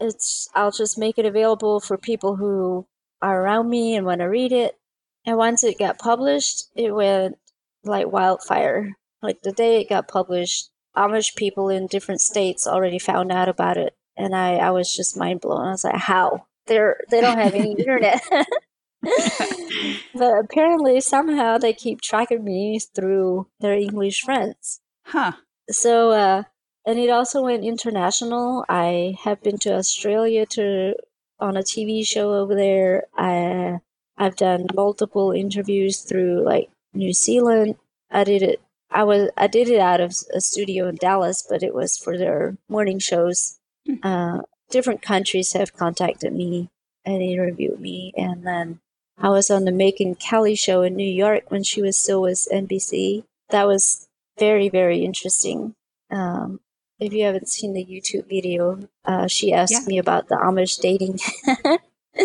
it's 0.00 0.48
I'll 0.56 0.72
just 0.72 0.98
make 0.98 1.16
it 1.16 1.24
available 1.24 1.78
for 1.78 1.96
people 1.96 2.34
who 2.34 2.88
are 3.22 3.40
around 3.40 3.70
me 3.70 3.94
and 3.94 4.04
want 4.04 4.20
to 4.20 4.24
read 4.24 4.50
it. 4.50 4.76
And 5.24 5.36
once 5.36 5.62
it 5.62 5.78
got 5.78 5.96
published, 5.96 6.64
it 6.74 6.92
went 6.92 7.38
like 7.84 8.10
wildfire. 8.10 8.96
Like 9.22 9.42
the 9.42 9.52
day 9.52 9.80
it 9.80 9.88
got 9.88 10.08
published, 10.08 10.70
Amish 10.96 11.36
people 11.36 11.68
in 11.68 11.86
different 11.86 12.20
states 12.20 12.66
already 12.66 12.98
found 12.98 13.30
out 13.30 13.48
about 13.48 13.76
it, 13.76 13.94
and 14.16 14.34
I, 14.34 14.56
I 14.56 14.70
was 14.70 14.92
just 14.94 15.16
mind 15.16 15.40
blown. 15.40 15.68
I 15.68 15.70
was 15.70 15.84
like, 15.84 15.94
how? 15.94 16.46
They're 16.66 16.96
they 17.10 17.20
don't 17.20 17.38
have 17.38 17.54
any 17.54 17.72
internet. 17.78 18.22
but 20.14 20.38
apparently 20.38 21.00
somehow 21.00 21.58
they 21.58 21.72
keep 21.72 22.00
track 22.00 22.30
of 22.30 22.42
me 22.42 22.80
through 22.94 23.46
their 23.60 23.74
English 23.74 24.22
friends. 24.22 24.80
Huh. 25.04 25.32
So 25.70 26.10
uh 26.10 26.42
and 26.86 26.98
it 26.98 27.10
also 27.10 27.42
went 27.42 27.64
international. 27.64 28.64
I 28.68 29.16
have 29.22 29.42
been 29.42 29.58
to 29.58 29.74
Australia 29.74 30.46
to 30.46 30.94
on 31.38 31.56
a 31.56 31.60
TV 31.60 32.06
show 32.06 32.34
over 32.34 32.54
there. 32.54 33.04
I 33.16 33.80
I've 34.16 34.36
done 34.36 34.66
multiple 34.74 35.32
interviews 35.32 36.00
through 36.00 36.44
like 36.44 36.70
New 36.92 37.12
Zealand. 37.12 37.76
I 38.10 38.24
did 38.24 38.42
it 38.42 38.60
I 38.90 39.04
was 39.04 39.30
I 39.36 39.46
did 39.46 39.68
it 39.68 39.80
out 39.80 40.00
of 40.00 40.14
a 40.32 40.40
studio 40.40 40.88
in 40.88 40.96
Dallas, 40.96 41.46
but 41.48 41.62
it 41.62 41.74
was 41.74 41.96
for 41.96 42.16
their 42.16 42.56
morning 42.68 42.98
shows. 42.98 43.58
Hmm. 43.86 43.94
Uh, 44.02 44.38
different 44.70 45.02
countries 45.02 45.52
have 45.52 45.74
contacted 45.74 46.32
me 46.32 46.70
and 47.04 47.22
interviewed 47.22 47.80
me, 47.80 48.12
and 48.16 48.46
then 48.46 48.80
I 49.20 49.28
was 49.30 49.50
on 49.50 49.64
the 49.64 49.72
Megyn 49.72 50.18
Kelly 50.18 50.54
show 50.54 50.82
in 50.82 50.94
New 50.96 51.08
York 51.08 51.50
when 51.50 51.62
she 51.64 51.82
was 51.82 51.96
still 51.96 52.22
with 52.22 52.46
NBC. 52.52 53.24
That 53.50 53.66
was 53.66 54.08
very 54.38 54.68
very 54.68 55.04
interesting. 55.04 55.74
Um, 56.10 56.60
if 57.00 57.12
you 57.12 57.24
haven't 57.24 57.48
seen 57.48 57.72
the 57.74 57.84
YouTube 57.84 58.28
video, 58.28 58.88
uh, 59.04 59.26
she 59.28 59.52
asked 59.52 59.72
Yeah. 59.72 59.86
me 59.86 59.98
about 59.98 60.28
the 60.28 60.36
Amish 60.36 60.80
dating. 60.80 61.18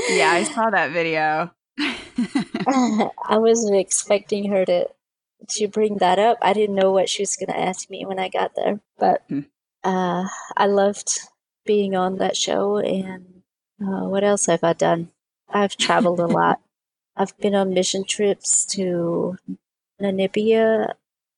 yeah, 0.10 0.32
I 0.32 0.44
saw 0.44 0.70
that 0.70 0.92
video. 0.92 1.52
I 2.68 3.38
wasn't 3.38 3.76
expecting 3.78 4.50
her 4.52 4.66
to 4.66 4.88
to 5.50 5.68
bring 5.68 5.98
that 5.98 6.20
up. 6.20 6.38
I 6.42 6.54
didn't 6.54 6.76
know 6.76 6.92
what 6.92 7.10
she 7.10 7.22
was 7.22 7.36
going 7.36 7.50
to 7.50 7.60
ask 7.60 7.90
me 7.90 8.06
when 8.06 8.18
I 8.20 8.30
got 8.30 8.56
there, 8.56 8.80
but 8.98 9.24
Hmm. 9.28 9.42
uh, 9.84 10.28
I 10.56 10.66
loved 10.68 11.20
being 11.66 11.96
on 11.96 12.18
that 12.18 12.38
show. 12.38 12.78
And 12.78 13.44
uh, 13.82 14.08
what 14.08 14.24
else 14.24 14.46
have 14.46 14.64
I 14.64 14.74
done? 14.74 15.12
I've 15.50 15.76
traveled 15.76 16.20
a 16.20 16.28
lot. 16.28 16.62
I've 17.16 17.38
been 17.38 17.56
on 17.56 17.74
mission 17.74 18.04
trips 18.04 18.66
to 18.68 19.38
Namibia 20.02 20.94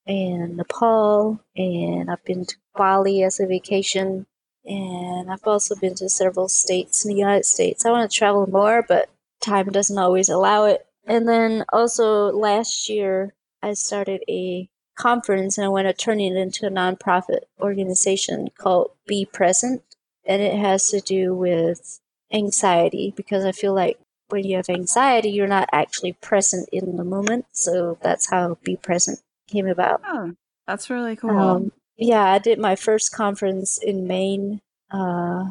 and 0.06 0.56
Nepal, 0.56 1.40
and 1.56 2.10
I've 2.10 2.24
been 2.24 2.46
to 2.46 2.56
Bali 2.74 3.22
as 3.22 3.40
a 3.40 3.46
vacation. 3.46 4.26
And 4.64 5.30
I've 5.30 5.46
also 5.46 5.76
been 5.76 5.94
to 5.96 6.08
several 6.08 6.48
states 6.48 7.04
in 7.04 7.10
the 7.10 7.18
United 7.18 7.44
States. 7.44 7.84
I 7.84 7.90
want 7.90 8.10
to 8.10 8.16
travel 8.16 8.46
more, 8.48 8.84
but 8.86 9.08
time 9.40 9.70
doesn't 9.70 9.98
always 9.98 10.28
allow 10.28 10.64
it. 10.64 10.86
And 11.06 11.28
then 11.28 11.64
also 11.72 12.32
last 12.32 12.88
year, 12.88 13.34
I 13.62 13.74
started 13.74 14.22
a 14.28 14.68
conference 14.96 15.56
and 15.56 15.64
I 15.64 15.68
want 15.68 15.86
to 15.86 15.92
turn 15.92 16.20
it 16.20 16.34
into 16.34 16.66
a 16.66 16.70
nonprofit 16.70 17.40
organization 17.60 18.48
called 18.58 18.90
Be 19.06 19.24
Present. 19.24 19.82
And 20.24 20.42
it 20.42 20.56
has 20.56 20.88
to 20.88 21.00
do 21.00 21.34
with 21.34 22.00
anxiety 22.32 23.12
because 23.16 23.44
I 23.44 23.52
feel 23.52 23.74
like 23.74 24.00
when 24.28 24.44
you 24.44 24.56
have 24.56 24.68
anxiety, 24.68 25.30
you're 25.30 25.46
not 25.46 25.68
actually 25.72 26.12
present 26.12 26.68
in 26.72 26.96
the 26.96 27.04
moment. 27.04 27.46
So 27.52 27.98
that's 28.02 28.30
how 28.30 28.58
Be 28.62 28.76
Present 28.76 29.20
came 29.48 29.66
about. 29.66 30.00
oh, 30.06 30.34
that's 30.66 30.90
really 30.90 31.16
cool. 31.16 31.30
Um, 31.30 31.72
yeah, 31.96 32.24
I 32.24 32.38
did 32.38 32.58
my 32.58 32.76
first 32.76 33.12
conference 33.12 33.78
in 33.80 34.06
Maine. 34.06 34.60
Uh, 34.90 35.50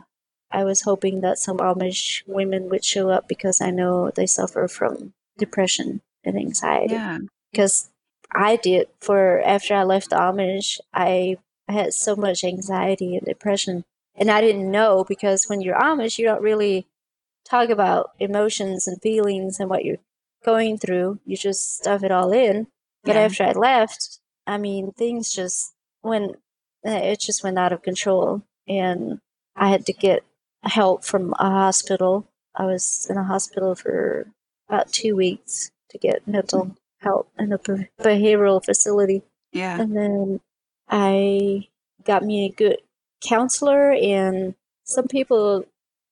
I 0.51 0.63
was 0.63 0.81
hoping 0.81 1.21
that 1.21 1.39
some 1.39 1.57
Amish 1.57 2.23
women 2.27 2.69
would 2.69 2.85
show 2.85 3.09
up 3.09 3.27
because 3.27 3.61
I 3.61 3.71
know 3.71 4.11
they 4.11 4.27
suffer 4.27 4.67
from 4.67 5.13
depression 5.37 6.01
and 6.23 6.37
anxiety. 6.37 6.93
yeah. 6.93 7.19
Because 7.51 7.89
I 8.33 8.57
did 8.57 8.87
for 8.99 9.41
after 9.41 9.73
I 9.73 9.83
left 9.83 10.09
the 10.09 10.17
Amish, 10.17 10.79
I 10.93 11.37
had 11.67 11.93
so 11.93 12.15
much 12.15 12.43
anxiety 12.43 13.15
and 13.15 13.25
depression, 13.25 13.85
and 14.15 14.29
I 14.29 14.41
didn't 14.41 14.69
know 14.69 15.05
because 15.07 15.45
when 15.45 15.61
you're 15.61 15.79
Amish, 15.79 16.17
you 16.17 16.25
don't 16.25 16.41
really 16.41 16.85
talk 17.47 17.69
about 17.69 18.11
emotions 18.19 18.87
and 18.87 19.01
feelings 19.01 19.59
and 19.59 19.69
what 19.69 19.85
you're 19.85 19.97
going 20.43 20.77
through. 20.77 21.19
You 21.25 21.37
just 21.37 21.77
stuff 21.77 22.03
it 22.03 22.11
all 22.11 22.31
in. 22.31 22.67
But 23.03 23.15
Yeah. 23.15 23.21
after 23.21 23.43
I 23.43 23.51
left, 23.51 24.19
I 24.47 24.57
mean, 24.57 24.91
things 24.91 25.31
just 25.31 25.73
went, 26.03 26.39
eh, 26.83 27.11
it 27.11 27.19
just 27.19 27.43
went 27.43 27.57
out 27.57 27.73
of 27.73 27.81
control. 27.81 28.41
And 28.67 29.19
I 29.55 29.69
had 29.69 29.85
to 29.87 29.93
get 29.93 30.23
help 30.63 31.03
from 31.03 31.33
a 31.39 31.49
hospital. 31.49 32.27
I 32.55 32.65
was 32.65 33.07
in 33.09 33.17
a 33.17 33.23
hospital 33.23 33.75
for 33.75 34.27
about 34.67 34.91
two 34.91 35.15
weeks 35.15 35.71
to 35.89 35.97
get 35.97 36.27
mental 36.27 36.75
help 37.01 37.29
in 37.37 37.53
a 37.53 37.59
behavioral 37.59 38.63
facility. 38.63 39.21
Yeah. 39.51 39.79
And 39.79 39.95
then 39.95 40.39
I 40.89 41.67
got 42.03 42.23
me 42.23 42.45
a 42.45 42.49
good 42.49 42.79
counselor, 43.23 43.91
and 43.91 44.55
some 44.83 45.07
people 45.07 45.65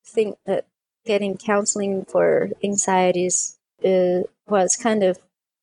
think 0.05 0.37
that 0.45 0.65
getting 1.05 1.37
counseling 1.37 2.05
for 2.05 2.49
anxieties 2.63 3.57
is, 3.81 4.25
was 4.47 4.75
kind 4.75 5.03
of 5.03 5.19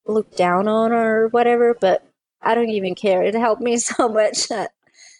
looked 0.07 0.36
down 0.36 0.68
on 0.68 0.93
or 0.93 1.28
whatever, 1.28 1.74
but 1.74 2.05
I 2.43 2.55
don't 2.55 2.70
even 2.70 2.95
care. 2.95 3.22
It 3.22 3.34
helped 3.34 3.62
me 3.62 3.76
so 3.78 4.09
much 4.09 4.49
that 4.49 4.72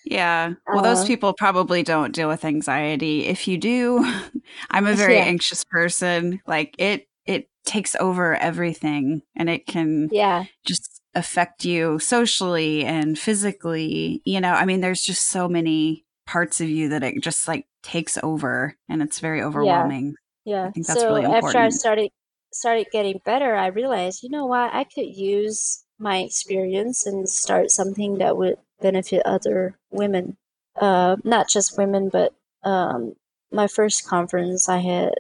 Yeah. 0.05 0.55
Well, 0.73 0.83
those 0.83 1.05
Uh, 1.05 1.05
people 1.05 1.35
probably 1.35 1.83
don't 1.83 2.15
deal 2.15 2.29
with 2.29 2.45
anxiety. 2.45 3.27
If 3.27 3.47
you 3.47 3.59
do, 3.59 4.05
I'm 4.71 4.87
a 4.87 4.95
very 4.95 5.21
Yeah. 5.21 5.25
anxious 5.25 5.65
person. 5.65 6.41
Like 6.47 6.75
it 6.79 7.09
it 7.27 7.49
takes 7.65 7.95
over 7.97 8.35
everything 8.37 9.23
and 9.37 9.49
it 9.51 9.67
can 9.67 10.11
yeah, 10.11 10.47
just 10.67 11.03
affect 11.15 11.65
you 11.65 11.99
socially 11.99 12.85
and 12.85 13.19
physically. 13.19 14.23
You 14.25 14.41
know, 14.41 14.53
I 14.53 14.65
mean 14.67 14.81
there's 14.81 15.03
just 15.03 15.29
so 15.29 15.49
many 15.49 16.05
parts 16.31 16.61
of 16.61 16.69
you 16.69 16.89
that 16.91 17.03
it 17.03 17.21
just 17.21 17.49
like 17.49 17.67
takes 17.83 18.17
over 18.23 18.77
and 18.89 19.03
it's 19.03 19.19
very 19.19 19.43
overwhelming. 19.43 20.15
Yeah. 20.45 20.67
I 20.67 20.71
think 20.71 20.87
that's 20.87 21.01
so 21.01 21.09
really 21.09 21.27
after 21.27 21.59
I 21.59 21.71
started 21.71 22.11
started 22.53 22.87
getting 22.93 23.21
better, 23.25 23.57
I 23.57 23.67
realized, 23.67 24.23
you 24.23 24.31
know 24.31 24.47
what, 24.47 24.73
I 24.73 24.85
could 24.85 25.09
use 25.17 25.85
my 25.99 26.19
experience 26.19 27.05
and 27.05 27.29
start 27.29 27.73
something 27.73 28.19
that 28.19 28.37
would 28.37 28.59
benefit 28.81 29.27
other 29.27 29.77
women. 29.91 30.37
Uh, 30.81 31.17
not 31.25 31.49
just 31.49 31.77
women, 31.77 32.09
but 32.09 32.33
um, 32.63 33.15
my 33.51 33.67
first 33.67 34.07
conference, 34.07 34.69
I 34.69 34.79
had 34.79 35.15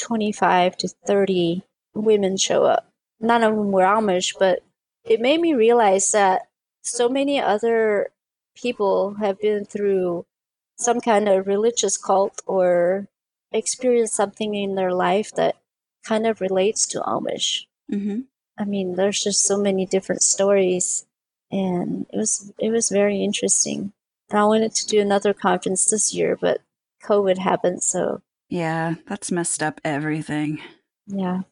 25 0.00 0.76
to 0.78 0.88
30 1.06 1.62
women 1.94 2.36
show 2.36 2.64
up. 2.64 2.90
None 3.20 3.44
of 3.44 3.54
them 3.54 3.70
were 3.70 3.82
Amish, 3.82 4.34
but 4.38 4.60
it 5.04 5.20
made 5.20 5.40
me 5.40 5.54
realize 5.54 6.10
that 6.10 6.42
so 6.82 7.08
many 7.08 7.40
other 7.40 8.10
people 8.56 9.14
have 9.14 9.40
been 9.40 9.64
through 9.64 10.26
some 10.78 11.00
kind 11.00 11.28
of 11.28 11.46
religious 11.46 11.96
cult 11.96 12.40
or 12.46 13.08
experience 13.52 14.12
something 14.12 14.54
in 14.54 14.74
their 14.74 14.92
life 14.92 15.32
that 15.34 15.56
kind 16.04 16.26
of 16.26 16.40
relates 16.40 16.86
to 16.88 17.00
Amish. 17.00 17.64
hmm 17.90 18.20
I 18.60 18.64
mean, 18.64 18.96
there's 18.96 19.22
just 19.22 19.42
so 19.44 19.56
many 19.56 19.86
different 19.86 20.20
stories, 20.22 21.06
and 21.50 22.06
it 22.12 22.16
was 22.16 22.52
it 22.58 22.70
was 22.70 22.88
very 22.90 23.22
interesting. 23.22 23.92
And 24.30 24.38
I 24.40 24.44
wanted 24.46 24.74
to 24.74 24.86
do 24.86 25.00
another 25.00 25.32
conference 25.32 25.88
this 25.88 26.12
year, 26.12 26.36
but 26.40 26.60
COVID 27.04 27.38
happened, 27.38 27.84
so 27.84 28.20
Yeah, 28.48 28.94
that's 29.06 29.30
messed 29.30 29.62
up 29.62 29.80
everything. 29.84 30.60
yeah. 31.06 31.42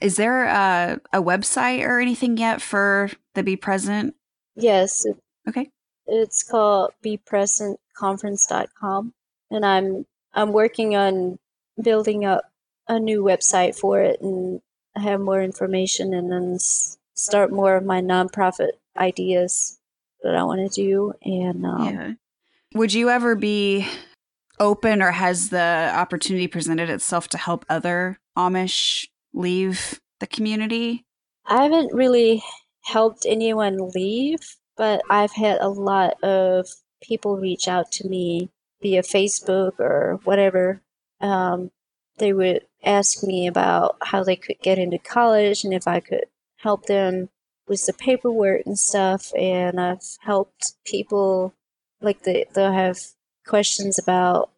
Is 0.00 0.16
there 0.16 0.44
a, 0.44 1.00
a 1.12 1.20
website 1.22 1.84
or 1.84 1.98
anything 2.00 2.36
yet 2.36 2.62
for 2.62 3.10
the 3.34 3.42
Be 3.42 3.56
Present? 3.56 4.14
Yes, 4.54 5.04
Okay. 5.48 5.68
it's 6.06 6.42
called 6.44 6.92
bepresentconference.com, 8.00 9.12
and 9.50 9.66
I'm 9.66 10.06
I'm 10.34 10.52
working 10.52 10.96
on 10.96 11.38
building 11.82 12.24
up 12.24 12.44
a 12.88 12.98
new 12.98 13.22
website 13.22 13.78
for 13.78 14.00
it 14.00 14.20
and 14.20 14.60
have 14.94 15.20
more 15.20 15.42
information, 15.42 16.14
and 16.14 16.30
then 16.30 16.54
s- 16.54 16.98
start 17.14 17.52
more 17.52 17.76
of 17.76 17.84
my 17.84 18.00
nonprofit 18.00 18.72
ideas 18.96 19.78
that 20.22 20.34
I 20.34 20.44
want 20.44 20.72
to 20.72 20.82
do. 20.82 21.12
And 21.22 21.66
um, 21.66 21.94
yeah. 21.94 22.12
Would 22.74 22.92
you 22.94 23.10
ever 23.10 23.34
be 23.34 23.86
open 24.58 25.02
or 25.02 25.10
has 25.10 25.50
the 25.50 25.92
opportunity 25.94 26.46
presented 26.46 26.88
itself 26.88 27.28
to 27.28 27.38
help 27.38 27.64
other 27.68 28.18
Amish 28.36 29.06
leave 29.34 30.00
the 30.20 30.26
community? 30.26 31.04
I 31.46 31.64
haven't 31.64 31.92
really 31.92 32.42
helped 32.82 33.26
anyone 33.26 33.90
leave, 33.94 34.38
but 34.76 35.02
I've 35.10 35.32
had 35.32 35.58
a 35.60 35.68
lot 35.68 36.22
of 36.22 36.66
people 37.02 37.36
reach 37.36 37.68
out 37.68 37.90
to 37.92 38.08
me 38.08 38.50
via 38.80 39.02
Facebook 39.02 39.78
or 39.78 40.20
whatever. 40.24 40.80
Um, 41.20 41.70
they 42.18 42.32
would 42.32 42.62
ask 42.84 43.22
me 43.22 43.46
about 43.46 43.96
how 44.02 44.22
they 44.24 44.36
could 44.36 44.56
get 44.62 44.78
into 44.78 44.98
college 44.98 45.64
and 45.64 45.72
if 45.74 45.86
I 45.86 46.00
could 46.00 46.24
help 46.58 46.86
them 46.86 47.28
with 47.68 47.86
the 47.86 47.92
paperwork 47.92 48.62
and 48.66 48.78
stuff. 48.78 49.32
And 49.36 49.80
I've 49.80 50.02
helped 50.20 50.74
people, 50.84 51.54
like, 52.00 52.22
they, 52.22 52.46
they'll 52.54 52.72
have 52.72 52.98
questions 53.46 53.98
about 53.98 54.50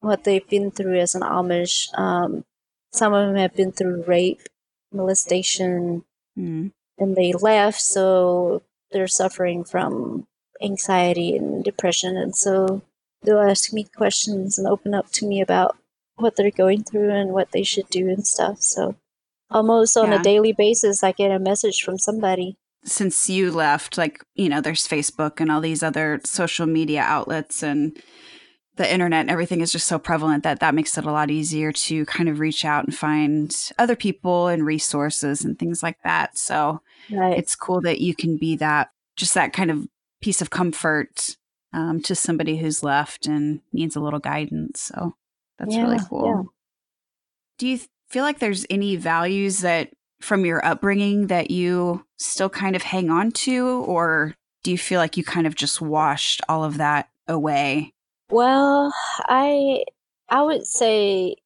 what 0.00 0.24
they've 0.24 0.48
been 0.48 0.70
through 0.70 0.98
as 0.98 1.14
an 1.14 1.22
Amish. 1.22 1.88
Um, 1.98 2.44
some 2.92 3.12
of 3.12 3.26
them 3.26 3.36
have 3.36 3.54
been 3.54 3.72
through 3.72 4.04
rape, 4.06 4.42
molestation, 4.92 6.04
Mm. 6.36 6.72
and 6.98 7.14
they 7.14 7.32
left 7.32 7.80
so 7.80 8.62
they're 8.90 9.06
suffering 9.06 9.62
from 9.62 10.26
anxiety 10.62 11.36
and 11.36 11.64
depression 11.64 12.16
and 12.16 12.34
so 12.36 12.82
they'll 13.22 13.38
ask 13.38 13.72
me 13.72 13.84
questions 13.96 14.58
and 14.58 14.66
open 14.66 14.94
up 14.94 15.10
to 15.10 15.26
me 15.26 15.40
about 15.40 15.76
what 16.16 16.36
they're 16.36 16.50
going 16.50 16.82
through 16.84 17.10
and 17.10 17.30
what 17.30 17.50
they 17.52 17.62
should 17.62 17.88
do 17.90 18.08
and 18.08 18.26
stuff 18.26 18.60
so 18.60 18.94
almost 19.50 19.96
on 19.96 20.10
Yeah. 20.12 20.20
a 20.20 20.22
daily 20.22 20.52
basis 20.52 21.02
i 21.02 21.12
get 21.12 21.30
a 21.30 21.38
message 21.38 21.82
from 21.82 21.98
somebody 21.98 22.56
Since 22.86 23.30
you 23.30 23.50
left, 23.50 23.96
like, 23.96 24.22
you 24.34 24.48
know, 24.50 24.60
there's 24.60 24.86
Facebook 24.86 25.40
and 25.40 25.50
all 25.50 25.62
these 25.62 25.82
other 25.82 26.20
social 26.24 26.66
media 26.66 27.00
outlets 27.00 27.62
and 27.62 27.96
the 28.76 28.92
internet 28.92 29.20
and 29.22 29.30
everything 29.30 29.62
is 29.62 29.72
just 29.72 29.86
so 29.86 29.98
prevalent 29.98 30.42
that 30.42 30.60
that 30.60 30.74
makes 30.74 30.98
it 30.98 31.06
a 31.06 31.10
lot 31.12 31.30
easier 31.30 31.72
to 31.72 32.04
kind 32.04 32.28
of 32.28 32.40
reach 32.40 32.62
out 32.64 32.84
and 32.84 32.94
find 32.94 33.56
other 33.78 33.96
people 33.96 34.48
and 34.48 34.66
resources 34.66 35.44
and 35.46 35.58
things 35.58 35.82
like 35.82 35.96
that. 36.04 36.36
So, 36.36 36.82
right 37.10 37.38
it's 37.38 37.56
cool 37.56 37.80
that 37.82 38.00
you 38.02 38.14
can 38.14 38.36
be 38.36 38.54
that 38.56 38.90
just 39.16 39.32
that 39.34 39.52
kind 39.54 39.70
of 39.70 39.86
piece 40.24 40.40
of 40.40 40.48
comfort 40.48 41.36
um, 41.74 42.00
to 42.00 42.14
somebody 42.14 42.56
who's 42.56 42.82
left 42.82 43.26
and 43.26 43.60
needs 43.74 43.94
a 43.94 44.00
little 44.00 44.18
guidance. 44.18 44.80
So 44.80 45.14
that's 45.58 45.76
really 45.76 45.98
cool. 46.08 46.26
yeah. 46.26 46.42
do 47.58 47.68
you 47.68 47.76
th- 47.76 47.88
feel 48.08 48.24
like 48.24 48.38
there's 48.38 48.64
any 48.70 48.96
values 48.96 49.60
that 49.60 49.90
from 50.22 50.46
your 50.46 50.64
upbringing 50.64 51.26
that 51.26 51.50
you 51.50 52.06
still 52.16 52.48
kind 52.48 52.74
of 52.74 52.82
hang 52.82 53.10
on 53.10 53.32
to? 53.32 53.84
Or 53.86 54.34
do 54.62 54.70
you 54.70 54.78
feel 54.78 54.98
like 54.98 55.18
you 55.18 55.24
kind 55.24 55.46
of 55.46 55.56
just 55.56 55.82
washed 55.82 56.40
all 56.48 56.64
of 56.64 56.78
that 56.78 57.10
away? 57.28 57.92
Well 58.30 58.94
i 59.28 59.84
i 60.30 60.42
would 60.42 60.66
say 60.66 61.36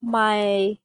my 0.00 0.78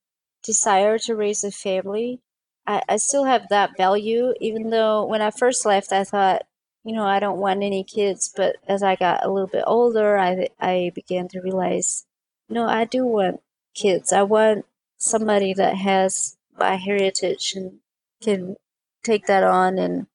desire 0.43 0.97
to 0.97 1.15
raise 1.15 1.43
a 1.43 1.51
family 1.51 2.19
I, 2.65 2.81
I 2.89 2.97
still 2.97 3.25
have 3.25 3.47
that 3.49 3.77
value 3.77 4.33
even 4.41 4.71
though 4.71 5.05
when 5.05 5.21
i 5.21 5.29
first 5.29 5.65
left 5.65 5.93
i 5.93 6.03
thought 6.03 6.41
you 6.83 6.93
know 6.93 7.05
i 7.05 7.19
don't 7.19 7.39
want 7.39 7.63
any 7.63 7.83
kids 7.83 8.33
but 8.35 8.57
as 8.67 8.83
i 8.83 8.95
got 8.95 9.25
a 9.25 9.31
little 9.31 9.47
bit 9.47 9.63
older 9.65 10.17
i 10.17 10.47
i 10.59 10.91
began 10.93 11.27
to 11.27 11.39
realize 11.41 12.05
no 12.49 12.65
i 12.65 12.83
do 12.85 13.05
want 13.05 13.39
kids. 13.73 14.13
I 14.13 14.23
want 14.23 14.65
somebody 14.97 15.53
that 15.53 15.75
has 15.75 16.37
my 16.57 16.75
heritage 16.75 17.53
and 17.55 17.79
can 18.21 18.55
take 19.03 19.25
that 19.27 19.43
on. 19.43 19.77
And 19.77 20.07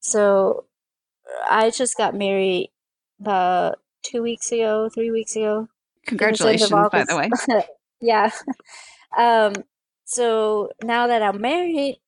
so 0.00 0.64
i 1.48 1.70
just 1.70 1.96
got 1.96 2.14
married 2.14 2.70
about 3.20 3.78
two 4.02 4.22
weeks 4.22 4.52
ago 4.52 4.88
three 4.92 5.10
weeks 5.10 5.36
ago. 5.36 5.68
It 6.20 6.30
was 6.30 6.44
end 6.44 6.62
of 6.62 6.70
congratulations 6.70 6.90
by 6.90 7.04
the 7.04 7.16
way. 7.16 7.30
Yeah. 8.00 8.30
Um, 9.16 9.54
so 10.04 10.70
now 10.82 11.06
that 11.06 11.22
I'm 11.22 11.40
married, 11.40 12.00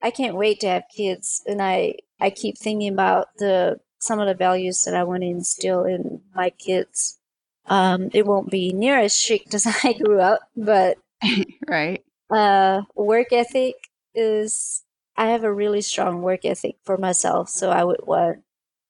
I 0.00 0.10
can't 0.12 0.36
wait 0.36 0.60
to 0.60 0.68
have 0.68 0.84
kids, 0.96 1.42
and 1.46 1.60
I 1.60 1.94
I 2.20 2.30
keep 2.30 2.58
thinking 2.58 2.92
about 2.92 3.28
the 3.38 3.80
some 3.98 4.18
of 4.18 4.26
the 4.26 4.34
values 4.34 4.84
that 4.84 4.94
I 4.94 5.04
want 5.04 5.22
to 5.22 5.28
instill 5.28 5.84
in 5.84 6.22
my 6.34 6.50
kids. 6.50 7.18
Um, 7.66 8.10
it 8.12 8.26
won't 8.26 8.50
be 8.50 8.72
near 8.72 8.98
as 8.98 9.12
strict 9.14 9.54
as 9.54 9.66
I 9.84 9.92
grew 9.92 10.20
up, 10.20 10.40
but 10.56 10.98
right 11.68 12.02
uh, 12.30 12.82
work 12.94 13.32
ethic 13.32 13.74
is. 14.14 14.82
I 15.16 15.26
have 15.32 15.44
a 15.44 15.52
really 15.52 15.82
strong 15.82 16.22
work 16.22 16.46
ethic 16.46 16.76
for 16.84 16.96
myself, 16.96 17.50
so 17.50 17.68
I 17.70 17.84
would 17.84 18.06
want 18.06 18.38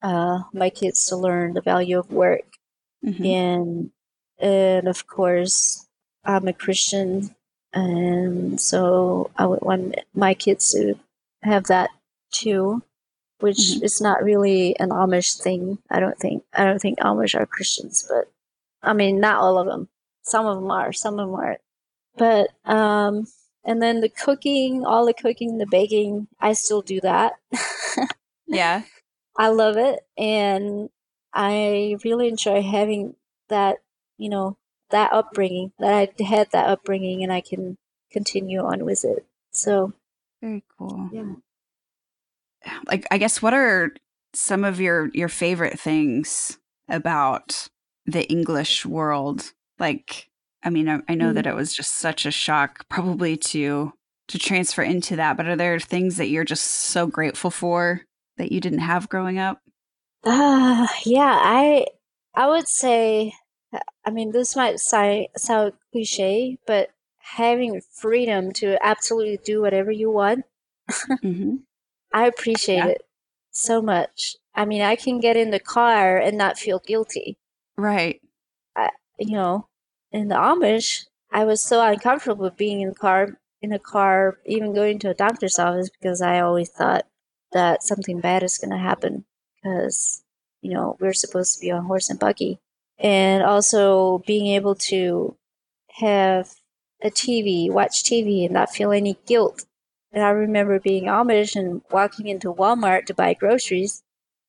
uh, 0.00 0.40
my 0.52 0.70
kids 0.70 1.06
to 1.06 1.16
learn 1.16 1.54
the 1.54 1.60
value 1.60 1.98
of 1.98 2.12
work 2.12 2.44
Mhm. 3.04 3.26
and 3.26 3.90
and 4.38 4.88
of 4.88 5.06
course 5.06 5.86
I'm 6.24 6.46
a 6.48 6.52
Christian 6.52 7.34
and 7.72 8.60
so 8.60 9.30
I 9.36 9.46
would 9.46 9.62
want 9.62 9.96
my 10.14 10.34
kids 10.34 10.72
to 10.72 10.94
have 11.42 11.64
that 11.64 11.90
too 12.32 12.82
which 13.42 13.56
Mhm. 13.58 13.82
is 13.82 14.00
not 14.00 14.22
really 14.22 14.78
an 14.78 14.90
Amish 14.90 15.40
thing 15.40 15.78
I 15.90 16.00
don't 16.00 16.18
think 16.18 16.44
I 16.52 16.64
don't 16.64 16.80
think 16.80 16.98
Amish 17.00 17.38
are 17.38 17.46
Christians 17.46 18.06
but 18.08 18.30
I 18.82 18.92
mean 18.92 19.20
not 19.20 19.40
all 19.40 19.58
of 19.58 19.66
them 19.66 19.88
some 20.22 20.46
of 20.46 20.56
them 20.56 20.70
are 20.70 20.92
some 20.92 21.18
of 21.18 21.26
them 21.28 21.34
aren't 21.34 21.60
but 22.16 22.50
um 22.64 23.26
and 23.64 23.82
then 23.82 24.00
the 24.00 24.08
cooking 24.08 24.84
all 24.84 25.06
the 25.06 25.14
cooking 25.14 25.58
the 25.58 25.66
baking 25.66 26.28
I 26.40 26.52
still 26.54 26.82
do 26.82 27.00
that 27.00 27.34
yeah 28.46 28.82
I 29.36 29.48
love 29.48 29.76
it 29.76 30.00
and 30.18 30.90
I 31.32 31.96
really 32.04 32.28
enjoy 32.28 32.62
having 32.62 33.14
that, 33.48 33.78
you 34.18 34.28
know, 34.28 34.56
that 34.90 35.12
upbringing 35.12 35.72
that 35.78 35.94
I 35.94 36.22
had 36.24 36.50
that 36.50 36.68
upbringing 36.68 37.22
and 37.22 37.32
I 37.32 37.40
can 37.40 37.78
continue 38.10 38.60
on 38.60 38.84
with 38.84 39.04
it. 39.04 39.24
So, 39.52 39.92
very 40.42 40.64
cool 40.76 41.08
yeah. 41.12 41.34
Like 42.86 43.06
i 43.10 43.18
guess 43.18 43.40
what 43.42 43.54
are 43.54 43.90
some 44.34 44.64
of 44.64 44.80
your 44.80 45.10
your 45.14 45.28
favorite 45.28 45.78
things 45.78 46.58
about 46.88 47.68
the 48.06 48.28
english 48.30 48.84
world 48.86 49.52
like 49.78 50.28
i 50.62 50.70
mean 50.70 50.88
i, 50.88 51.00
I 51.08 51.14
know 51.14 51.32
Mm. 51.32 51.34
that 51.34 51.46
it 51.46 51.54
was 51.54 51.72
just 51.72 51.98
such 51.98 52.26
a 52.26 52.30
shock 52.30 52.88
probably 52.88 53.36
to 53.36 53.92
to 54.28 54.38
transfer 54.38 54.82
into 54.82 55.16
that 55.16 55.36
but 55.36 55.46
are 55.46 55.56
there 55.56 55.78
things 55.80 56.16
that 56.18 56.28
you're 56.28 56.44
just 56.44 56.64
so 56.64 57.06
grateful 57.06 57.50
for 57.50 58.02
that 58.36 58.52
you 58.52 58.60
didn't 58.60 58.78
have 58.80 59.08
growing 59.08 59.38
up 59.38 59.60
Ah, 60.24 60.86
yeah, 61.06 61.38
I 61.40 61.86
I 62.34 62.46
would 62.48 62.68
say 62.68 63.32
I 64.04 64.10
mean 64.10 64.32
this 64.32 64.54
might 64.56 64.80
sound, 64.80 65.28
sound 65.36 65.72
cliche, 65.92 66.58
but 66.66 66.90
having 67.18 67.80
freedom 67.80 68.52
to 68.54 68.76
absolutely 68.84 69.38
do 69.44 69.62
whatever 69.62 69.90
you 69.90 70.10
want, 70.10 70.44
mm-hmm. 71.24 71.56
I 72.12 72.26
appreciate 72.26 72.76
Yeah. 72.76 72.86
it 72.88 73.02
so 73.50 73.80
much. 73.80 74.36
I 74.54 74.64
mean, 74.64 74.82
I 74.82 74.96
can 74.96 75.20
get 75.20 75.36
in 75.36 75.50
the 75.50 75.60
car 75.60 76.16
and 76.16 76.36
not 76.36 76.58
feel 76.58 76.78
guilty. 76.80 77.38
right 77.76 78.20
you 79.20 79.36
know, 79.36 79.68
in 80.10 80.28
the 80.28 80.34
Amish, 80.34 81.04
I 81.30 81.44
was 81.44 81.60
so 81.60 81.82
uncomfortable 81.84 82.50
being 82.50 82.80
in 82.80 82.88
the 82.88 82.94
car, 82.94 83.38
in 83.62 83.72
a 83.72 83.78
car, 83.78 84.38
even 84.46 84.74
going 84.74 84.98
to 85.00 85.10
a 85.10 85.14
doctor's 85.14 85.58
office 85.58 85.90
because 85.90 86.22
I 86.22 86.40
always 86.40 86.70
thought 86.70 87.06
that 87.52 87.82
something 87.82 88.20
bad 88.20 88.42
is 88.42 88.58
going 88.58 88.70
to 88.70 88.78
happen 88.78 89.24
because, 89.56 90.24
you 90.62 90.72
know, 90.72 90.96
we're 90.98 91.12
supposed 91.12 91.54
to 91.54 91.60
be 91.60 91.70
on 91.70 91.84
horse 91.84 92.08
and 92.10 92.18
buggy. 92.18 92.58
And 92.98 93.42
also 93.42 94.22
being 94.26 94.46
able 94.48 94.74
to 94.74 95.36
have 95.98 96.50
a 97.02 97.10
TV, 97.10 97.70
watch 97.70 98.02
TV, 98.02 98.44
and 98.44 98.52
not 98.54 98.70
feel 98.70 98.90
any 98.92 99.18
guilt. 99.26 99.64
And 100.12 100.24
I 100.24 100.30
remember 100.30 100.80
being 100.80 101.04
Amish 101.04 101.54
and 101.54 101.82
walking 101.90 102.26
into 102.26 102.52
Walmart 102.52 103.06
to 103.06 103.14
buy 103.14 103.34
groceries, 103.34 104.02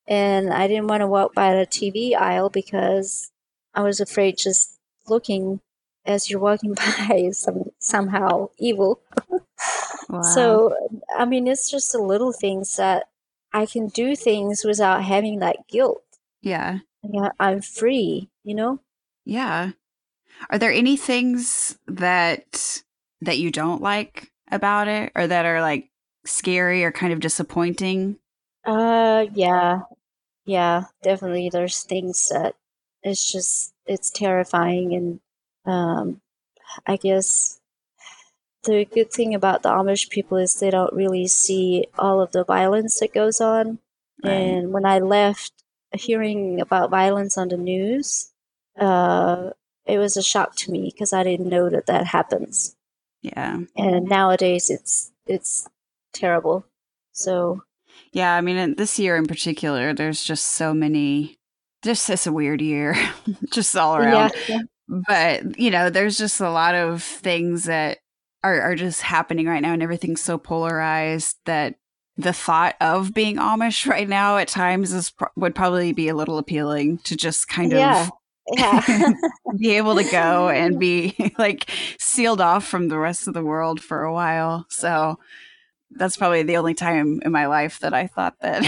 and 0.08 0.52
I 0.52 0.68
didn't 0.68 0.88
want 0.88 1.02
to 1.02 1.08
walk 1.08 1.36
by 1.36 1.54
the 1.54 1.68
TV 1.68 2.16
aisle 2.16 2.50
because 2.50 3.32
I 3.74 3.84
was 3.84 4.00
afraid 4.00 4.38
just 4.38 4.78
looking 5.08 5.62
as 6.06 6.30
you're 6.30 6.40
walking 6.40 6.74
by 7.10 7.16
is 7.16 7.38
some 7.38 7.72
somehow 7.80 8.50
evil. 8.58 9.02
wow. 10.10 10.22
So 10.22 10.76
I 11.16 11.26
mean, 11.26 11.48
it's 11.48 11.70
just 11.70 11.92
the 11.92 12.00
little 12.00 12.34
things 12.34 12.76
that 12.78 13.06
I 13.54 13.66
can 13.66 13.88
do 13.88 14.16
things 14.16 14.64
without 14.64 15.04
having 15.04 15.40
that 15.40 15.68
guilt. 15.68 16.04
Yeah. 16.42 16.80
Yeah, 17.04 17.30
I'm 17.40 17.62
free. 17.62 18.30
You 18.44 18.56
know. 18.56 18.80
Yeah. 19.26 19.72
Are 20.50 20.58
there 20.58 20.72
any 20.72 20.98
things 20.98 21.78
that 21.88 22.82
that 23.22 23.38
you 23.38 23.52
don't 23.52 23.82
like 23.82 24.31
about 24.52 24.88
it 24.88 25.12
or 25.16 25.28
that 25.28 25.46
are 25.46 25.62
like 25.62 25.90
scary 26.26 26.84
or 26.84 26.92
kind 26.92 27.14
of 27.14 27.20
disappointing? 27.20 28.18
Uh 28.66 29.26
yeah. 29.34 29.82
Yeah, 30.46 30.86
definitely 31.04 31.50
there's 31.50 31.84
things 31.84 32.28
that 32.32 32.56
it's 33.04 33.32
just 33.32 33.74
it's 33.86 34.10
terrifying 34.10 34.94
and 34.94 35.20
um 35.66 36.22
I 36.88 36.98
guess 36.98 37.60
the 38.64 38.86
good 38.86 39.12
thing 39.12 39.34
about 39.34 39.64
the 39.64 39.70
Amish 39.70 40.10
people 40.10 40.38
is 40.38 40.56
they 40.56 40.70
don't 40.70 40.94
really 40.94 41.28
see 41.28 41.88
all 41.98 42.22
of 42.22 42.32
the 42.32 42.44
violence 42.44 43.00
that 43.00 43.14
goes 43.14 43.42
on. 43.42 43.80
Right. 44.24 44.32
And 44.32 44.72
when 44.72 44.86
I 44.86 45.00
left 45.00 45.54
hearing 45.94 46.62
about 46.62 46.92
violence 46.92 47.38
on 47.38 47.50
the 47.50 47.58
news, 47.58 48.32
uh, 48.80 49.52
it 49.86 49.98
was 49.98 50.16
a 50.16 50.24
shock 50.24 50.56
to 50.58 50.72
me 50.72 50.92
because 50.92 51.12
I 51.12 51.24
didn't 51.24 51.50
know 51.50 51.70
that 51.70 51.88
that 51.88 52.08
happens. 52.08 52.76
Yeah. 53.22 53.60
And 53.76 54.06
nowadays 54.06 54.70
it's 54.70 55.12
it's 55.26 55.68
terrible. 56.14 56.66
So 57.12 57.62
yeah, 58.14 58.36
I 58.36 58.42
mean 58.42 58.76
this 58.76 59.00
year 59.00 59.16
in 59.16 59.26
particular 59.26 59.94
there's 59.94 60.24
just 60.24 60.46
so 60.46 60.74
many 60.74 61.38
just 61.84 62.10
it's 62.10 62.28
a 62.28 62.32
weird 62.32 62.62
year 62.62 62.96
just 63.52 63.76
all 63.76 63.96
around. 63.96 64.34
Yeah, 64.48 64.58
yeah. 64.58 64.62
But, 65.08 65.58
you 65.58 65.72
know, 65.72 65.90
there's 65.90 66.18
just 66.18 66.42
a 66.42 66.50
lot 66.50 66.76
of 66.76 67.02
things 67.02 67.64
that 67.66 68.00
are 68.44 68.60
are 68.60 68.76
just 68.76 69.02
happening 69.02 69.46
right 69.46 69.62
now 69.62 69.74
and 69.74 69.84
everything's 69.84 70.22
so 70.22 70.38
polarized 70.38 71.38
that 71.46 71.76
the 72.18 72.34
thought 72.34 72.76
of 72.82 73.14
being 73.14 73.38
Amish 73.38 73.88
right 73.88 74.10
now 74.10 74.38
at 74.38 74.48
times 74.48 74.94
is 74.94 75.14
would 75.36 75.56
probably 75.56 75.94
be 75.94 76.08
a 76.08 76.16
little 76.16 76.38
appealing 76.38 76.98
to 77.00 77.16
just 77.16 77.48
kind 77.48 77.72
yeah. 77.72 78.08
of 78.08 78.12
yeah. 78.48 78.82
be 79.58 79.72
able 79.72 79.96
to 79.96 80.04
go 80.04 80.50
and 80.50 80.80
be 80.80 81.16
like 81.38 81.70
sealed 82.00 82.42
off 82.42 82.66
from 82.66 82.88
the 82.88 82.98
rest 82.98 83.28
of 83.28 83.34
the 83.34 83.44
world 83.44 83.82
for 83.82 84.04
a 84.04 84.14
while. 84.14 84.66
So 84.70 85.20
that's 85.92 86.18
probably 86.18 86.44
the 86.44 86.58
only 86.58 86.74
time 86.74 87.22
in 87.24 87.32
my 87.32 87.48
life 87.48 87.80
that 87.80 87.94
I 87.94 88.08
thought 88.08 88.36
that 88.42 88.64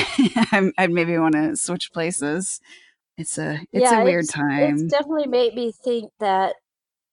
i 0.52 0.74
would 0.80 0.92
maybe 0.92 1.18
want 1.18 1.36
to 1.36 1.56
switch 1.56 1.92
places. 1.94 2.60
It's 3.18 3.38
a 3.38 3.62
it's 3.72 3.92
yeah, 3.92 4.02
a 4.02 4.04
weird 4.04 4.24
it's, 4.24 4.34
time. 4.34 4.74
It's 4.74 4.84
definitely 4.84 5.28
made 5.28 5.54
me 5.54 5.72
think 5.72 6.12
that 6.20 6.56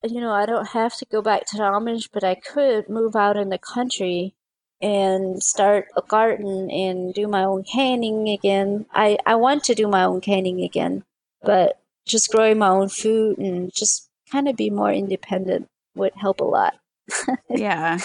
you 0.03 0.19
know 0.19 0.31
I 0.31 0.45
don't 0.45 0.69
have 0.69 0.95
to 0.97 1.05
go 1.11 1.21
back 1.21 1.45
to 1.47 1.57
the 1.57 1.63
Amish, 1.63 2.09
but 2.11 2.23
I 2.23 2.35
could 2.35 2.89
move 2.89 3.15
out 3.15 3.37
in 3.37 3.49
the 3.49 3.59
country 3.59 4.33
and 4.81 5.43
start 5.43 5.89
a 5.95 6.01
garden 6.01 6.71
and 6.71 7.13
do 7.13 7.27
my 7.27 7.43
own 7.43 7.63
canning 7.63 8.27
again. 8.29 8.87
I 8.91 9.19
I 9.25 9.35
want 9.35 9.63
to 9.65 9.75
do 9.75 9.87
my 9.87 10.03
own 10.03 10.21
canning 10.21 10.61
again, 10.61 11.03
but 11.43 11.80
just 12.11 12.31
growing 12.31 12.59
my 12.59 12.69
own 12.69 12.89
food 12.89 13.37
and 13.37 13.71
just 13.73 14.09
kind 14.31 14.47
of 14.47 14.55
be 14.55 14.69
more 14.69 14.91
independent 14.91 15.67
would 15.95 16.13
help 16.15 16.41
a 16.41 16.45
lot. 16.45 16.75
yeah. 17.49 17.99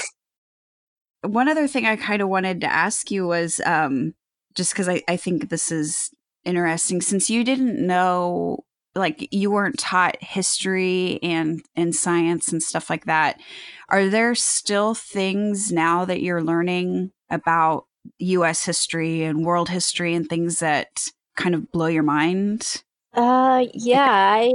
One 1.23 1.49
other 1.49 1.67
thing 1.67 1.87
I 1.87 1.97
kind 1.97 2.23
of 2.23 2.29
wanted 2.29 2.61
to 2.61 2.73
ask 2.73 3.11
you 3.11 3.27
was 3.27 3.61
um, 3.65 4.15
just 4.55 4.73
because 4.73 4.89
I, 4.89 5.03
I 5.09 5.17
think 5.17 5.49
this 5.49 5.71
is 5.73 6.11
interesting, 6.45 7.01
since 7.01 7.29
you 7.29 7.45
didn't 7.45 7.85
know, 7.85 8.65
like, 8.95 9.29
you 9.33 9.51
weren't 9.51 9.79
taught 9.79 10.17
history 10.21 11.19
and, 11.23 11.63
and 11.75 11.95
science 11.95 12.53
and 12.53 12.63
stuff 12.63 12.89
like 12.89 13.07
that. 13.07 13.41
Are 13.89 14.09
there 14.09 14.35
still 14.35 14.95
things 14.95 15.73
now 15.73 16.05
that 16.05 16.23
you're 16.23 16.43
learning 16.43 17.13
about 17.31 17.87
US 18.19 18.65
history 18.65 19.25
and 19.25 19.45
world 19.45 19.69
history 19.69 20.15
and 20.15 20.29
things 20.29 20.61
that 20.61 20.89
kind 21.37 21.55
of 21.55 21.71
blow 21.71 21.87
your 21.87 22.03
mind? 22.03 22.83
Uh, 23.17 23.65
yeah, 23.73 24.07
I 24.11 24.53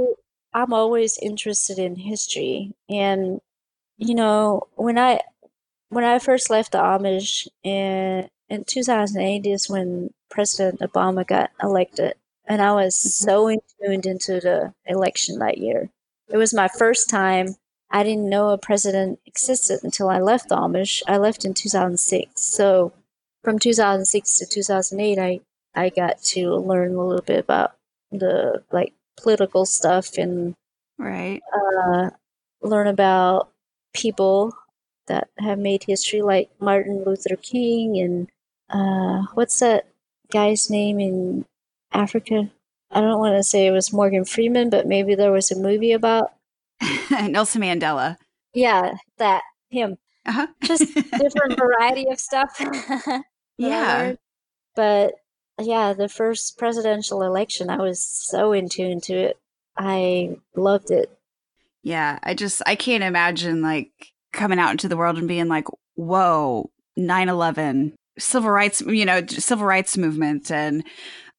I'm 0.54 0.72
always 0.72 1.18
interested 1.18 1.78
in 1.78 1.96
history, 1.96 2.72
and 2.88 3.40
you 3.98 4.14
know 4.14 4.68
when 4.76 4.98
I 4.98 5.20
when 5.88 6.04
I 6.04 6.18
first 6.20 6.48
left 6.48 6.72
the 6.72 6.78
Amish 6.78 7.48
in 7.64 8.28
in 8.48 8.64
2008 8.64 9.46
is 9.46 9.68
when 9.68 10.10
President 10.30 10.80
Obama 10.80 11.26
got 11.26 11.50
elected, 11.62 12.14
and 12.46 12.62
I 12.62 12.72
was 12.72 12.96
mm-hmm. 12.96 13.30
so 13.30 13.48
in 13.48 13.60
tuned 13.82 14.06
into 14.06 14.34
the 14.40 14.72
election 14.86 15.38
that 15.40 15.58
year. 15.58 15.90
It 16.28 16.36
was 16.36 16.54
my 16.54 16.68
first 16.68 17.10
time. 17.10 17.56
I 17.90 18.04
didn't 18.04 18.30
know 18.30 18.50
a 18.50 18.58
president 18.58 19.20
existed 19.26 19.80
until 19.82 20.08
I 20.08 20.20
left 20.20 20.48
the 20.48 20.56
Amish. 20.56 21.02
I 21.06 21.18
left 21.18 21.44
in 21.44 21.52
2006, 21.54 22.40
so 22.40 22.92
from 23.42 23.58
2006 23.58 24.38
to 24.38 24.46
2008, 24.46 25.18
I 25.18 25.40
I 25.74 25.88
got 25.88 26.22
to 26.34 26.54
learn 26.54 26.94
a 26.94 27.04
little 27.04 27.22
bit 27.22 27.40
about 27.40 27.74
the 28.12 28.62
like 28.72 28.92
political 29.16 29.64
stuff 29.64 30.16
and 30.18 30.54
right. 30.98 31.40
uh, 31.54 32.10
learn 32.62 32.86
about 32.86 33.50
people 33.94 34.54
that 35.06 35.28
have 35.38 35.58
made 35.58 35.84
history 35.84 36.22
like 36.22 36.50
martin 36.60 37.02
luther 37.04 37.36
king 37.36 37.98
and 37.98 38.28
uh, 38.70 39.26
what's 39.34 39.60
that 39.60 39.86
guy's 40.32 40.70
name 40.70 40.98
in 40.98 41.44
africa? 41.92 42.50
I 42.90 43.00
don't 43.00 43.18
want 43.18 43.36
to 43.36 43.42
say 43.42 43.66
it 43.66 43.70
was 43.70 43.92
morgan 43.92 44.24
freeman 44.24 44.70
but 44.70 44.86
maybe 44.86 45.14
there 45.14 45.32
was 45.32 45.50
a 45.50 45.58
movie 45.58 45.92
about 45.92 46.32
nelson 47.10 47.62
mandela. 47.62 48.16
Yeah 48.54 48.94
that 49.18 49.42
him. 49.70 49.98
Uh-huh. 50.24 50.46
just 50.62 50.94
different 51.18 51.58
variety 51.58 52.06
of 52.08 52.20
stuff. 52.20 52.60
Yeah. 53.58 54.14
But 54.74 55.14
yeah, 55.60 55.92
the 55.92 56.08
first 56.08 56.58
presidential 56.58 57.22
election, 57.22 57.70
I 57.70 57.76
was 57.76 58.00
so 58.00 58.52
in 58.52 58.68
tune 58.68 59.00
to 59.02 59.14
it. 59.14 59.38
I 59.76 60.36
loved 60.56 60.90
it. 60.90 61.10
Yeah, 61.82 62.18
I 62.22 62.34
just 62.34 62.62
I 62.66 62.76
can't 62.76 63.02
imagine 63.02 63.62
like 63.62 63.90
coming 64.32 64.58
out 64.58 64.70
into 64.70 64.88
the 64.88 64.96
world 64.96 65.18
and 65.18 65.28
being 65.28 65.48
like, 65.48 65.66
"Whoa, 65.94 66.70
9/11, 66.96 67.94
civil 68.18 68.50
rights, 68.50 68.80
you 68.82 69.04
know, 69.04 69.24
civil 69.26 69.66
rights 69.66 69.96
movement 69.96 70.50
and 70.50 70.84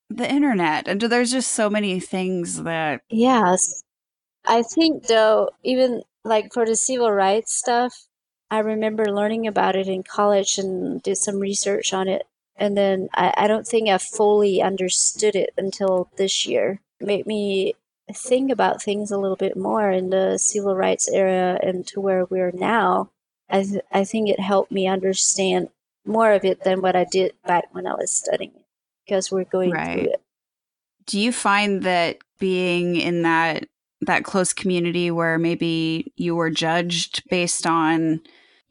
the 0.09 0.29
internet." 0.29 0.87
And 0.87 1.01
there's 1.01 1.31
just 1.31 1.51
so 1.51 1.69
many 1.69 1.99
things 1.99 2.63
that 2.63 3.01
Yes. 3.09 3.83
I 4.45 4.63
think 4.63 5.07
though 5.07 5.51
even 5.63 6.03
like 6.25 6.53
for 6.53 6.65
the 6.65 6.75
civil 6.75 7.11
rights 7.11 7.53
stuff, 7.55 7.93
I 8.51 8.59
remember 8.59 9.05
learning 9.05 9.47
about 9.47 9.75
it 9.75 9.87
in 9.87 10.03
college 10.03 10.57
and 10.57 11.01
did 11.01 11.17
some 11.17 11.39
research 11.39 11.93
on 11.93 12.07
it 12.07 12.23
and 12.63 12.77
then 12.77 13.09
I, 13.13 13.33
I 13.35 13.47
don't 13.47 13.67
think 13.67 13.89
I 13.89 13.97
fully 13.97 14.61
understood 14.61 15.35
it 15.35 15.49
until 15.57 16.09
this 16.15 16.47
year. 16.47 16.79
It 17.01 17.07
made 17.07 17.27
me 17.27 17.73
think 18.09 18.49
about 18.49 18.81
things 18.81 19.11
a 19.11 19.17
little 19.17 19.35
bit 19.35 19.57
more 19.57 19.91
in 19.91 20.11
the 20.11 20.37
civil 20.37 20.73
rights 20.73 21.09
era 21.09 21.59
and 21.61 21.85
to 21.87 21.99
where 21.99 22.23
we're 22.23 22.53
now. 22.53 23.11
I, 23.49 23.63
th- 23.63 23.83
I 23.91 24.05
think 24.05 24.29
it 24.29 24.39
helped 24.39 24.71
me 24.71 24.87
understand 24.87 25.71
more 26.05 26.31
of 26.31 26.45
it 26.45 26.63
than 26.63 26.81
what 26.81 26.95
I 26.95 27.03
did 27.03 27.33
back 27.45 27.65
when 27.73 27.85
I 27.85 27.95
was 27.95 28.15
studying 28.15 28.51
it 28.55 28.65
because 29.05 29.29
we're 29.29 29.43
going 29.43 29.71
right. 29.71 29.99
through 29.99 30.11
it. 30.13 30.21
Do 31.05 31.19
you 31.19 31.33
find 31.33 31.83
that 31.83 32.19
being 32.39 32.95
in 32.95 33.23
that 33.23 33.67
that 33.99 34.23
close 34.23 34.53
community 34.53 35.11
where 35.11 35.37
maybe 35.37 36.13
you 36.15 36.33
were 36.35 36.49
judged 36.49 37.23
based 37.29 37.67
on 37.67 38.21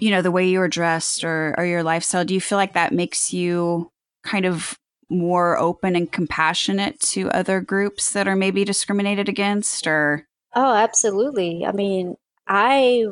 you 0.03 0.11
know, 0.11 0.21
the 0.21 0.33
way 0.33 0.49
you 0.49 0.59
were 0.59 0.67
dressed 0.67 1.23
or, 1.23 1.55
or 1.57 1.65
your 1.65 1.85
lifestyle, 1.85 2.25
do 2.25 2.35
you 2.35 2.41
feel 2.41 2.59
like 2.59 2.73
that 2.73 2.93
makes 2.93 3.33
you 3.33 3.89
kind 4.25 4.45
of 4.45 4.77
more 5.09 5.57
open 5.57 5.95
and 5.95 6.11
compassionate 6.11 6.99
to 6.99 7.31
other 7.31 7.61
groups 7.61 8.13
that 8.13 8.27
are 8.27 8.35
maybe 8.35 8.65
discriminated 8.65 9.29
against 9.29 9.87
or? 9.87 10.27
Oh 10.57 10.75
absolutely. 10.75 11.65
I 11.65 11.71
mean 11.71 12.17
i 12.49 13.05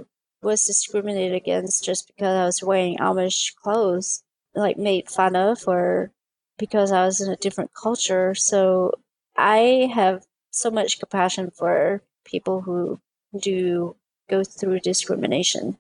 was 0.43 0.65
discriminated 0.65 1.37
against 1.37 1.85
just 1.85 2.09
because 2.09 2.37
i 2.37 2.45
was 2.45 2.61
wearing 2.65 2.99
amish 2.99 3.55
clothes 3.55 4.25
like 4.57 4.77
made 4.77 5.09
fun 5.09 5.37
of 5.37 5.63
or 5.69 6.11
because 6.59 6.91
i 6.91 7.05
was 7.05 7.21
in 7.21 7.31
a 7.31 7.37
different 7.37 7.71
culture. 7.73 8.35
So 8.35 8.95
i 9.37 9.89
have 9.95 10.25
so 10.51 10.73
much 10.73 10.99
compassion 10.99 11.53
for 11.57 12.03
people 12.25 12.63
who 12.63 13.01
do 13.41 13.95
go 14.29 14.43
through 14.43 14.81
discrimination. 14.81 15.79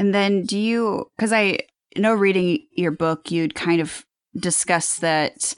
And 0.00 0.14
then 0.14 0.44
do 0.44 0.58
you, 0.58 1.10
because 1.14 1.30
I 1.30 1.58
know 1.94 2.14
reading 2.14 2.66
your 2.72 2.90
book, 2.90 3.30
you'd 3.30 3.54
kind 3.54 3.82
of 3.82 4.06
discuss 4.34 4.96
that 5.00 5.54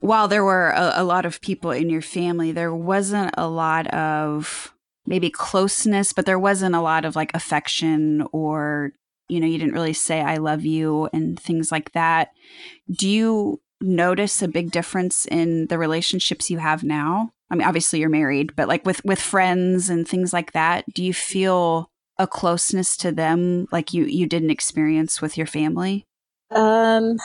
while 0.00 0.26
there 0.26 0.42
were 0.42 0.70
a, 0.70 0.94
a, 0.96 1.04
lot 1.04 1.24
of 1.24 1.40
people 1.40 1.70
in 1.70 1.88
your 1.88 2.02
family, 2.02 2.50
there 2.50 2.74
wasn't 2.74 3.32
a 3.38 3.46
lot 3.46 3.86
of 3.94 4.74
maybe 5.06 5.30
closeness, 5.30 6.12
but 6.12 6.26
there 6.26 6.40
wasn't 6.40 6.74
a 6.74 6.80
lot 6.80 7.04
of 7.04 7.14
like 7.14 7.30
affection 7.34 8.26
or, 8.32 8.94
you 9.28 9.38
know, 9.38 9.46
you 9.46 9.58
didn't 9.58 9.74
really 9.74 9.92
say, 9.92 10.22
I 10.22 10.38
love 10.38 10.64
you 10.64 11.08
and 11.12 11.38
things 11.38 11.70
like 11.70 11.92
that. 11.92 12.30
Do 12.90 13.08
you 13.08 13.60
notice 13.80 14.42
a 14.42 14.48
big 14.48 14.72
difference 14.72 15.24
in 15.24 15.68
the 15.68 15.78
relationships 15.78 16.50
you 16.50 16.58
have 16.58 16.82
now? 16.82 17.30
I 17.48 17.54
mean, 17.54 17.68
obviously 17.68 18.00
you're 18.00 18.08
married, 18.08 18.56
but 18.56 18.66
like 18.66 18.84
with 18.84 19.04
with 19.04 19.20
friends 19.20 19.88
and 19.88 20.06
things 20.06 20.32
like 20.32 20.50
that, 20.50 20.84
do 20.92 21.04
you 21.04 21.14
feel 21.14 21.92
a 22.18 22.26
closeness 22.26 22.96
to 22.98 23.12
them 23.12 23.68
like 23.70 23.92
you 23.92 24.04
you 24.04 24.26
didn't 24.26 24.50
experience 24.50 25.22
with 25.22 25.36
your 25.36 25.46
family? 25.46 26.04
Um 26.50 27.18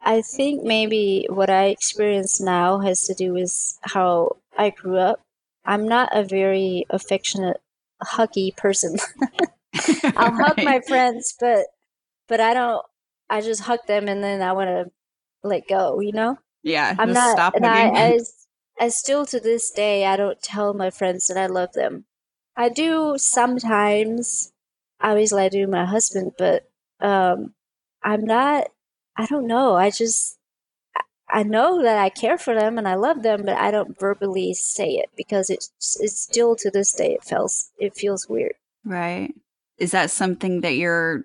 I 0.00 0.22
think 0.22 0.62
maybe 0.62 1.26
what 1.28 1.50
I 1.50 1.66
experience 1.66 2.40
now 2.40 2.78
has 2.78 3.02
to 3.02 3.14
do 3.14 3.32
with 3.32 3.78
how 3.82 4.36
I 4.56 4.70
grew 4.70 4.96
up. 4.96 5.20
I'm 5.64 5.86
not 5.86 6.16
a 6.16 6.22
very 6.24 6.86
affectionate, 6.88 7.58
huggy 8.02 8.56
person. 8.56 8.96
I'll 10.16 10.30
right. 10.30 10.44
hug 10.46 10.56
my 10.64 10.80
friends, 10.80 11.34
but 11.38 11.66
but 12.28 12.40
I 12.40 12.54
don't. 12.54 12.84
I 13.30 13.42
just 13.42 13.62
hug 13.62 13.80
them 13.86 14.08
and 14.08 14.24
then 14.24 14.40
I 14.40 14.52
want 14.52 14.68
to 14.68 14.90
let 15.42 15.68
go. 15.68 16.00
You 16.00 16.12
know? 16.12 16.38
Yeah. 16.62 16.94
I'm 16.98 17.12
not. 17.12 17.32
Stop 17.32 17.54
and 17.54 17.66
I, 17.66 17.88
I, 17.88 18.18
I 18.80 18.88
still 18.88 19.26
to 19.26 19.40
this 19.40 19.70
day 19.70 20.06
I 20.06 20.16
don't 20.16 20.40
tell 20.40 20.74
my 20.74 20.90
friends 20.90 21.26
that 21.26 21.36
I 21.36 21.46
love 21.46 21.72
them. 21.72 22.04
I 22.58 22.68
do 22.68 23.14
sometimes. 23.16 24.52
Obviously, 25.00 25.44
I 25.44 25.48
do 25.48 25.68
my 25.68 25.84
husband, 25.84 26.32
but 26.36 26.68
um, 27.00 27.54
I'm 28.02 28.24
not 28.24 28.66
I 29.16 29.26
don't 29.26 29.46
know. 29.46 29.74
I 29.74 29.90
just 29.90 30.38
I 31.30 31.42
know 31.42 31.82
that 31.82 31.98
I 31.98 32.08
care 32.08 32.38
for 32.38 32.54
them 32.54 32.78
and 32.78 32.88
I 32.88 32.94
love 32.94 33.22
them, 33.22 33.44
but 33.44 33.56
I 33.56 33.70
don't 33.70 33.98
verbally 33.98 34.54
say 34.54 34.90
it 34.92 35.10
because 35.16 35.50
it's 35.50 35.70
it's 36.00 36.20
still 36.20 36.56
to 36.56 36.70
this 36.70 36.92
day 36.92 37.14
it 37.14 37.24
feels 37.24 37.70
it 37.78 37.94
feels 37.94 38.28
weird. 38.28 38.54
Right. 38.84 39.34
Is 39.78 39.90
that 39.90 40.10
something 40.10 40.62
that 40.62 40.76
you're 40.76 41.24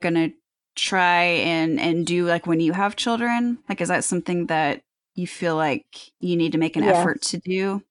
gonna 0.00 0.30
try 0.76 1.22
and 1.22 1.80
and 1.80 2.06
do 2.06 2.26
like 2.26 2.46
when 2.46 2.60
you 2.60 2.72
have 2.72 2.96
children? 2.96 3.58
Like 3.68 3.80
is 3.80 3.88
that 3.88 4.04
something 4.04 4.46
that 4.46 4.82
you 5.14 5.26
feel 5.26 5.56
like 5.56 6.12
you 6.20 6.36
need 6.36 6.52
to 6.52 6.58
make 6.58 6.76
an 6.76 6.84
yeah. 6.84 6.90
effort 6.90 7.22
to 7.22 7.38
do? 7.38 7.82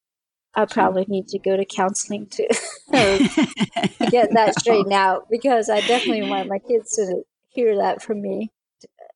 I 0.58 0.66
probably 0.66 1.05
need 1.08 1.28
to 1.30 1.39
go 1.39 1.55
to 1.55 1.64
counseling 1.64 2.26
to, 2.26 2.47
to 2.91 4.10
get 4.10 4.34
that 4.34 4.60
straightened 4.60 4.91
out 4.91 5.30
because 5.30 5.70
I 5.70 5.82
definitely 5.82 6.28
want 6.28 6.49
my 6.49 6.58
kids 6.58 6.95
to 6.95 7.22
hear 7.47 7.78
that 7.78 8.01
from 8.01 8.22
me 8.22 8.51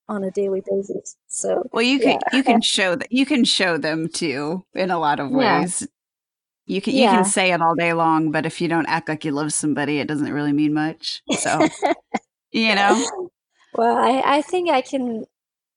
on 0.07 0.23
a 0.23 0.29
daily 0.29 0.61
basis. 0.61 1.17
So 1.27 1.67
well, 1.73 1.81
you 1.81 1.99
can 1.99 2.19
yeah. 2.31 2.37
you 2.37 2.43
can 2.43 2.61
show 2.61 2.95
that 2.95 3.11
you 3.11 3.25
can 3.25 3.43
show 3.43 3.77
them 3.77 4.07
too 4.07 4.63
in 4.75 4.91
a 4.91 4.99
lot 4.99 5.19
of 5.19 5.31
ways. 5.31 5.81
Yeah. 5.81 5.87
You 6.67 6.81
can 6.81 6.93
you 6.93 7.03
yeah. 7.03 7.15
can 7.15 7.25
say 7.25 7.51
it 7.51 7.61
all 7.61 7.73
day 7.75 7.93
long, 7.93 8.29
but 8.29 8.45
if 8.45 8.61
you 8.61 8.67
don't 8.67 8.85
act 8.85 9.09
like 9.09 9.25
you 9.25 9.31
love 9.31 9.51
somebody, 9.51 9.99
it 9.99 10.07
doesn't 10.07 10.31
really 10.31 10.53
mean 10.53 10.73
much. 10.73 11.23
So 11.39 11.67
you 12.51 12.75
know. 12.75 13.29
Well, 13.73 13.97
I 13.97 14.21
I 14.37 14.41
think 14.43 14.69
I 14.69 14.81
can, 14.81 15.25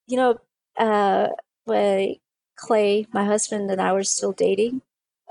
you 0.05 0.17
know, 0.17 0.37
uh, 0.77 1.29
when 1.63 2.17
Clay, 2.55 3.07
my 3.13 3.25
husband, 3.25 3.71
and 3.71 3.81
I 3.81 3.93
were 3.93 4.03
still 4.03 4.31
dating, 4.31 4.81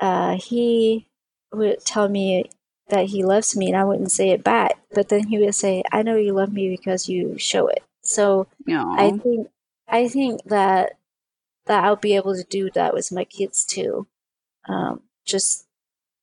uh, 0.00 0.36
he 0.36 1.06
would 1.52 1.84
tell 1.84 2.08
me 2.08 2.50
that 2.88 3.06
he 3.06 3.24
loves 3.24 3.56
me, 3.56 3.68
and 3.68 3.76
I 3.76 3.84
wouldn't 3.84 4.12
say 4.12 4.30
it 4.30 4.44
back. 4.44 4.78
But 4.92 5.08
then 5.08 5.28
he 5.28 5.38
would 5.38 5.54
say, 5.54 5.82
"I 5.92 6.02
know 6.02 6.16
you 6.16 6.32
love 6.32 6.52
me 6.52 6.68
because 6.68 7.08
you 7.08 7.38
show 7.38 7.68
it." 7.68 7.82
So 8.02 8.46
Aww. 8.68 8.98
I 8.98 9.18
think 9.18 9.48
I 9.88 10.08
think 10.08 10.44
that 10.44 10.98
that 11.66 11.84
I'll 11.84 11.96
be 11.96 12.16
able 12.16 12.34
to 12.34 12.44
do 12.44 12.70
that 12.74 12.94
with 12.94 13.12
my 13.12 13.24
kids 13.24 13.64
too. 13.64 14.06
Um, 14.68 15.02
just 15.24 15.66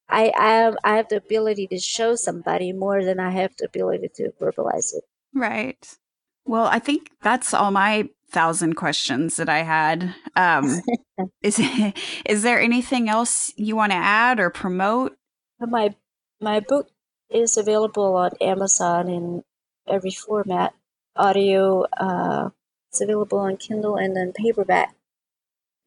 I 0.10 0.32
I 0.38 0.48
have 0.48 0.78
I 0.84 0.98
have 0.98 1.10
the 1.10 1.18
ability 1.18 1.68
to 1.68 1.80
show 1.80 2.16
somebody 2.16 2.74
more 2.74 3.04
than 3.04 3.20
I 3.20 3.32
have 3.32 3.56
the 3.58 3.66
ability 3.66 4.10
to 4.16 4.32
verbalize 4.40 4.94
it. 4.94 5.04
Right. 5.34 5.98
Well, 6.46 6.66
I 6.66 6.80
think 6.80 7.12
that's 7.22 7.54
all 7.54 7.72
my 7.72 8.10
thousand 8.32 8.76
questions 8.76 9.36
that 9.38 9.50
I 9.50 9.60
had. 9.60 10.16
Um, 10.36 10.82
is 11.42 11.60
is 12.26 12.44
there 12.44 12.60
anything 12.60 13.10
else 13.10 13.54
you 13.56 13.76
want 13.76 13.92
to 13.92 13.98
add 13.98 14.40
or 14.40 14.50
promote? 14.50 15.16
My 15.60 15.96
my 16.40 16.60
book 16.60 16.90
is 17.30 17.58
available 17.58 18.16
on 18.16 18.32
Amazon 18.42 19.10
in 19.10 19.44
every 19.88 20.12
format 20.12 20.74
audio. 21.16 21.86
Uh, 21.98 22.50
it's 22.90 23.02
available 23.02 23.40
on 23.40 23.58
Kindle 23.58 23.96
and 23.96 24.16
then 24.16 24.34
paperback. 24.34 24.96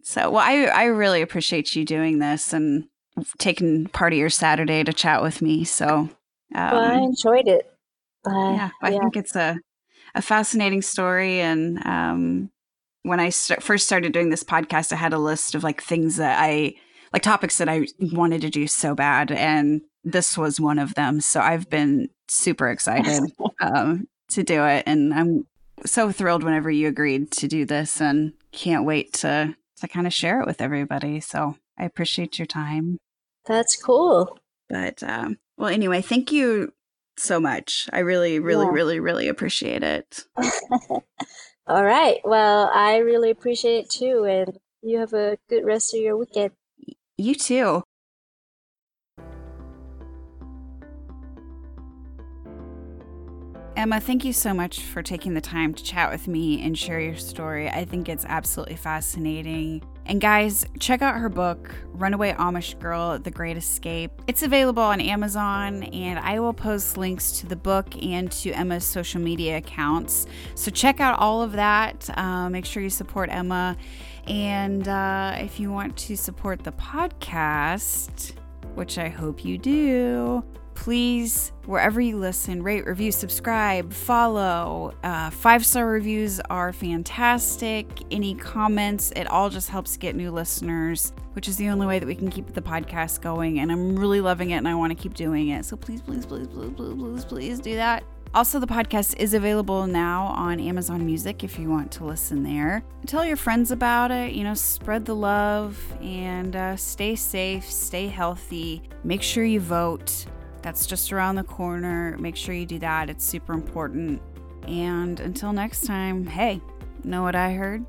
So, 0.03 0.31
well, 0.31 0.45
I 0.45 0.65
I 0.65 0.85
really 0.85 1.23
appreciate 1.23 1.75
you 1.75 1.85
doing 1.85 2.19
this 2.19 2.53
and 2.53 2.89
taking 3.39 3.87
part 3.87 4.13
of 4.13 4.19
your 4.19 4.31
Saturday 4.31 4.85
to 4.85 4.93
chat 4.93 5.23
with 5.23 5.41
me. 5.43 5.65
So, 5.65 5.87
um, 5.87 6.11
well, 6.55 6.81
I 6.81 6.99
enjoyed 6.99 7.49
it. 7.49 7.71
Uh, 8.27 8.53
yeah, 8.53 8.71
I 8.83 8.91
yeah. 8.91 8.99
think 9.01 9.17
it's 9.17 9.37
a 9.37 9.59
a 10.15 10.23
fascinating 10.23 10.83
story. 10.83 11.41
And 11.41 11.85
um, 11.87 12.51
when 13.03 13.21
I 13.21 13.31
st- 13.31 13.63
first 13.63 13.87
started 13.87 14.13
doing 14.13 14.31
this 14.31 14.45
podcast, 14.45 14.93
I 14.93 14.97
had 14.97 15.13
a 15.13 15.19
list 15.19 15.55
of 15.55 15.63
like 15.63 15.83
things 15.83 16.17
that 16.17 16.39
I 16.41 16.75
like 17.13 17.23
topics 17.23 17.59
that 17.59 17.69
I 17.69 17.87
wanted 18.01 18.41
to 18.41 18.51
do 18.51 18.67
so 18.67 18.95
bad, 18.95 19.31
and 19.31 19.83
this 20.03 20.37
was 20.37 20.61
one 20.61 20.81
of 20.81 20.95
them. 20.95 21.21
So 21.21 21.41
I've 21.41 21.71
been 21.71 22.09
super 22.29 22.69
excited 22.69 23.31
um, 23.61 24.09
to 24.31 24.43
do 24.43 24.65
it. 24.65 24.83
And 24.87 25.15
I'm 25.15 25.47
so 25.87 26.11
thrilled 26.11 26.43
whenever 26.43 26.71
you 26.71 26.89
agreed 26.89 27.31
to 27.33 27.49
do 27.49 27.65
this 27.65 28.01
and 28.01 28.33
can't 28.53 28.85
wait 28.85 29.13
to 29.15 29.57
to 29.81 29.89
kind 29.89 30.07
of 30.07 30.13
share 30.13 30.41
it 30.41 30.47
with 30.47 30.61
everybody. 30.61 31.21
So 31.21 31.57
I 31.79 31.85
appreciate 31.85 32.39
your 32.39 32.47
time. 32.47 32.99
That's 33.47 33.77
cool. 33.77 34.39
But 34.69 35.03
um, 35.03 35.39
well, 35.57 35.69
anyway, 35.69 36.01
thank 36.01 36.33
you 36.33 36.73
so 37.19 37.41
much. 37.41 37.89
I 37.93 38.01
really, 38.01 38.39
really, 38.39 38.67
yeah. 38.67 38.73
really, 38.73 39.01
really 39.01 39.29
appreciate 39.29 39.83
it. 39.83 40.25
All 41.67 41.85
right. 41.85 42.21
Well, 42.25 42.71
I 42.75 42.99
really 42.99 43.31
appreciate 43.31 43.85
it 43.85 43.91
too. 43.91 44.25
And 44.25 44.59
you 44.83 44.99
have 44.99 45.13
a 45.13 45.39
good 45.49 45.65
rest 45.65 45.95
of 45.95 46.01
your 46.01 46.17
weekend. 46.17 46.53
You 47.17 47.35
too. 47.35 47.83
Emma, 53.77 54.01
thank 54.01 54.25
you 54.25 54.33
so 54.33 54.55
much 54.55 54.81
for 54.81 55.03
taking 55.03 55.35
the 55.35 55.41
time 55.41 55.75
to 55.75 55.83
chat 55.83 56.11
with 56.11 56.29
me 56.29 56.63
and 56.65 56.79
share 56.79 57.01
your 57.01 57.17
story. 57.17 57.69
I 57.69 57.85
think 57.85 58.09
it's 58.09 58.25
absolutely 58.25 58.77
fascinating. 58.77 59.83
And 60.07 60.21
guys, 60.21 60.67
check 60.79 61.01
out 61.01 61.17
her 61.17 61.31
book, 61.31 61.75
Runaway 61.93 62.33
Amish 62.35 62.79
Girl 62.79 63.19
The 63.19 63.31
Great 63.31 63.57
Escape. 63.57 64.11
It's 64.27 64.43
available 64.43 64.83
on 64.83 65.01
Amazon, 65.01 65.85
and 65.85 66.19
I 66.19 66.41
will 66.41 66.53
post 66.53 66.99
links 66.99 67.41
to 67.41 67.47
the 67.47 67.57
book 67.57 67.87
and 68.03 68.31
to 68.33 68.51
Emma's 68.51 68.85
social 68.85 69.21
media 69.21 69.57
accounts. 69.57 70.27
So 70.55 70.71
check 70.71 71.01
out 71.01 71.19
all 71.19 71.41
of 71.43 71.53
that. 71.53 72.11
Uh, 72.19 72.51
make 72.51 72.67
sure 72.67 72.83
you 72.83 72.91
support 72.91 73.31
Emma. 73.31 73.77
And 74.27 74.87
uh, 74.89 75.37
if 75.39 75.59
you 75.59 75.73
want 75.73 75.97
to 75.99 76.17
support 76.17 76.65
the 76.65 76.73
podcast, 76.73 78.33
which 78.75 78.99
I 78.99 79.09
hope 79.09 79.45
you 79.45 79.57
do, 79.57 80.45
please, 80.75 81.53
wherever 81.67 82.01
you 82.01 82.17
listen, 82.17 82.63
rate, 82.63 82.87
review, 82.87 83.13
subscribe, 83.13 83.93
follow. 83.93 84.95
Uh, 85.03 85.31
Five 85.31 85.65
star 85.65 85.87
reviews 85.87 86.41
are 86.51 86.73
fantastic. 86.73 87.87
Any 88.11 88.35
comments, 88.35 89.13
it 89.17 89.27
all 89.29 89.51
just 89.51 89.69
helps 89.69 89.97
get 89.97 90.15
new 90.15 90.31
listeners, 90.31 91.13
which 91.33 91.49
is 91.49 91.57
the 91.57 91.69
only 91.69 91.87
way 91.87 91.99
that 91.99 92.07
we 92.07 92.15
can 92.15 92.31
keep 92.31 92.53
the 92.53 92.63
podcast 92.63 93.21
going. 93.21 93.61
And 93.61 93.73
I'm 93.73 93.97
really 93.97 94.21
loving 94.21 94.51
it 94.51 94.57
and 94.57 94.69
I 94.69 94.75
want 94.75 94.91
to 94.91 95.01
keep 95.01 95.15
doing 95.15 95.49
it. 95.49 95.65
So 95.65 95.77
please, 95.77 96.01
please, 96.03 96.27
please, 96.27 96.47
please, 96.47 96.73
please, 96.77 96.95
please, 96.95 97.25
please 97.25 97.61
do 97.61 97.77
that. 97.77 98.05
Also, 98.35 98.59
the 98.59 98.67
podcast 98.67 99.17
is 99.19 99.33
available 99.33 99.87
now 99.87 100.25
on 100.25 100.59
Amazon 100.59 101.07
Music 101.07 101.45
if 101.45 101.57
you 101.57 101.71
want 101.71 101.93
to 101.93 102.05
listen 102.05 102.43
there. 102.43 102.83
Tell 103.07 103.25
your 103.25 103.37
friends 103.37 103.71
about 103.71 104.11
it, 104.11 104.33
you 104.33 104.43
know, 104.43 104.55
spread 104.55 105.05
the 105.05 105.15
love 105.15 105.81
and 106.01 106.57
uh, 106.57 106.75
stay 106.75 107.15
safe, 107.15 107.71
stay 107.71 108.09
healthy. 108.09 108.83
Make 109.05 109.23
sure 109.23 109.45
you 109.45 109.61
vote. 109.61 110.27
That's 110.65 110.87
just 110.87 111.13
around 111.13 111.35
the 111.37 111.45
corner. 111.45 112.17
Make 112.19 112.37
sure 112.37 112.55
you 112.55 112.65
do 112.65 112.79
that, 112.79 113.11
it's 113.11 113.23
super 113.23 113.53
important. 113.53 114.23
And 114.67 115.21
until 115.21 115.53
next 115.53 115.85
time, 115.85 116.27
hey, 116.27 116.59
know 117.05 117.23
what 117.23 117.37
I 117.37 117.53
heard? 117.53 117.85